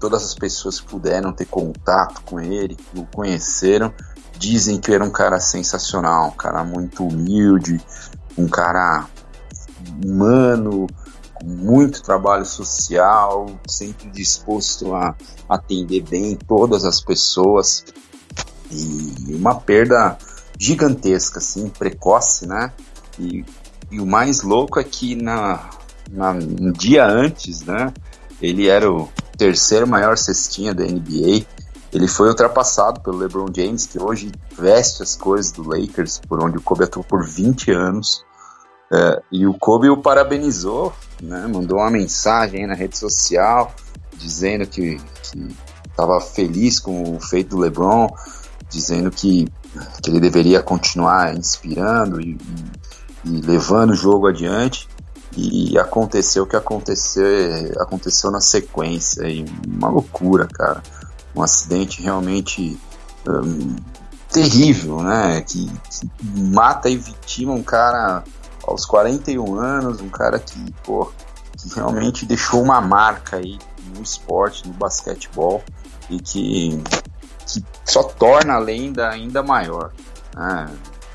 todas 0.00 0.24
as 0.24 0.34
pessoas 0.34 0.80
que 0.80 0.86
puderam 0.86 1.32
ter 1.32 1.44
contato 1.44 2.22
com 2.22 2.40
ele, 2.40 2.74
que 2.74 2.98
o 2.98 3.06
conheceram, 3.14 3.92
dizem 4.38 4.80
que 4.80 4.92
era 4.92 5.04
um 5.04 5.10
cara 5.10 5.38
sensacional, 5.38 6.28
um 6.28 6.36
cara 6.36 6.64
muito 6.64 7.06
humilde, 7.06 7.78
um 8.36 8.48
cara 8.48 9.06
humano, 10.02 10.86
com 11.34 11.46
muito 11.46 12.02
trabalho 12.02 12.46
social, 12.46 13.46
sempre 13.68 14.10
disposto 14.10 14.94
a 14.94 15.14
atender 15.48 16.02
bem 16.02 16.34
todas 16.36 16.84
as 16.84 17.00
pessoas. 17.02 17.84
E 18.70 19.34
uma 19.34 19.54
perda 19.54 20.16
gigantesca, 20.58 21.38
assim, 21.38 21.68
precoce, 21.68 22.46
né? 22.46 22.72
E, 23.18 23.44
e 23.90 24.00
o 24.00 24.06
mais 24.06 24.42
louco 24.42 24.78
é 24.78 24.84
que 24.84 25.14
na, 25.14 25.68
na, 26.10 26.30
um 26.32 26.72
dia 26.72 27.06
antes, 27.06 27.62
né? 27.62 27.92
Ele 28.40 28.68
era 28.68 28.90
o 28.90 29.08
terceiro 29.40 29.88
maior 29.88 30.18
cestinha 30.18 30.74
da 30.74 30.84
NBA. 30.84 31.46
Ele 31.90 32.06
foi 32.06 32.28
ultrapassado 32.28 33.00
pelo 33.00 33.16
LeBron 33.16 33.46
James, 33.56 33.86
que 33.86 33.98
hoje 33.98 34.30
veste 34.56 35.02
as 35.02 35.16
cores 35.16 35.50
do 35.50 35.66
Lakers, 35.66 36.20
por 36.28 36.44
onde 36.44 36.58
o 36.58 36.60
Kobe 36.60 36.84
atuou 36.84 37.02
por 37.02 37.24
20 37.24 37.72
anos. 37.72 38.22
É, 38.92 39.22
e 39.32 39.46
o 39.46 39.54
Kobe 39.54 39.88
o 39.88 39.96
parabenizou, 39.96 40.92
né? 41.22 41.46
Mandou 41.46 41.78
uma 41.78 41.90
mensagem 41.90 42.66
na 42.66 42.74
rede 42.74 42.98
social 42.98 43.74
dizendo 44.14 44.66
que 44.66 45.00
estava 45.88 46.20
feliz 46.20 46.78
com 46.78 47.16
o 47.16 47.20
feito 47.20 47.56
do 47.56 47.62
LeBron, 47.62 48.08
dizendo 48.68 49.10
que, 49.10 49.48
que 50.02 50.10
ele 50.10 50.20
deveria 50.20 50.62
continuar 50.62 51.34
inspirando 51.34 52.20
e, 52.20 52.36
e, 53.24 53.38
e 53.38 53.40
levando 53.40 53.90
o 53.90 53.96
jogo 53.96 54.26
adiante. 54.26 54.86
E 55.36 55.78
aconteceu 55.78 56.42
o 56.42 56.46
que 56.46 56.56
aconteceu, 56.56 57.72
aconteceu 57.78 58.30
na 58.30 58.40
sequência. 58.40 59.28
E 59.28 59.44
uma 59.66 59.88
loucura, 59.88 60.46
cara. 60.46 60.82
Um 61.34 61.42
acidente 61.42 62.02
realmente 62.02 62.78
um, 63.28 63.76
terrível, 64.30 65.02
né? 65.02 65.40
Que, 65.42 65.66
que, 65.66 66.10
mata 66.52 66.88
e 66.88 66.96
vitima 66.96 67.52
um 67.52 67.62
cara 67.62 68.24
aos 68.64 68.84
41 68.84 69.54
anos, 69.54 70.00
um 70.00 70.08
cara 70.08 70.38
que, 70.38 70.72
pô, 70.84 71.12
que 71.56 71.74
realmente 71.74 72.26
deixou 72.26 72.62
uma 72.62 72.80
marca 72.80 73.36
aí 73.36 73.58
no 73.94 74.02
esporte, 74.02 74.66
no 74.66 74.74
basquetebol, 74.74 75.62
e 76.08 76.18
que, 76.20 76.82
que 77.46 77.64
só 77.84 78.02
torna 78.02 78.54
a 78.54 78.58
lenda 78.58 79.08
ainda 79.08 79.42
maior. 79.42 79.92
Né? 80.34 80.70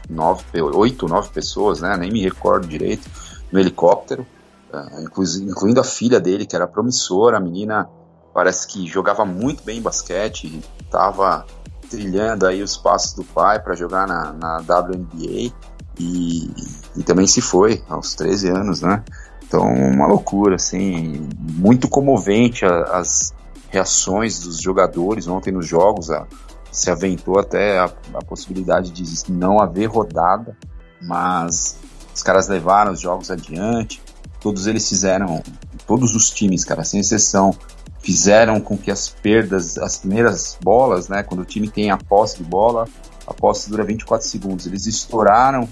Nove, 0.09 0.43
oito, 0.61 1.07
nove 1.07 1.30
pessoas, 1.30 1.82
né? 1.82 1.97
nem 1.97 2.11
me 2.11 2.22
recordo 2.22 2.68
direito, 2.68 3.09
no 3.55 3.61
helicóptero, 3.61 4.27
uh, 4.73 5.01
incluindo 5.01 5.79
a 5.79 5.83
filha 5.83 6.19
dele, 6.19 6.45
que 6.45 6.55
era 6.55 6.67
promissora, 6.67 7.37
a 7.37 7.39
menina 7.39 7.89
parece 8.33 8.67
que 8.67 8.85
jogava 8.85 9.23
muito 9.23 9.63
bem 9.63 9.81
basquete, 9.81 10.61
estava 10.81 11.45
trilhando 11.89 12.45
aí 12.45 12.61
os 12.61 12.75
passos 12.75 13.13
do 13.13 13.23
pai 13.23 13.61
para 13.61 13.73
jogar 13.73 14.05
na, 14.05 14.33
na 14.33 14.57
WNBA 14.57 15.53
e, 15.97 16.51
e, 16.97 17.03
também 17.05 17.25
se 17.25 17.39
foi 17.39 17.81
aos 17.87 18.13
13 18.15 18.49
anos, 18.49 18.81
né? 18.81 19.01
Então, 19.47 19.63
uma 19.63 20.05
loucura, 20.05 20.55
assim, 20.55 21.29
muito 21.39 21.87
comovente 21.87 22.65
as 22.65 23.33
reações 23.69 24.39
dos 24.39 24.59
jogadores 24.59 25.27
ontem 25.27 25.53
nos 25.53 25.65
jogos, 25.65 26.11
a, 26.11 26.27
se 26.71 26.91
aventou 26.91 27.39
até 27.39 27.79
a, 27.79 27.85
a 28.15 28.25
possibilidade 28.25 28.91
de 28.91 29.31
não 29.31 29.61
haver 29.61 29.85
rodada, 29.85 30.57
mas 31.01 31.77
os 32.16 32.24
caras 32.24 32.47
levaram 32.47 32.93
os 32.93 33.01
jogos 33.01 33.30
adiante, 33.30 34.01
todos 34.39 34.68
eles 34.68 34.88
fizeram, 34.88 35.43
todos 35.86 36.16
os 36.16 36.30
times, 36.30 36.63
cara, 36.63 36.84
sem 36.84 37.01
exceção, 37.01 37.53
fizeram 37.99 38.61
com 38.61 38.78
que 38.78 38.89
as 38.89 39.09
perdas, 39.09 39.78
as 39.78 39.97
primeiras 39.97 40.57
bolas, 40.63 41.09
né, 41.09 41.24
quando 41.24 41.41
o 41.41 41.45
time 41.45 41.68
tem 41.68 41.91
a 41.91 41.97
posse 41.97 42.38
de 42.38 42.43
bola, 42.43 42.88
a 43.28 43.34
posse 43.34 43.70
dura 43.70 43.84
24 43.84 44.26
segundos, 44.26 44.66
eles 44.66 44.86
estouraram 44.86 45.68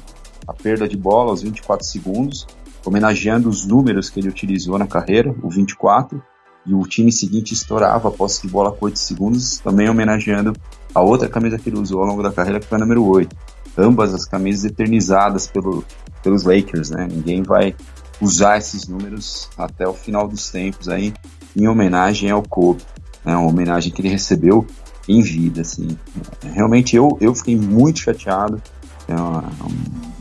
a 0.45 0.53
perda 0.53 0.85
de 0.85 0.97
bola 0.97 1.29
aos 1.29 1.41
24 1.41 1.85
segundos, 1.85 2.45
homenageando 2.85 3.47
os 3.47 3.65
números 3.65 4.09
que 4.09 4.19
ele 4.19 4.27
utilizou 4.27 4.77
na 4.77 4.85
carreira, 4.85 5.33
o 5.41 5.49
24, 5.49 6.21
e 6.65 6.73
o 6.73 6.81
time 6.83 7.11
seguinte 7.11 7.53
estourava 7.53 8.09
a 8.09 8.11
posse 8.11 8.41
de 8.41 8.49
bola 8.49 8.71
com 8.71 8.85
8 8.85 8.99
segundos, 8.99 9.59
também 9.59 9.89
homenageando 9.89 10.53
a 10.93 11.01
outra 11.01 11.29
camisa 11.29 11.57
que 11.57 11.69
ele 11.69 11.79
usou 11.79 12.01
ao 12.01 12.07
longo 12.07 12.21
da 12.21 12.31
carreira, 12.31 12.59
que 12.59 12.65
foi 12.65 12.77
a 12.77 12.81
número 12.81 13.05
8. 13.05 13.33
Ambas 13.77 14.13
as 14.13 14.25
camisas 14.25 14.65
eternizadas 14.65 15.47
pelo, 15.47 15.83
pelos 16.21 16.43
Lakers, 16.43 16.91
né? 16.91 17.07
Ninguém 17.11 17.41
vai 17.43 17.75
usar 18.21 18.57
esses 18.57 18.87
números 18.87 19.49
até 19.57 19.87
o 19.87 19.93
final 19.93 20.27
dos 20.27 20.49
tempos 20.49 20.87
aí, 20.87 21.13
em 21.55 21.67
homenagem 21.67 22.29
ao 22.29 22.43
Kobe, 22.43 22.83
né? 23.25 23.35
Uma 23.35 23.49
homenagem 23.49 23.91
que 23.91 24.01
ele 24.01 24.09
recebeu 24.09 24.65
em 25.07 25.21
vida, 25.21 25.61
assim. 25.61 25.97
Realmente 26.43 26.95
eu, 26.95 27.17
eu 27.19 27.33
fiquei 27.35 27.55
muito 27.55 27.99
chateado, 27.99 28.61
é 29.07 29.15
uma, 29.15 29.43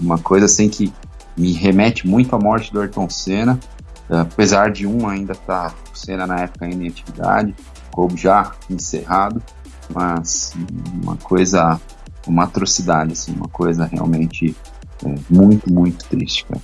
uma 0.00 0.18
coisa 0.18 0.46
assim 0.46 0.68
que 0.68 0.92
me 1.36 1.52
remete 1.52 2.06
muito 2.06 2.34
à 2.34 2.38
morte 2.38 2.72
do 2.72 2.80
Ayrton 2.80 3.08
Senna, 3.08 3.58
apesar 4.08 4.70
de 4.70 4.86
um 4.86 5.08
ainda 5.08 5.32
estar 5.32 5.70
tá, 5.70 5.76
Senna 5.94 6.26
na 6.26 6.40
época 6.40 6.66
ainda 6.66 6.84
em 6.84 6.88
atividade, 6.88 7.54
Kobe 7.90 8.16
já 8.16 8.52
encerrado, 8.68 9.42
mas 9.92 10.54
uma 11.02 11.16
coisa, 11.16 11.80
uma 12.26 12.44
atrocidade, 12.44 13.12
assim, 13.12 13.32
uma 13.34 13.48
coisa 13.48 13.84
realmente 13.84 14.54
é, 15.04 15.14
muito, 15.28 15.72
muito 15.72 16.04
triste, 16.06 16.44
cara. 16.46 16.60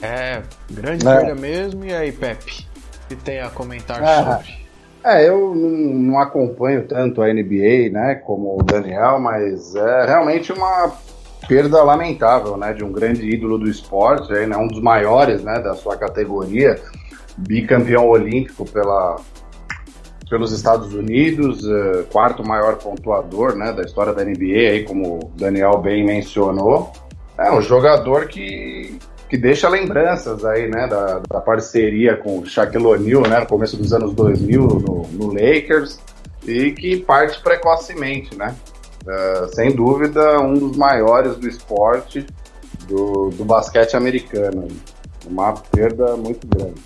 É, 0.00 0.42
grande 0.70 1.06
é. 1.06 1.16
perda 1.16 1.34
mesmo. 1.34 1.84
E 1.84 1.92
aí, 1.92 2.12
Pepe, 2.12 2.66
o 3.04 3.08
que 3.08 3.16
tem 3.16 3.40
a 3.40 3.50
comentar 3.50 4.02
é. 4.02 4.16
sobre? 4.16 4.68
É, 5.04 5.28
eu 5.28 5.54
não, 5.54 6.18
acompanho 6.18 6.86
tanto 6.86 7.22
a 7.22 7.32
NBA, 7.32 7.90
né, 7.90 8.16
como 8.16 8.58
o 8.58 8.62
Daniel, 8.62 9.20
mas 9.20 9.74
é 9.74 10.06
realmente 10.06 10.52
uma 10.52 10.92
perda 11.48 11.82
lamentável, 11.82 12.56
né, 12.56 12.72
de 12.72 12.84
um 12.84 12.92
grande 12.92 13.26
ídolo 13.26 13.58
do 13.58 13.70
esporte, 13.70 14.32
né, 14.32 14.56
um 14.56 14.66
dos 14.66 14.82
maiores, 14.82 15.42
né, 15.42 15.60
da 15.60 15.74
sua 15.74 15.96
categoria, 15.96 16.78
bicampeão 17.36 18.08
olímpico 18.08 18.64
pela, 18.66 19.16
pelos 20.28 20.52
Estados 20.52 20.92
Unidos, 20.94 21.64
uh, 21.64 22.04
quarto 22.12 22.46
maior 22.46 22.76
pontuador, 22.76 23.56
né, 23.56 23.72
da 23.72 23.82
história 23.82 24.12
da 24.12 24.24
NBA, 24.24 24.70
aí 24.70 24.84
como 24.84 25.18
o 25.18 25.32
Daniel 25.36 25.78
bem 25.78 26.04
mencionou, 26.04 26.92
é 27.38 27.50
um 27.50 27.62
jogador 27.62 28.26
que, 28.26 28.98
que 29.28 29.36
deixa 29.36 29.68
lembranças 29.68 30.44
aí, 30.44 30.68
né, 30.68 30.86
da, 30.86 31.20
da 31.28 31.40
parceria 31.40 32.16
com 32.16 32.40
o 32.40 32.46
Shaquille 32.46 32.86
O'Neal, 32.86 33.22
né, 33.22 33.40
no 33.40 33.46
começo 33.46 33.76
dos 33.76 33.92
anos 33.92 34.12
2000 34.14 34.62
no, 34.62 35.08
no 35.12 35.32
Lakers, 35.32 35.98
e 36.46 36.72
que 36.72 36.96
parte 36.98 37.42
precocemente, 37.42 38.36
né, 38.36 38.54
Uh, 39.08 39.54
sem 39.54 39.74
dúvida, 39.74 40.38
um 40.38 40.52
dos 40.52 40.76
maiores 40.76 41.36
do 41.36 41.48
esporte 41.48 42.26
do, 42.86 43.30
do 43.30 43.44
basquete 43.44 43.96
americano. 43.96 44.68
Uma 45.26 45.54
perda 45.54 46.14
muito 46.14 46.46
grande. 46.46 46.80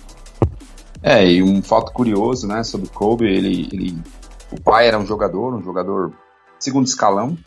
É, 1.03 1.29
e 1.29 1.43
um 1.43 1.61
fato 1.61 1.91
curioso, 1.91 2.47
né, 2.47 2.63
sobre 2.63 2.87
Kobe, 2.87 3.25
ele, 3.25 3.67
ele 3.73 4.01
o 4.49 4.61
pai 4.61 4.87
era 4.87 4.97
um 4.97 5.05
jogador, 5.05 5.53
um 5.53 5.61
jogador 5.61 6.13
segundo 6.57 6.87
escalão, 6.87 7.37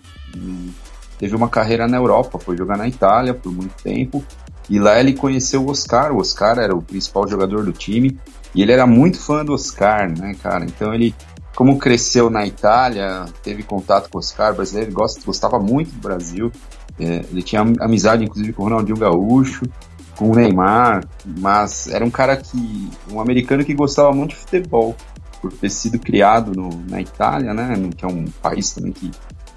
teve 1.18 1.34
uma 1.34 1.48
carreira 1.48 1.88
na 1.88 1.96
Europa, 1.96 2.38
foi 2.38 2.54
jogar 2.56 2.76
na 2.76 2.86
Itália 2.86 3.32
por 3.32 3.50
muito 3.50 3.82
tempo, 3.82 4.22
e 4.68 4.78
lá 4.78 5.00
ele 5.00 5.14
conheceu 5.14 5.64
o 5.64 5.70
Oscar, 5.70 6.12
o 6.12 6.18
Oscar 6.18 6.58
era 6.58 6.76
o 6.76 6.82
principal 6.82 7.26
jogador 7.26 7.64
do 7.64 7.72
time, 7.72 8.20
e 8.54 8.60
ele 8.60 8.72
era 8.72 8.86
muito 8.86 9.18
fã 9.18 9.42
do 9.42 9.54
Oscar, 9.54 10.06
né, 10.06 10.36
cara, 10.42 10.66
então 10.66 10.92
ele 10.92 11.14
como 11.56 11.78
cresceu 11.78 12.28
na 12.28 12.46
Itália, 12.46 13.24
teve 13.42 13.62
contato 13.62 14.10
com 14.10 14.18
os 14.18 14.30
caras 14.30 14.56
brasileiros, 14.56 14.94
gostava 15.24 15.58
muito 15.58 15.90
do 15.90 16.00
Brasil. 16.00 16.52
É, 17.00 17.24
ele 17.30 17.42
tinha 17.42 17.62
amizade, 17.80 18.22
inclusive, 18.22 18.52
com 18.52 18.62
o 18.62 18.66
Ronaldinho 18.66 18.98
Gaúcho, 18.98 19.64
com 20.16 20.30
o 20.30 20.34
Neymar, 20.34 21.04
mas 21.38 21.88
era 21.88 22.04
um 22.04 22.10
cara 22.10 22.36
que. 22.36 22.90
um 23.10 23.20
americano 23.20 23.64
que 23.64 23.74
gostava 23.74 24.12
muito 24.12 24.30
de 24.30 24.36
futebol, 24.36 24.96
por 25.40 25.52
ter 25.52 25.70
sido 25.70 25.98
criado 25.98 26.52
no, 26.52 26.70
na 26.88 27.00
Itália, 27.00 27.52
né? 27.52 27.74
Que 27.96 28.04
é 28.04 28.08
um 28.08 28.24
país 28.42 28.72
também 28.72 28.92
que 28.92 29.10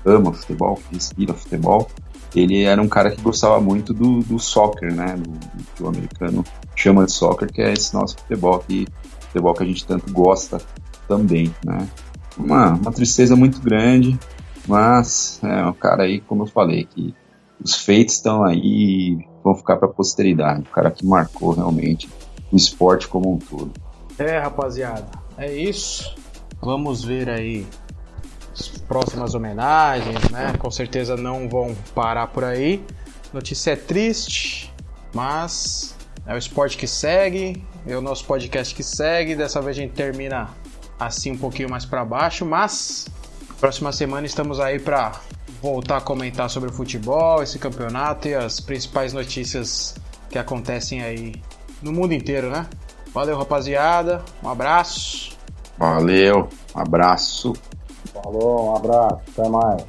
ama 0.06 0.34
futebol, 0.34 0.76
que 0.76 0.96
respira 0.96 1.34
futebol. 1.34 1.90
Ele 2.36 2.64
era 2.64 2.80
um 2.82 2.88
cara 2.88 3.10
que 3.10 3.22
gostava 3.22 3.60
muito 3.60 3.94
do, 3.94 4.20
do 4.20 4.38
soccer, 4.38 4.94
né? 4.94 5.16
Do, 5.16 5.32
do 5.32 5.64
que 5.76 5.84
o 5.84 5.88
americano 5.88 6.44
chama 6.76 7.06
de 7.06 7.12
soccer, 7.12 7.52
que 7.52 7.62
é 7.62 7.74
esse 7.74 7.94
nosso 7.94 8.18
futebol 8.18 8.56
aqui, 8.56 8.88
futebol 9.22 9.54
que 9.54 9.64
a 9.64 9.66
gente 9.66 9.86
tanto 9.86 10.12
gosta 10.12 10.60
também, 11.08 11.54
né? 11.66 11.88
Uma, 12.38 12.74
uma 12.74 12.92
tristeza 12.92 13.36
muito 13.36 13.60
grande, 13.60 14.18
mas 14.68 15.40
é 15.44 15.66
um 15.66 15.74
cara 15.74 16.04
aí, 16.04 16.22
como 16.22 16.44
eu 16.44 16.48
falei, 16.48 16.86
que 16.86 17.14
os 17.62 17.76
feitos 17.76 18.16
estão 18.16 18.44
aí 18.44 19.28
vão 19.50 19.56
ficar 19.56 19.78
para 19.78 19.88
a 19.88 19.92
posteridade. 19.92 20.62
O 20.62 20.72
cara 20.74 20.92
que 20.92 21.06
marcou 21.06 21.52
realmente 21.52 22.10
o 22.52 22.56
esporte 22.56 23.08
como 23.08 23.34
um 23.34 23.38
todo. 23.40 23.72
É, 24.18 24.38
rapaziada, 24.38 25.08
é 25.38 25.52
isso. 25.52 26.16
Vamos 26.62 27.04
ver 27.04 27.30
aí 27.30 27.66
as 28.54 28.68
próximas 28.68 29.34
homenagens, 29.34 30.30
né? 30.30 30.54
Com 30.60 30.70
certeza 30.70 31.16
não 31.16 31.50
vão 31.50 31.76
parar 31.96 32.28
por 32.28 32.44
aí. 32.44 32.84
Notícia 33.34 33.72
é 33.72 33.76
triste, 33.76 34.74
mas 35.14 35.96
é 36.26 36.34
o 36.34 36.38
esporte 36.38 36.78
que 36.78 36.88
segue, 36.88 37.64
é 37.88 37.96
o 37.96 38.02
nosso 38.02 38.26
podcast 38.26 38.76
que 38.76 38.84
segue. 38.84 39.36
Dessa 39.36 39.62
vez 39.62 39.78
a 39.78 39.82
gente 39.82 39.94
termina 39.94 40.50
assim 41.00 41.32
um 41.32 41.38
pouquinho 41.38 41.70
mais 41.70 41.86
para 41.86 42.04
baixo, 42.04 42.46
mas 42.46 43.08
próxima 43.60 43.92
semana 43.92 44.26
estamos 44.26 44.60
aí 44.60 44.80
para 44.80 45.20
voltar 45.62 45.98
a 45.98 46.02
comentar 46.02 46.50
sobre 46.50 46.70
o 46.70 46.74
futebol, 46.74 47.44
esse 47.44 47.60
campeonato 47.60 48.28
e 48.28 48.34
as 48.34 48.60
principais 48.60 49.14
notícias 49.14 49.96
que 50.30 50.38
acontecem 50.38 51.02
aí 51.02 51.34
no 51.82 51.92
mundo 51.92 52.14
inteiro, 52.14 52.50
né? 52.50 52.68
Valeu, 53.14 53.38
rapaziada. 53.38 54.24
Um 54.44 54.50
abraço. 54.50 55.38
Valeu, 55.78 56.48
um 56.76 56.80
abraço. 56.80 57.54
Falou, 58.14 58.72
um 58.72 58.76
abraço. 58.76 59.22
Até 59.38 59.50
mais. 59.50 59.84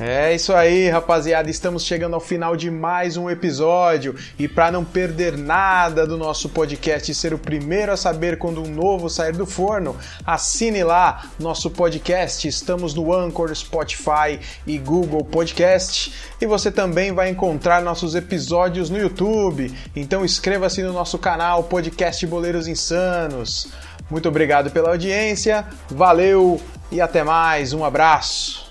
É 0.00 0.32
isso 0.32 0.54
aí, 0.54 0.88
rapaziada. 0.88 1.50
Estamos 1.50 1.82
chegando 1.82 2.14
ao 2.14 2.20
final 2.20 2.54
de 2.54 2.70
mais 2.70 3.16
um 3.16 3.28
episódio. 3.28 4.14
E 4.38 4.46
para 4.46 4.70
não 4.70 4.84
perder 4.84 5.36
nada 5.36 6.06
do 6.06 6.16
nosso 6.16 6.48
podcast 6.48 7.10
e 7.10 7.14
ser 7.14 7.34
o 7.34 7.38
primeiro 7.38 7.90
a 7.90 7.96
saber 7.96 8.38
quando 8.38 8.62
um 8.62 8.72
novo 8.72 9.10
sair 9.10 9.32
do 9.32 9.44
forno, 9.44 9.96
assine 10.24 10.84
lá 10.84 11.28
nosso 11.36 11.68
podcast. 11.68 12.46
Estamos 12.46 12.94
no 12.94 13.12
Anchor, 13.12 13.52
Spotify 13.52 14.38
e 14.64 14.78
Google 14.78 15.24
Podcast. 15.24 16.14
E 16.40 16.46
você 16.46 16.70
também 16.70 17.10
vai 17.10 17.28
encontrar 17.28 17.82
nossos 17.82 18.14
episódios 18.14 18.88
no 18.88 18.98
YouTube. 19.00 19.76
Então 19.96 20.24
inscreva-se 20.24 20.80
no 20.80 20.92
nosso 20.92 21.18
canal 21.18 21.64
Podcast 21.64 22.24
Boleiros 22.24 22.68
Insanos. 22.68 23.66
Muito 24.08 24.28
obrigado 24.28 24.70
pela 24.70 24.90
audiência, 24.90 25.66
valeu 25.90 26.60
e 26.92 27.00
até 27.00 27.24
mais. 27.24 27.72
Um 27.72 27.84
abraço. 27.84 28.67